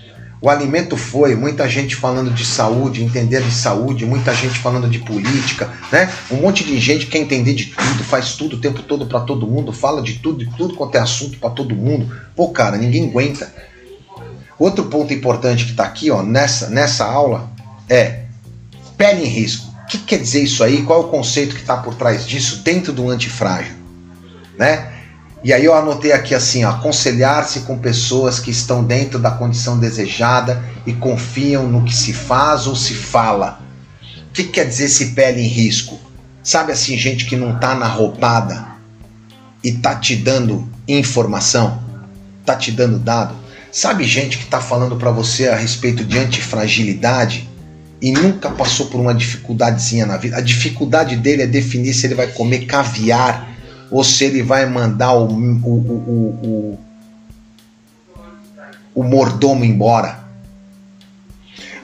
O 0.41 0.49
alimento 0.49 0.95
foi, 0.95 1.35
muita 1.35 1.67
gente 1.67 1.97
falando 1.97 2.31
de 2.31 2.45
saúde, 2.45 3.03
entender 3.03 3.43
de 3.43 3.51
saúde, 3.51 4.05
muita 4.05 4.33
gente 4.33 4.57
falando 4.57 4.89
de 4.89 4.99
política, 4.99 5.69
né? 5.91 6.09
Um 6.31 6.37
monte 6.37 6.63
de 6.63 6.79
gente 6.79 7.07
quer 7.07 7.17
entender 7.17 7.53
de 7.53 7.65
tudo, 7.65 8.03
faz 8.05 8.35
tudo 8.35 8.55
o 8.55 8.59
tempo 8.59 8.81
todo 8.81 9.05
para 9.05 9.19
todo 9.19 9.45
mundo, 9.45 9.73
fala 9.73 10.01
de 10.01 10.13
tudo, 10.13 10.45
de 10.45 10.57
tudo 10.57 10.75
quanto 10.75 10.95
é 10.95 10.99
assunto 10.99 11.37
para 11.37 11.49
todo 11.49 11.75
mundo. 11.75 12.09
Pô, 12.37 12.49
cara, 12.49 12.77
ninguém 12.77 13.09
aguenta. 13.09 13.53
Outro 14.57 14.85
ponto 14.85 15.13
importante 15.13 15.65
que 15.65 15.71
está 15.71 15.83
aqui, 15.83 16.09
ó, 16.09 16.23
nessa, 16.23 16.69
nessa 16.69 17.05
aula 17.05 17.51
é 17.89 18.23
pele 18.97 19.25
em 19.25 19.29
risco. 19.29 19.67
O 19.83 19.87
que 19.87 19.97
quer 19.97 20.19
dizer 20.19 20.43
isso 20.43 20.63
aí? 20.63 20.83
Qual 20.83 21.01
é 21.01 21.05
o 21.05 21.09
conceito 21.09 21.53
que 21.53 21.61
está 21.61 21.75
por 21.75 21.95
trás 21.95 22.25
disso 22.25 22.61
dentro 22.63 22.93
do 22.93 23.09
antifrágil, 23.09 23.73
né? 24.57 24.98
E 25.41 25.53
aí 25.53 25.63
eu 25.63 25.73
anotei 25.73 26.11
aqui 26.11 26.35
assim, 26.35 26.65
aconselhar-se 26.65 27.61
com 27.61 27.77
pessoas 27.77 28.39
que 28.39 28.51
estão 28.51 28.83
dentro 28.83 29.17
da 29.17 29.31
condição 29.31 29.79
desejada 29.79 30.61
e 30.85 30.91
confiam 30.91 31.67
no 31.67 31.85
que 31.85 31.95
se 31.95 32.11
faz 32.11 32.67
ou 32.67 32.75
se 32.75 32.93
fala. 32.93 33.61
O 34.29 34.33
que 34.33 34.43
quer 34.43 34.65
dizer 34.65 34.89
se 34.89 35.11
pele 35.11 35.41
em 35.41 35.47
risco? 35.47 35.97
Sabe 36.43 36.73
assim, 36.73 36.97
gente 36.97 37.25
que 37.25 37.37
não 37.37 37.57
tá 37.57 37.73
na 37.73 37.87
roubada 37.87 38.65
e 39.63 39.71
tá 39.71 39.95
te 39.95 40.15
dando 40.15 40.67
informação, 40.87 41.81
tá 42.45 42.55
te 42.55 42.71
dando 42.71 42.99
dado. 42.99 43.33
Sabe 43.71 44.03
gente 44.03 44.37
que 44.37 44.45
tá 44.45 44.59
falando 44.59 44.97
para 44.97 45.11
você 45.11 45.47
a 45.47 45.55
respeito 45.55 46.03
de 46.03 46.17
antifragilidade 46.17 47.47
e 48.01 48.11
nunca 48.11 48.49
passou 48.49 48.87
por 48.87 48.99
uma 48.99 49.13
dificuldadezinha 49.13 50.05
na 50.05 50.17
vida. 50.17 50.37
A 50.37 50.41
dificuldade 50.41 51.15
dele 51.15 51.43
é 51.43 51.47
definir 51.47 51.93
se 51.93 52.07
ele 52.07 52.15
vai 52.15 52.27
comer 52.27 52.65
caviar 52.65 53.48
ou 53.91 54.03
se 54.03 54.23
ele 54.23 54.41
vai 54.41 54.65
mandar 54.65 55.13
o, 55.13 55.25
o, 55.25 55.69
o, 55.73 56.79
o, 58.93 59.03
mordomo 59.03 59.65
embora. 59.65 60.19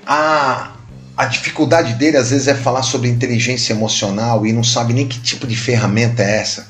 A, 0.05 0.71
a 1.17 1.25
dificuldade 1.25 1.93
dele 1.93 2.17
às 2.17 2.29
vezes 2.29 2.47
é 2.47 2.53
falar 2.53 2.83
sobre 2.83 3.09
inteligência 3.09 3.73
emocional 3.73 4.45
e 4.45 4.53
não 4.53 4.63
sabe 4.63 4.93
nem 4.93 5.07
que 5.07 5.19
tipo 5.19 5.47
de 5.47 5.55
ferramenta 5.55 6.21
é 6.21 6.39
essa. 6.39 6.67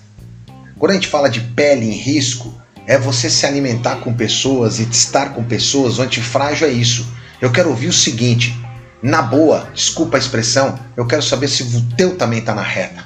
Quando 0.77 0.91
a 0.91 0.95
gente 0.95 1.07
fala 1.07 1.29
de 1.29 1.41
pele 1.41 1.85
em 1.85 1.97
risco, 1.97 2.53
é 2.87 2.97
você 2.97 3.29
se 3.29 3.45
alimentar 3.45 3.97
com 3.97 4.13
pessoas 4.13 4.79
e 4.79 4.83
estar 4.83 5.33
com 5.33 5.43
pessoas. 5.43 5.97
O 5.97 6.01
antifrágil 6.01 6.67
é 6.67 6.71
isso. 6.71 7.07
Eu 7.41 7.51
quero 7.51 7.69
ouvir 7.69 7.87
o 7.87 7.93
seguinte, 7.93 8.57
na 9.01 9.21
boa, 9.21 9.69
desculpa 9.73 10.17
a 10.17 10.19
expressão, 10.19 10.79
eu 10.95 11.05
quero 11.05 11.21
saber 11.21 11.47
se 11.47 11.63
o 11.63 11.81
teu 11.95 12.17
também 12.17 12.39
está 12.39 12.55
na 12.55 12.63
reta. 12.63 13.04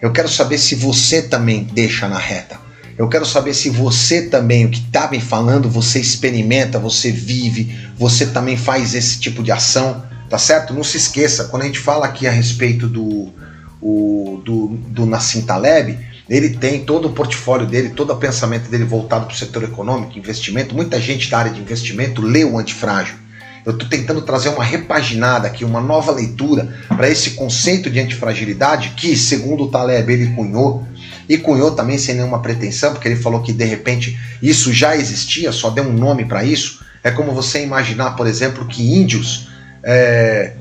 Eu 0.00 0.12
quero 0.12 0.28
saber 0.28 0.58
se 0.58 0.74
você 0.74 1.22
também 1.22 1.64
deixa 1.64 2.08
na 2.08 2.18
reta. 2.18 2.58
Eu 2.96 3.08
quero 3.08 3.24
saber 3.24 3.54
se 3.54 3.70
você 3.70 4.28
também, 4.28 4.66
o 4.66 4.70
que 4.70 4.80
está 4.80 5.10
me 5.10 5.20
falando, 5.20 5.70
você 5.70 6.00
experimenta, 6.00 6.78
você 6.78 7.10
vive, 7.10 7.74
você 7.96 8.26
também 8.26 8.56
faz 8.56 8.94
esse 8.94 9.18
tipo 9.18 9.42
de 9.42 9.50
ação, 9.50 10.04
tá 10.28 10.38
certo? 10.38 10.74
Não 10.74 10.84
se 10.84 10.96
esqueça, 10.96 11.44
quando 11.44 11.62
a 11.62 11.66
gente 11.66 11.78
fala 11.78 12.06
aqui 12.06 12.26
a 12.26 12.30
respeito 12.30 12.86
do, 12.86 13.32
o, 13.80 14.42
do, 14.44 14.68
do 14.88 15.06
Nassim 15.06 15.42
Taleb, 15.42 15.98
ele 16.28 16.50
tem 16.50 16.84
todo 16.84 17.08
o 17.08 17.12
portfólio 17.12 17.66
dele, 17.66 17.88
todo 17.90 18.12
o 18.12 18.16
pensamento 18.16 18.70
dele 18.70 18.84
voltado 18.84 19.26
para 19.26 19.34
o 19.34 19.36
setor 19.36 19.64
econômico, 19.64 20.18
investimento. 20.18 20.74
Muita 20.74 21.00
gente 21.00 21.28
da 21.28 21.38
área 21.38 21.50
de 21.50 21.60
investimento 21.60 22.22
lê 22.22 22.44
o 22.44 22.58
antifrágil. 22.58 23.16
Eu 23.64 23.72
estou 23.72 23.88
tentando 23.88 24.22
trazer 24.22 24.48
uma 24.48 24.64
repaginada 24.64 25.46
aqui, 25.46 25.64
uma 25.64 25.80
nova 25.80 26.12
leitura 26.12 26.74
para 26.88 27.08
esse 27.08 27.32
conceito 27.32 27.90
de 27.90 28.00
antifragilidade 28.00 28.90
que, 28.96 29.16
segundo 29.16 29.64
o 29.64 29.68
Taleb, 29.68 30.10
ele 30.10 30.34
cunhou 30.34 30.86
e 31.28 31.36
cunhou 31.36 31.72
também 31.72 31.98
sem 31.98 32.14
nenhuma 32.14 32.40
pretensão, 32.40 32.92
porque 32.92 33.06
ele 33.06 33.16
falou 33.16 33.42
que 33.42 33.52
de 33.52 33.64
repente 33.64 34.18
isso 34.42 34.72
já 34.72 34.96
existia, 34.96 35.52
só 35.52 35.70
deu 35.70 35.84
um 35.84 35.92
nome 35.92 36.24
para 36.24 36.42
isso. 36.42 36.80
É 37.04 37.10
como 37.10 37.32
você 37.32 37.62
imaginar, 37.62 38.12
por 38.12 38.26
exemplo, 38.26 38.66
que 38.66 38.94
índios 38.96 39.48
é, 39.82 40.54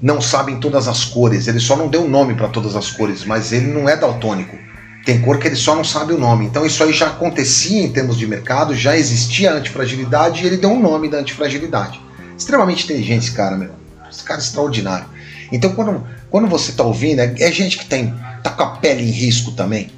não 0.00 0.20
sabem 0.20 0.58
todas 0.60 0.86
as 0.86 1.04
cores. 1.04 1.48
Ele 1.48 1.60
só 1.60 1.76
não 1.76 1.88
deu 1.88 2.04
um 2.04 2.08
nome 2.08 2.34
para 2.34 2.48
todas 2.48 2.76
as 2.76 2.90
cores, 2.90 3.24
mas 3.24 3.52
ele 3.52 3.66
não 3.66 3.88
é 3.88 3.96
daltônico. 3.96 4.56
Tem 5.04 5.20
cor 5.20 5.38
que 5.38 5.46
ele 5.46 5.56
só 5.56 5.74
não 5.74 5.84
sabe 5.84 6.12
o 6.12 6.18
nome. 6.18 6.46
Então 6.46 6.64
isso 6.64 6.82
aí 6.84 6.92
já 6.92 7.08
acontecia 7.08 7.82
em 7.82 7.90
termos 7.90 8.16
de 8.16 8.26
mercado, 8.26 8.74
já 8.74 8.96
existia 8.96 9.52
a 9.52 9.54
antifragilidade 9.54 10.42
e 10.42 10.46
ele 10.46 10.56
deu 10.56 10.70
um 10.70 10.80
nome 10.80 11.08
da 11.08 11.18
antifragilidade 11.18 12.07
extremamente 12.38 12.84
inteligente 12.84 13.24
esse 13.24 13.32
cara, 13.32 13.56
meu. 13.56 13.70
Esse 14.10 14.22
cara 14.22 14.40
é 14.40 14.42
extraordinário. 14.42 15.06
Então, 15.52 15.74
quando, 15.74 16.06
quando 16.30 16.48
você 16.48 16.70
está 16.70 16.82
ouvindo, 16.82 17.20
é, 17.20 17.34
é, 17.38 17.52
gente 17.52 17.76
que 17.76 17.86
tem 17.86 18.14
tá 18.42 18.50
com 18.50 18.62
a 18.62 18.76
pele 18.76 19.02
em 19.02 19.10
risco 19.10 19.52
também. 19.52 19.90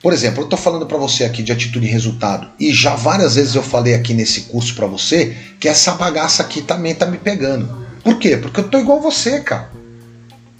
Por 0.00 0.12
exemplo, 0.12 0.40
eu 0.40 0.44
estou 0.44 0.58
falando 0.58 0.86
para 0.86 0.96
você 0.96 1.24
aqui 1.24 1.42
de 1.42 1.52
atitude 1.52 1.86
e 1.86 1.90
resultado, 1.90 2.48
e 2.60 2.72
já 2.72 2.94
várias 2.94 3.34
vezes 3.34 3.54
eu 3.54 3.62
falei 3.62 3.94
aqui 3.94 4.14
nesse 4.14 4.42
curso 4.42 4.74
para 4.74 4.86
você 4.86 5.36
que 5.58 5.68
essa 5.68 5.92
bagaça 5.92 6.42
aqui 6.42 6.62
também 6.62 6.94
tá 6.94 7.06
me 7.06 7.18
pegando. 7.18 7.86
Por 8.04 8.18
quê? 8.18 8.36
Porque 8.36 8.60
eu 8.60 8.68
tô 8.68 8.78
igual 8.78 9.00
você, 9.00 9.40
cara. 9.40 9.70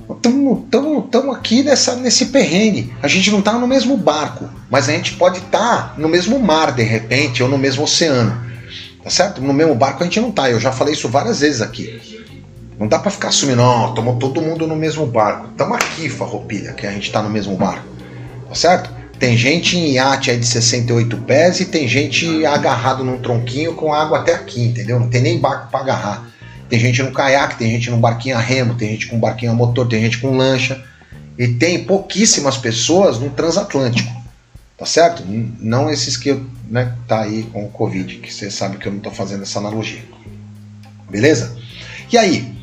Estamos 0.08 1.36
aqui 1.36 1.62
nessa, 1.62 1.96
nesse 1.96 2.26
perrengue. 2.26 2.92
A 3.02 3.08
gente 3.08 3.30
não 3.30 3.40
está 3.40 3.52
no 3.52 3.66
mesmo 3.66 3.96
barco, 3.96 4.48
mas 4.70 4.88
a 4.88 4.92
gente 4.92 5.14
pode 5.14 5.38
estar 5.38 5.90
tá 5.90 5.94
no 5.96 6.08
mesmo 6.08 6.38
mar 6.38 6.72
de 6.72 6.82
repente, 6.82 7.42
ou 7.42 7.48
no 7.48 7.58
mesmo 7.58 7.84
oceano. 7.84 8.45
Tá 9.06 9.10
certo? 9.10 9.40
No 9.40 9.52
mesmo 9.52 9.72
barco 9.72 10.02
a 10.02 10.04
gente 10.04 10.20
não 10.20 10.32
tá. 10.32 10.50
Eu 10.50 10.58
já 10.58 10.72
falei 10.72 10.92
isso 10.92 11.08
várias 11.08 11.38
vezes 11.38 11.62
aqui. 11.62 12.24
Não 12.76 12.88
dá 12.88 12.98
para 12.98 13.12
ficar 13.12 13.28
assumindo, 13.28 13.58
não, 13.58 13.90
estamos 13.90 14.18
todo 14.18 14.42
mundo 14.42 14.66
no 14.66 14.74
mesmo 14.74 15.06
barco. 15.06 15.46
Estamos 15.52 15.76
aqui, 15.76 16.08
farroupilha, 16.08 16.72
que 16.72 16.84
a 16.84 16.90
gente 16.90 17.04
está 17.04 17.22
no 17.22 17.30
mesmo 17.30 17.54
barco. 17.54 17.86
Tá 18.48 18.54
certo? 18.56 18.90
Tem 19.16 19.36
gente 19.36 19.78
em 19.78 19.92
iate 19.92 20.32
aí 20.32 20.36
de 20.36 20.44
68 20.44 21.18
pés 21.18 21.60
e 21.60 21.66
tem 21.66 21.86
gente 21.86 22.44
agarrado 22.44 23.04
num 23.04 23.18
tronquinho 23.18 23.76
com 23.76 23.94
água 23.94 24.18
até 24.18 24.34
aqui, 24.34 24.64
entendeu? 24.64 24.98
Não 24.98 25.08
tem 25.08 25.22
nem 25.22 25.38
barco 25.38 25.70
para 25.70 25.78
agarrar. 25.78 26.28
Tem 26.68 26.80
gente 26.80 27.00
no 27.00 27.12
caiaque, 27.12 27.58
tem 27.58 27.70
gente 27.70 27.88
no 27.92 27.98
barquinho 27.98 28.36
a 28.36 28.40
remo, 28.40 28.74
tem 28.74 28.88
gente 28.88 29.06
com 29.06 29.20
barquinho 29.20 29.52
a 29.52 29.54
motor, 29.54 29.86
tem 29.86 30.02
gente 30.02 30.18
com 30.18 30.36
lancha. 30.36 30.82
E 31.38 31.46
tem 31.46 31.84
pouquíssimas 31.84 32.56
pessoas 32.56 33.20
no 33.20 33.30
transatlântico. 33.30 34.10
Tá 34.76 34.84
certo? 34.84 35.22
Não 35.60 35.88
esses 35.88 36.16
que 36.16 36.42
né, 36.68 36.94
tá 37.06 37.22
aí 37.22 37.44
com 37.44 37.64
o 37.64 37.70
Covid, 37.70 38.18
que 38.18 38.32
você 38.32 38.50
sabe 38.50 38.78
que 38.78 38.86
eu 38.86 38.92
não 38.92 38.98
estou 38.98 39.12
fazendo 39.12 39.42
essa 39.42 39.58
analogia. 39.58 40.02
Beleza? 41.08 41.56
E 42.10 42.18
aí, 42.18 42.54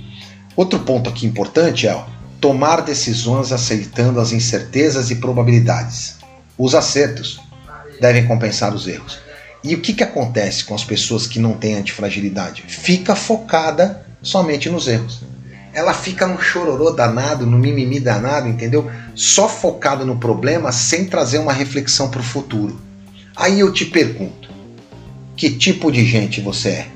outro 0.56 0.80
ponto 0.80 1.10
aqui 1.10 1.26
importante 1.26 1.88
é 1.88 1.96
ó, 1.96 2.06
tomar 2.40 2.82
decisões 2.82 3.52
aceitando 3.52 4.20
as 4.20 4.32
incertezas 4.32 5.12
e 5.12 5.16
probabilidades. 5.16 6.18
Os 6.58 6.76
acertos 6.76 7.40
devem 8.00 8.26
compensar 8.26 8.74
os 8.74 8.88
erros. 8.88 9.20
E 9.64 9.76
o 9.76 9.82
que, 9.82 9.94
que 9.94 10.04
acontece 10.04 10.66
com 10.66 10.76
as 10.76 10.84
pessoas 10.84 11.26
que 11.26 11.40
não 11.40 11.54
têm 11.54 11.76
antifragilidade? 11.76 12.64
Fica 12.68 13.16
focada 13.16 14.06
somente 14.22 14.70
nos 14.70 14.88
erros 14.88 15.24
ela 15.74 15.94
fica 15.94 16.28
no 16.28 16.40
chororô 16.40 16.92
danado, 16.92 17.48
no 17.48 17.58
mimimi 17.58 18.00
danado, 18.00 18.48
entendeu? 18.48 18.90
Só 19.16 19.50
focado 19.50 20.06
no 20.06 20.18
problema 20.18 20.72
sem 20.72 21.06
trazer 21.06 21.40
uma 21.40 21.52
reflexão 21.52 22.10
para 22.10 22.22
o 22.22 22.24
futuro. 22.24 22.80
Aí 23.36 23.60
eu 23.60 23.72
te 23.74 23.86
pergunto: 23.86 24.50
que 25.36 25.50
tipo 25.50 25.92
de 25.92 26.06
gente 26.06 26.40
você 26.40 26.70
é? 26.70 26.88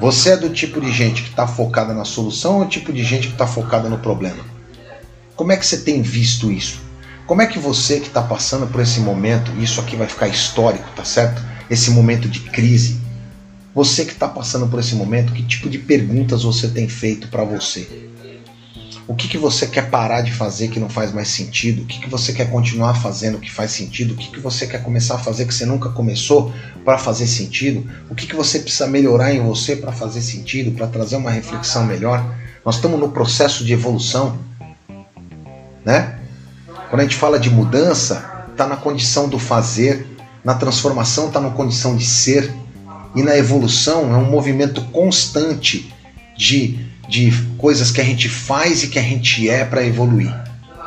Você 0.00 0.30
é 0.30 0.36
do 0.36 0.50
tipo 0.50 0.80
de 0.80 0.92
gente 0.92 1.22
que 1.22 1.30
está 1.30 1.46
focada 1.46 1.92
na 1.92 2.04
solução 2.04 2.58
ou 2.58 2.64
é 2.64 2.68
tipo 2.68 2.92
de 2.92 3.02
gente 3.02 3.26
que 3.26 3.32
está 3.32 3.46
focada 3.46 3.88
no 3.88 3.98
problema? 3.98 4.44
Como 5.34 5.50
é 5.50 5.56
que 5.56 5.66
você 5.66 5.78
tem 5.78 6.00
visto 6.00 6.52
isso? 6.52 6.80
Como 7.26 7.42
é 7.42 7.46
que 7.46 7.58
você 7.58 7.98
que 7.98 8.06
está 8.06 8.22
passando 8.22 8.66
por 8.68 8.80
esse 8.80 9.00
momento, 9.00 9.50
isso 9.60 9.80
aqui 9.80 9.96
vai 9.96 10.06
ficar 10.06 10.28
histórico, 10.28 10.88
tá 10.94 11.04
certo? 11.04 11.42
Esse 11.68 11.90
momento 11.90 12.28
de 12.28 12.40
crise, 12.40 13.00
Você 13.74 14.04
que 14.04 14.12
está 14.12 14.26
passando 14.26 14.66
por 14.66 14.80
esse 14.80 14.94
momento, 14.94 15.32
que 15.32 15.42
tipo 15.42 15.68
de 15.68 15.78
perguntas 15.78 16.42
você 16.42 16.68
tem 16.68 16.88
feito 16.88 17.28
para 17.28 17.44
você? 17.44 18.07
O 19.08 19.14
que, 19.14 19.26
que 19.26 19.38
você 19.38 19.66
quer 19.66 19.88
parar 19.88 20.20
de 20.20 20.30
fazer 20.30 20.68
que 20.68 20.78
não 20.78 20.90
faz 20.90 21.12
mais 21.12 21.28
sentido? 21.28 21.82
O 21.82 21.86
que, 21.86 21.98
que 21.98 22.10
você 22.10 22.30
quer 22.30 22.50
continuar 22.50 22.92
fazendo 22.92 23.38
que 23.38 23.50
faz 23.50 23.70
sentido? 23.70 24.12
O 24.12 24.16
que, 24.16 24.30
que 24.30 24.38
você 24.38 24.66
quer 24.66 24.82
começar 24.82 25.14
a 25.14 25.18
fazer 25.18 25.46
que 25.46 25.54
você 25.54 25.64
nunca 25.64 25.88
começou 25.88 26.52
para 26.84 26.98
fazer 26.98 27.26
sentido? 27.26 27.90
O 28.10 28.14
que, 28.14 28.26
que 28.26 28.36
você 28.36 28.58
precisa 28.58 28.86
melhorar 28.86 29.32
em 29.32 29.40
você 29.40 29.74
para 29.74 29.92
fazer 29.92 30.20
sentido, 30.20 30.72
para 30.72 30.86
trazer 30.86 31.16
uma 31.16 31.30
reflexão 31.30 31.86
melhor? 31.86 32.22
Nós 32.62 32.74
estamos 32.74 33.00
no 33.00 33.08
processo 33.08 33.64
de 33.64 33.72
evolução, 33.72 34.38
né? 35.86 36.18
Quando 36.90 37.00
a 37.00 37.04
gente 37.04 37.16
fala 37.16 37.38
de 37.40 37.48
mudança, 37.48 38.44
está 38.50 38.66
na 38.66 38.76
condição 38.76 39.26
do 39.26 39.38
fazer, 39.38 40.06
na 40.44 40.52
transformação 40.52 41.28
está 41.28 41.40
na 41.40 41.50
condição 41.50 41.96
de 41.96 42.04
ser. 42.04 42.52
E 43.14 43.22
na 43.22 43.38
evolução 43.38 44.12
é 44.12 44.18
um 44.18 44.30
movimento 44.30 44.82
constante 44.90 45.90
de, 46.36 46.78
de 47.08 47.32
coisas 47.56 47.90
que 47.90 48.00
a 48.00 48.04
gente 48.04 48.28
faz 48.28 48.82
e 48.82 48.88
que 48.88 48.98
a 48.98 49.02
gente 49.02 49.48
é 49.48 49.64
para 49.64 49.84
evoluir. 49.84 50.34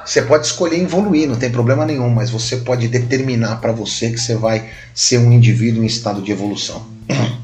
Você 0.06 0.22
pode 0.22 0.46
escolher 0.46 0.82
evoluir, 0.82 1.28
não 1.28 1.36
tem 1.36 1.50
problema 1.50 1.86
nenhum, 1.86 2.10
mas 2.10 2.30
você 2.30 2.58
pode 2.58 2.88
determinar 2.88 3.58
para 3.58 3.72
você 3.72 4.10
que 4.10 4.18
você 4.18 4.36
vai 4.36 4.70
ser 4.94 5.18
um 5.20 5.32
indivíduo 5.32 5.84
em 5.84 5.88
estado 5.88 6.22
de 6.22 6.32
evolução. 6.32 6.86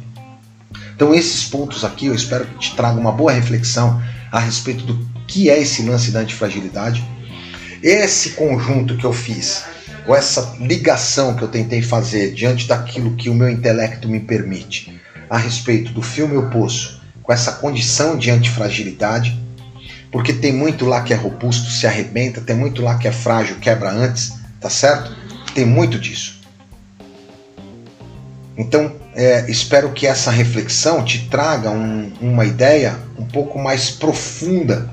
Então, 0.96 1.14
esses 1.14 1.44
pontos 1.44 1.86
aqui 1.86 2.08
eu 2.08 2.16
espero 2.16 2.48
que 2.48 2.58
te 2.58 2.76
traga 2.76 3.00
uma 3.00 3.12
boa 3.12 3.32
reflexão 3.32 4.02
a 4.32 4.40
respeito 4.40 4.84
do 4.84 5.08
que 5.28 5.48
é 5.48 5.62
esse 5.62 5.84
lance 5.84 6.10
da 6.10 6.22
antifragilidade. 6.22 7.06
Esse 7.84 8.32
conjunto 8.32 8.98
que 8.98 9.06
eu 9.06 9.14
fiz 9.14 9.64
ou 10.08 10.16
essa 10.16 10.56
ligação 10.60 11.36
que 11.36 11.44
eu 11.44 11.50
tentei 11.50 11.84
fazer 11.84 12.34
diante 12.34 12.68
daquilo 12.68 13.16
que 13.16 13.30
o 13.30 13.36
meu 13.36 13.48
intelecto 13.48 14.10
me 14.10 14.20
permite 14.20 15.00
a 15.30 15.38
respeito 15.38 15.92
do 15.92 16.02
filme 16.02 16.38
O 16.38 16.50
Poço, 16.50 16.97
com 17.28 17.34
essa 17.34 17.52
condição 17.52 18.18
de 18.18 18.32
antifragilidade, 18.32 19.38
porque 20.10 20.32
tem 20.32 20.54
muito 20.54 20.86
lá 20.86 21.02
que 21.02 21.12
é 21.14 21.16
robusto, 21.18 21.70
se 21.70 21.86
arrebenta, 21.86 22.40
tem 22.40 22.56
muito 22.56 22.82
lá 22.82 22.98
que 22.98 23.06
é 23.06 23.12
frágil, 23.12 23.58
quebra 23.58 23.92
antes, 23.92 24.34
tá 24.62 24.70
certo? 24.70 25.14
Tem 25.54 25.66
muito 25.66 26.00
disso. 26.00 26.40
Então, 28.58 28.96
é, 29.14 29.46
espero 29.52 29.92
que 29.92 30.08
essa 30.08 30.32
reflexão 30.32 31.04
te 31.04 31.28
traga 31.28 31.70
um, 31.70 32.14
uma 32.22 32.46
ideia 32.46 32.98
um 33.20 33.26
pouco 33.26 33.60
mais 33.60 33.90
profunda 33.90 34.90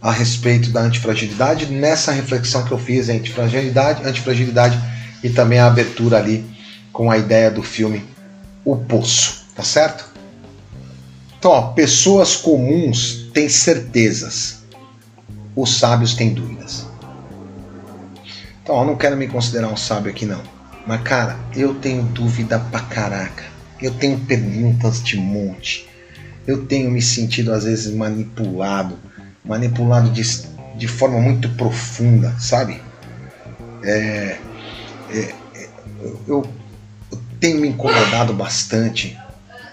a 0.00 0.12
respeito 0.12 0.68
da 0.70 0.82
antifragilidade 0.82 1.66
nessa 1.66 2.12
reflexão 2.12 2.64
que 2.64 2.72
eu 2.72 2.78
fiz 2.78 3.08
entre 3.08 3.32
fragilidade, 3.32 4.06
antifragilidade 4.06 4.78
e 5.24 5.30
também 5.30 5.58
a 5.58 5.66
abertura 5.66 6.18
ali 6.18 6.44
com 6.92 7.10
a 7.10 7.16
ideia 7.16 7.50
do 7.50 7.62
filme 7.62 8.04
O 8.62 8.76
Poço, 8.76 9.46
tá 9.54 9.62
certo? 9.62 10.05
Então, 11.46 11.58
ó, 11.58 11.62
pessoas 11.74 12.34
comuns 12.34 13.30
têm 13.32 13.48
certezas, 13.48 14.64
os 15.54 15.78
sábios 15.78 16.12
têm 16.12 16.34
dúvidas. 16.34 16.88
Então, 18.60 18.80
eu 18.80 18.84
não 18.84 18.96
quero 18.96 19.16
me 19.16 19.28
considerar 19.28 19.68
um 19.68 19.76
sábio 19.76 20.10
aqui 20.10 20.26
não, 20.26 20.42
mas 20.84 21.02
cara, 21.02 21.38
eu 21.54 21.74
tenho 21.74 22.02
dúvida 22.02 22.58
pra 22.58 22.80
caraca, 22.80 23.44
eu 23.80 23.94
tenho 23.94 24.18
perguntas 24.18 25.00
de 25.00 25.16
monte, 25.16 25.88
eu 26.48 26.66
tenho 26.66 26.90
me 26.90 27.00
sentido 27.00 27.52
às 27.52 27.62
vezes 27.62 27.94
manipulado 27.94 28.98
manipulado 29.44 30.10
de, 30.10 30.22
de 30.76 30.88
forma 30.88 31.20
muito 31.20 31.48
profunda, 31.50 32.34
sabe? 32.40 32.82
É, 33.84 34.36
é, 35.10 35.34
é 35.54 35.68
eu, 36.00 36.20
eu, 36.26 36.46
tenho 37.38 37.60
me 37.60 37.68
incomodado 37.68 38.34
bastante. 38.34 39.16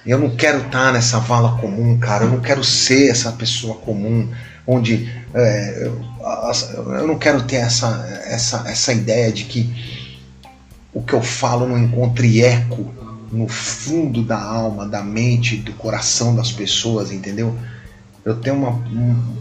Eu 0.06 0.20
não 0.20 0.36
quero 0.36 0.66
estar 0.66 0.91
nessa 0.91 1.20
vala 1.20 1.58
comum, 1.60 1.97
cara. 1.97 2.26
Eu 2.26 2.32
não 2.32 2.41
quero 2.41 2.64
ser 2.64 3.10
essa 3.10 3.32
pessoa 3.32 3.76
comum, 3.76 4.30
onde 4.68 5.10
é, 5.34 5.86
eu, 5.86 6.01
eu 6.97 7.08
não 7.08 7.18
quero 7.18 7.43
ter 7.43 7.58
essa, 7.58 8.06
essa, 8.26 8.64
essa 8.68 8.93
ideia 8.93 9.32
de 9.32 9.45
que 9.45 10.14
o 10.93 11.01
que 11.01 11.14
eu 11.14 11.22
falo 11.22 11.68
não 11.68 11.78
encontre 11.78 12.43
eco 12.43 12.93
no 13.32 13.47
fundo 13.47 14.22
da 14.22 14.39
alma, 14.39 14.88
da 14.88 15.01
mente, 15.01 15.58
do 15.58 15.74
coração 15.74 16.36
das 16.36 16.51
pessoas, 16.51 17.12
entendeu? 17.12 17.58
eu 18.26 18.36
tenho 18.36 18.56
uma, 18.56 18.72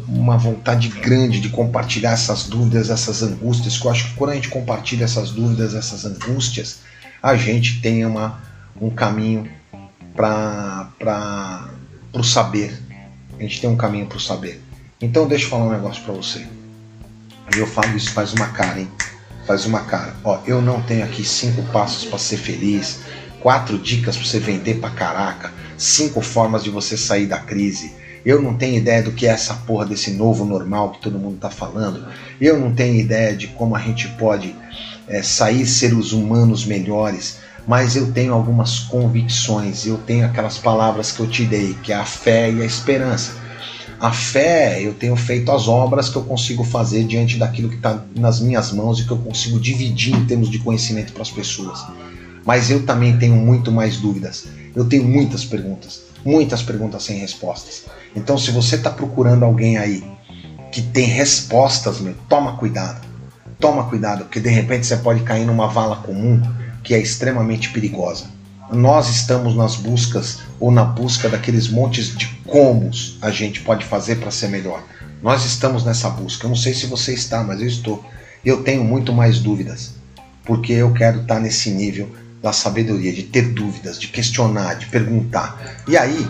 uma 0.08 0.36
vontade 0.36 0.88
grande 0.88 1.40
de 1.40 1.48
compartilhar 1.48 2.12
essas 2.12 2.44
dúvidas, 2.44 2.90
essas 2.90 3.22
angústias, 3.22 3.78
que 3.78 3.86
eu 3.86 3.90
acho 3.90 4.08
que 4.08 4.14
quando 4.14 4.30
a 4.30 4.34
gente 4.34 4.48
compartilha 4.48 5.04
essas 5.04 5.30
dúvidas, 5.30 5.74
essas 5.74 6.04
angústias, 6.04 6.78
a 7.22 7.36
gente 7.36 7.80
tem 7.80 8.04
uma, 8.04 8.40
um 8.80 8.90
caminho 8.90 9.48
para 10.14 11.68
o 12.12 12.22
saber. 12.22 12.78
A 13.38 13.42
gente 13.42 13.60
tem 13.60 13.70
um 13.70 13.76
caminho 13.76 14.06
para 14.06 14.18
o 14.18 14.20
saber. 14.20 14.62
Então 15.00 15.26
deixa 15.26 15.46
eu 15.46 15.50
falar 15.50 15.64
um 15.64 15.72
negócio 15.72 16.02
para 16.04 16.14
você. 16.14 16.46
Eu 17.56 17.66
falo 17.66 17.96
isso 17.96 18.12
faz 18.12 18.32
uma 18.32 18.46
cara, 18.48 18.80
hein? 18.80 18.88
Faz 19.46 19.66
uma 19.66 19.80
cara. 19.80 20.14
Ó, 20.22 20.40
eu 20.46 20.62
não 20.62 20.80
tenho 20.82 21.04
aqui 21.04 21.24
cinco 21.24 21.62
passos 21.72 22.04
para 22.04 22.18
ser 22.18 22.36
feliz, 22.36 23.00
quatro 23.40 23.78
dicas 23.78 24.16
para 24.16 24.24
você 24.24 24.38
vender 24.38 24.80
para 24.80 24.90
caraca, 24.90 25.52
cinco 25.76 26.20
formas 26.20 26.62
de 26.62 26.70
você 26.70 26.96
sair 26.96 27.26
da 27.26 27.38
crise 27.38 28.02
eu 28.24 28.40
não 28.40 28.54
tenho 28.54 28.76
ideia 28.76 29.02
do 29.02 29.12
que 29.12 29.26
é 29.26 29.30
essa 29.30 29.54
porra 29.54 29.84
desse 29.84 30.12
novo 30.12 30.44
normal 30.44 30.92
que 30.92 31.00
todo 31.00 31.18
mundo 31.18 31.36
está 31.36 31.50
falando. 31.50 32.06
Eu 32.40 32.58
não 32.58 32.72
tenho 32.72 32.94
ideia 33.00 33.36
de 33.36 33.48
como 33.48 33.74
a 33.74 33.80
gente 33.80 34.08
pode 34.10 34.54
é, 35.08 35.22
sair 35.22 35.66
seres 35.66 36.12
humanos 36.12 36.64
melhores. 36.64 37.38
Mas 37.66 37.94
eu 37.94 38.12
tenho 38.12 38.34
algumas 38.34 38.80
convicções. 38.80 39.86
Eu 39.86 39.98
tenho 39.98 40.26
aquelas 40.26 40.58
palavras 40.58 41.12
que 41.12 41.20
eu 41.20 41.26
te 41.26 41.44
dei, 41.44 41.74
que 41.82 41.92
é 41.92 41.96
a 41.96 42.04
fé 42.04 42.50
e 42.50 42.60
a 42.60 42.64
esperança. 42.64 43.40
A 44.00 44.10
fé, 44.10 44.82
eu 44.82 44.94
tenho 44.94 45.14
feito 45.14 45.52
as 45.52 45.68
obras 45.68 46.08
que 46.08 46.16
eu 46.16 46.24
consigo 46.24 46.64
fazer 46.64 47.04
diante 47.04 47.38
daquilo 47.38 47.68
que 47.68 47.76
está 47.76 48.02
nas 48.16 48.40
minhas 48.40 48.72
mãos 48.72 48.98
e 48.98 49.04
que 49.04 49.12
eu 49.12 49.18
consigo 49.18 49.60
dividir 49.60 50.12
em 50.12 50.24
termos 50.24 50.50
de 50.50 50.58
conhecimento 50.58 51.12
para 51.12 51.22
as 51.22 51.30
pessoas. 51.30 51.86
Mas 52.44 52.68
eu 52.68 52.84
também 52.84 53.16
tenho 53.16 53.36
muito 53.36 53.70
mais 53.70 53.98
dúvidas. 53.98 54.46
Eu 54.74 54.84
tenho 54.86 55.04
muitas 55.04 55.44
perguntas, 55.44 56.02
muitas 56.24 56.62
perguntas 56.62 57.04
sem 57.04 57.18
respostas. 57.18 57.84
Então, 58.16 58.36
se 58.36 58.50
você 58.50 58.74
está 58.74 58.90
procurando 58.90 59.44
alguém 59.44 59.76
aí 59.76 60.02
que 60.72 60.82
tem 60.82 61.06
respostas, 61.06 62.00
meu, 62.00 62.14
toma 62.28 62.56
cuidado. 62.56 63.06
Toma 63.60 63.84
cuidado, 63.84 64.24
porque 64.24 64.40
de 64.40 64.48
repente 64.48 64.84
você 64.84 64.96
pode 64.96 65.22
cair 65.22 65.44
numa 65.44 65.68
vala 65.68 65.96
comum 65.96 66.42
que 66.82 66.94
é 66.94 66.98
extremamente 66.98 67.70
perigosa. 67.70 68.26
Nós 68.70 69.08
estamos 69.08 69.54
nas 69.54 69.76
buscas 69.76 70.38
ou 70.58 70.70
na 70.70 70.84
busca 70.84 71.28
daqueles 71.28 71.68
montes 71.68 72.16
de 72.16 72.26
comos 72.46 73.18
a 73.20 73.30
gente 73.30 73.60
pode 73.60 73.84
fazer 73.84 74.16
para 74.16 74.30
ser 74.30 74.48
melhor. 74.48 74.82
Nós 75.22 75.44
estamos 75.44 75.84
nessa 75.84 76.08
busca. 76.08 76.46
Eu 76.46 76.50
não 76.50 76.56
sei 76.56 76.74
se 76.74 76.86
você 76.86 77.12
está, 77.12 77.44
mas 77.44 77.60
eu 77.60 77.66
estou. 77.66 78.04
Eu 78.44 78.62
tenho 78.62 78.82
muito 78.82 79.12
mais 79.12 79.38
dúvidas, 79.38 79.94
porque 80.44 80.72
eu 80.72 80.92
quero 80.92 81.20
estar 81.20 81.38
nesse 81.38 81.70
nível 81.70 82.10
da 82.42 82.52
sabedoria, 82.52 83.12
de 83.12 83.22
ter 83.22 83.52
dúvidas, 83.52 83.98
de 83.98 84.08
questionar, 84.08 84.74
de 84.74 84.86
perguntar. 84.86 85.76
E 85.86 85.96
aí, 85.96 86.28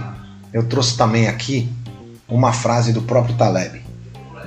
eu 0.52 0.64
trouxe 0.64 0.96
também 0.96 1.26
aqui 1.26 1.70
uma 2.28 2.52
frase 2.52 2.92
do 2.92 3.02
próprio 3.02 3.36
Taleb. 3.36 3.82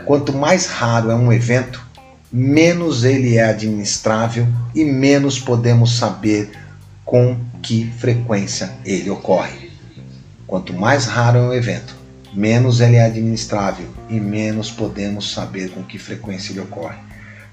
Quanto 0.05 0.31
mais 0.33 0.67
raro 0.67 1.09
é 1.09 1.15
um 1.15 1.33
evento, 1.33 1.84
menos 2.37 3.05
ele 3.05 3.37
é 3.37 3.45
administrável 3.45 4.45
e 4.75 4.83
menos 4.83 5.39
podemos 5.39 5.97
saber 5.97 6.51
com 7.05 7.39
que 7.63 7.89
frequência 7.97 8.73
ele 8.83 9.09
ocorre. 9.09 9.71
Quanto 10.45 10.73
mais 10.73 11.05
raro 11.05 11.37
é 11.37 11.41
um 11.43 11.53
evento, 11.53 11.95
menos 12.33 12.81
ele 12.81 12.97
é 12.97 13.05
administrável 13.05 13.87
e 14.09 14.19
menos 14.19 14.69
podemos 14.69 15.31
saber 15.31 15.69
com 15.69 15.81
que 15.81 15.97
frequência 15.97 16.51
ele 16.51 16.59
ocorre. 16.59 16.97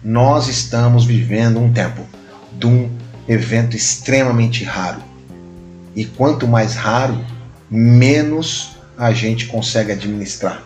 Nós 0.03 0.49
estamos 0.49 1.05
vivendo 1.05 1.61
um 1.61 1.72
tempo 1.72 2.05
de 2.59 2.66
um 2.66 2.91
evento 3.28 3.76
extremamente 3.76 4.64
raro. 4.64 5.01
E 5.95 6.05
quanto 6.05 6.49
mais 6.49 6.74
raro, 6.74 7.24
menos 7.70 8.76
a 8.99 9.12
gente 9.12 9.47
consegue 9.47 9.93
administrar. 9.93 10.61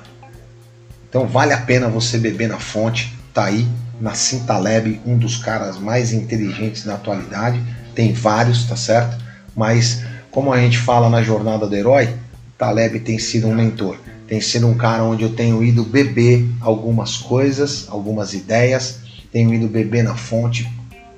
Então 1.06 1.26
vale 1.26 1.52
a 1.52 1.58
pena 1.58 1.86
você 1.86 2.16
beber 2.16 2.48
na 2.48 2.58
fonte, 2.58 3.14
tá 3.34 3.44
aí 3.44 3.68
na 4.00 4.14
Cintaleb, 4.14 5.00
um 5.06 5.16
dos 5.16 5.36
caras 5.36 5.78
mais 5.78 6.12
inteligentes 6.12 6.84
da 6.84 6.94
atualidade. 6.94 7.62
Tem 7.94 8.12
vários, 8.12 8.64
tá 8.64 8.76
certo? 8.76 9.16
Mas 9.54 10.02
como 10.30 10.52
a 10.52 10.58
gente 10.60 10.78
fala 10.78 11.08
na 11.08 11.22
jornada 11.22 11.66
do 11.66 11.74
herói, 11.74 12.10
Taleb 12.58 13.00
tem 13.00 13.18
sido 13.18 13.46
um 13.46 13.54
mentor. 13.54 13.98
Tem 14.26 14.40
sido 14.40 14.66
um 14.66 14.74
cara 14.74 15.04
onde 15.04 15.22
eu 15.22 15.30
tenho 15.34 15.62
ido 15.62 15.84
beber 15.84 16.46
algumas 16.60 17.16
coisas, 17.16 17.86
algumas 17.88 18.34
ideias, 18.34 19.00
tenho 19.32 19.54
ido 19.54 19.68
beber 19.68 20.02
na 20.02 20.14
fonte, 20.14 20.68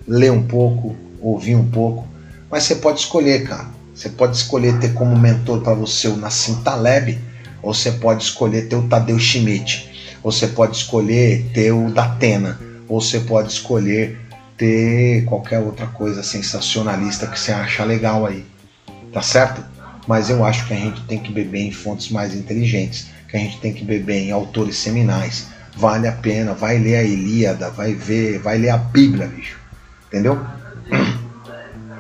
ler 0.07 0.31
um 0.31 0.43
pouco, 0.43 0.95
ouvir 1.21 1.55
um 1.55 1.69
pouco. 1.69 2.07
Mas 2.51 2.65
você 2.65 2.77
pode 2.77 3.01
escolher, 3.01 3.45
cara. 3.45 3.67
Você 3.95 4.09
pode 4.09 4.37
escolher 4.37 4.79
ter 4.79 4.93
como 4.95 5.19
mentor 5.19 5.61
para 5.63 5.75
você 5.75 6.07
o 6.07 6.17
Nassim 6.17 6.57
Taleb, 6.63 7.19
ou 7.63 7.75
você 7.75 7.91
pode 7.93 8.23
escolher 8.23 8.69
ter 8.69 8.77
o 8.77 8.87
Tadeu 8.87 9.19
Schmidt, 9.19 10.17
ou 10.23 10.31
você 10.31 10.47
pode 10.47 10.77
escolher 10.77 11.51
ter 11.53 11.73
o 11.73 11.91
Datena, 11.91 12.59
ou 12.89 13.01
você 13.01 13.21
pode 13.21 13.53
escolher 13.53 14.19
ter 14.57 15.25
qualquer 15.27 15.61
outra 15.61 15.87
coisa 15.87 16.23
sensacionalista 16.23 17.27
que 17.27 17.39
você 17.39 17.53
acha 17.53 17.85
legal 17.85 18.27
aí. 18.27 18.45
Tá 19.13 19.23
certo? 19.23 19.63
mas 20.09 20.31
eu 20.31 20.43
acho 20.43 20.67
que 20.67 20.73
a 20.73 20.77
gente 20.77 21.03
tem 21.03 21.19
que 21.19 21.31
beber 21.31 21.61
em 21.61 21.71
fontes 21.71 22.11
mais 22.11 22.35
inteligentes, 22.35 23.09
que 23.29 23.37
a 23.37 23.41
gente 23.41 23.61
tem 23.61 23.75
que 23.75 23.85
beber 23.85 24.23
em 24.23 24.31
autores 24.31 24.79
seminais. 24.79 25.49
Vale 25.77 26.09
a 26.09 26.13
pena, 26.13 26.55
vai 26.55 26.79
ler 26.79 26.97
a 26.97 27.03
Ilíada, 27.03 27.71
vai 27.71 27.93
ver, 27.93 28.39
vai 28.39 28.57
ler 28.57 28.71
a 28.71 28.79
Bíblia, 28.79 29.27
bicho. 29.27 29.59
Entendeu? 30.07 30.41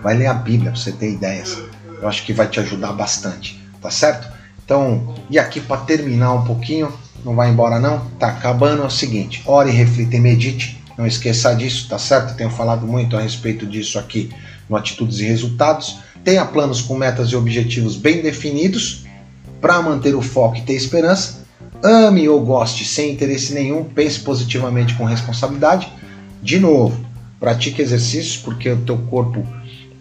Vai 0.00 0.16
ler 0.16 0.26
a 0.28 0.34
Bíblia 0.34 0.70
para 0.70 0.80
você 0.80 0.92
ter 0.92 1.10
ideias. 1.10 1.58
Eu 2.00 2.08
acho 2.08 2.24
que 2.24 2.32
vai 2.32 2.46
te 2.46 2.60
ajudar 2.60 2.92
bastante, 2.92 3.60
tá 3.82 3.90
certo? 3.90 4.28
Então, 4.64 5.16
e 5.28 5.40
aqui 5.40 5.60
para 5.60 5.80
terminar 5.80 6.34
um 6.34 6.44
pouquinho, 6.44 6.92
não 7.24 7.34
vai 7.34 7.50
embora 7.50 7.80
não? 7.80 8.06
Tá 8.10 8.28
acabando 8.28 8.84
é 8.84 8.86
o 8.86 8.90
seguinte: 8.90 9.42
ore, 9.44 9.72
reflita 9.72 10.14
e 10.14 10.20
medite. 10.20 10.77
Não 10.98 11.06
esqueça 11.06 11.54
disso, 11.54 11.86
tá 11.88 11.96
certo? 11.96 12.36
Tenho 12.36 12.50
falado 12.50 12.84
muito 12.84 13.16
a 13.16 13.20
respeito 13.20 13.64
disso 13.64 14.00
aqui 14.00 14.30
no 14.68 14.76
Atitudes 14.76 15.20
e 15.20 15.24
Resultados. 15.24 16.00
Tenha 16.24 16.44
planos 16.44 16.82
com 16.82 16.96
metas 16.96 17.28
e 17.28 17.36
objetivos 17.36 17.94
bem 17.94 18.20
definidos 18.20 19.06
para 19.60 19.80
manter 19.80 20.16
o 20.16 20.20
foco 20.20 20.56
e 20.56 20.62
ter 20.62 20.72
esperança. 20.72 21.46
Ame 21.84 22.28
ou 22.28 22.44
goste 22.44 22.84
sem 22.84 23.12
interesse 23.12 23.54
nenhum, 23.54 23.84
pense 23.84 24.18
positivamente 24.18 24.94
com 24.94 25.04
responsabilidade. 25.04 25.88
De 26.42 26.58
novo, 26.58 27.06
pratique 27.38 27.80
exercícios 27.80 28.36
porque 28.36 28.68
o 28.68 28.78
teu 28.78 28.98
corpo 28.98 29.46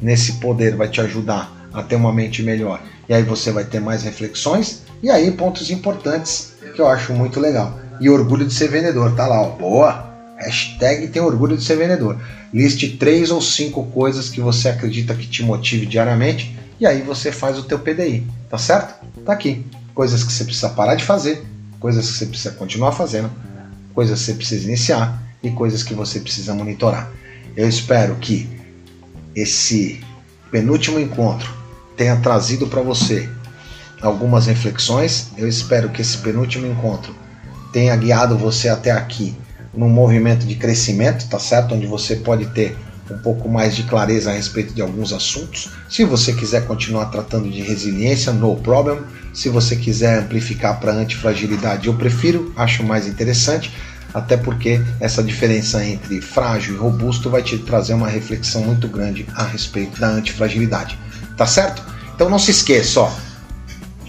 nesse 0.02 0.34
poder 0.34 0.76
vai 0.76 0.90
te 0.90 1.00
ajudar 1.00 1.70
a 1.72 1.84
ter 1.84 1.96
uma 1.96 2.12
mente 2.12 2.42
melhor. 2.42 2.82
E 3.08 3.14
aí 3.14 3.22
você 3.22 3.52
vai 3.52 3.64
ter 3.64 3.80
mais 3.80 4.02
reflexões 4.02 4.82
e 5.04 5.12
aí 5.12 5.30
pontos 5.30 5.70
importantes 5.70 6.54
que 6.76 6.82
eu 6.82 6.88
acho 6.88 7.14
muito 7.14 7.40
legal. 7.40 7.80
E 8.00 8.10
orgulho 8.10 8.48
de 8.48 8.54
ser 8.54 8.70
vendedor, 8.70 9.16
tá 9.16 9.28
lá, 9.28 9.42
ó. 9.42 9.50
Boa! 9.52 10.07
Hashtag 10.38 11.08
tem 11.08 11.22
orgulho 11.22 11.58
de 11.58 11.64
ser 11.64 11.76
vendedor. 11.76 12.20
Liste 12.54 12.96
três 12.98 13.32
ou 13.32 13.42
cinco 13.42 13.86
coisas 13.88 14.30
que 14.30 14.40
você 14.40 14.70
acredita 14.70 15.16
que 15.16 15.26
te 15.26 15.44
motive 15.44 15.86
diariamente 15.86 16.56
e 16.80 16.86
aí 16.86 17.02
você 17.02 17.32
faz 17.32 17.58
o 17.58 17.64
teu 17.64 17.80
PDI, 17.80 18.26
tá 18.50 18.58
certo? 18.58 18.94
Tá 19.26 19.34
aqui. 19.34 19.66
Coisas 19.96 20.24
que 20.24 20.32
você 20.32 20.44
precisa 20.44 20.70
parar 20.70 20.94
de 20.94 21.04
fazer, 21.04 21.44
coisas 21.80 22.06
que 22.06 22.18
você 22.18 22.26
precisa 22.28 22.52
continuar 22.52 22.92
fazendo, 22.92 23.32
coisas 23.96 24.20
que 24.20 24.26
você 24.26 24.34
precisa 24.36 24.68
iniciar 24.68 25.22
e 25.42 25.50
coisas 25.50 25.82
que 25.82 25.96
você 25.96 26.20
precisa 26.20 26.54
monitorar. 26.54 27.12
Eu 27.56 27.68
espero 27.68 28.16
que 28.18 28.48
esse 29.36 30.00
penúltimo 30.52 31.00
encontro 31.00 31.52
tenha 31.96 32.16
trazido 32.18 32.68
para 32.68 32.82
você 32.84 33.28
algumas 34.02 34.46
reflexões. 34.46 35.30
Eu 35.36 35.48
espero 35.48 35.90
que 35.90 36.02
esse 36.02 36.20
penúltimo 36.20 36.68
encontro 36.68 37.16
tenha 37.74 37.96
guiado 37.96 38.38
você 38.38 38.70
até 38.70 38.92
aqui 38.92 39.36
num 39.78 39.90
movimento 39.90 40.46
de 40.46 40.56
crescimento, 40.56 41.30
tá 41.30 41.40
certo? 41.40 41.76
Onde 41.76 41.86
você 41.86 42.16
pode 42.16 42.48
ter 42.48 42.76
um 43.10 43.18
pouco 43.20 43.48
mais 43.48 43.76
de 43.76 43.84
clareza 43.84 44.32
a 44.32 44.34
respeito 44.34 44.74
de 44.74 44.82
alguns 44.82 45.14
assuntos. 45.14 45.70
Se 45.88 46.04
você 46.04 46.34
quiser 46.34 46.66
continuar 46.66 47.06
tratando 47.06 47.50
de 47.50 47.62
resiliência, 47.62 48.34
no 48.34 48.56
problem. 48.58 49.00
Se 49.34 49.50
você 49.50 49.76
quiser 49.76 50.20
amplificar 50.20 50.80
para 50.80 50.92
antifragilidade, 50.92 51.88
eu 51.88 51.94
prefiro, 51.94 52.52
acho 52.56 52.84
mais 52.84 53.08
interessante, 53.08 53.72
até 54.14 54.36
porque 54.36 54.82
essa 55.00 55.22
diferença 55.22 55.86
entre 55.86 56.20
frágil 56.22 56.74
e 56.74 56.78
robusto 56.78 57.30
vai 57.30 57.44
te 57.44 57.58
trazer 57.60 57.94
uma 57.94 58.08
reflexão 58.08 58.64
muito 58.64 58.88
grande 58.88 59.28
a 59.36 59.44
respeito 59.44 60.00
da 60.00 60.08
antifragilidade. 60.08 60.98
Tá 61.38 61.46
certo? 61.46 61.84
Então 62.16 62.30
não 62.30 62.40
se 62.40 62.50
esqueça, 62.50 63.02
ó. 63.02 63.12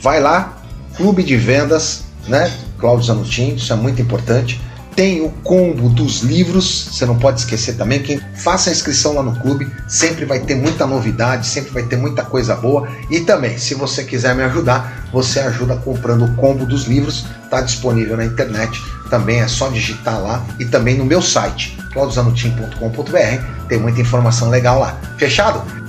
Vai 0.00 0.18
lá, 0.18 0.62
clube 0.96 1.22
de 1.22 1.36
vendas, 1.36 2.04
né? 2.26 2.50
Cláudio 2.78 3.06
Zanutin, 3.06 3.56
isso 3.56 3.72
é 3.72 3.76
muito 3.76 4.00
importante. 4.00 4.58
Tem 4.98 5.20
o 5.20 5.30
combo 5.44 5.88
dos 5.88 6.22
livros, 6.22 6.88
você 6.90 7.06
não 7.06 7.16
pode 7.16 7.38
esquecer 7.38 7.76
também. 7.76 8.02
Quem 8.02 8.20
faça 8.34 8.68
a 8.68 8.72
inscrição 8.72 9.14
lá 9.14 9.22
no 9.22 9.38
clube, 9.38 9.72
sempre 9.86 10.24
vai 10.24 10.40
ter 10.40 10.56
muita 10.56 10.88
novidade, 10.88 11.46
sempre 11.46 11.70
vai 11.70 11.84
ter 11.84 11.96
muita 11.96 12.24
coisa 12.24 12.56
boa. 12.56 12.88
E 13.08 13.20
também, 13.20 13.56
se 13.58 13.76
você 13.76 14.02
quiser 14.02 14.34
me 14.34 14.42
ajudar, 14.42 15.08
você 15.12 15.38
ajuda 15.38 15.76
comprando 15.76 16.24
o 16.24 16.34
combo 16.34 16.66
dos 16.66 16.86
livros, 16.86 17.24
está 17.44 17.60
disponível 17.60 18.16
na 18.16 18.24
internet. 18.24 18.82
Também 19.08 19.38
é 19.40 19.46
só 19.46 19.68
digitar 19.68 20.20
lá 20.20 20.44
e 20.58 20.64
também 20.64 20.98
no 20.98 21.04
meu 21.04 21.22
site, 21.22 21.78
claudizanutim.com.br, 21.92 23.68
tem 23.68 23.78
muita 23.78 24.00
informação 24.00 24.50
legal 24.50 24.80
lá. 24.80 24.98
Fechado? 25.16 25.87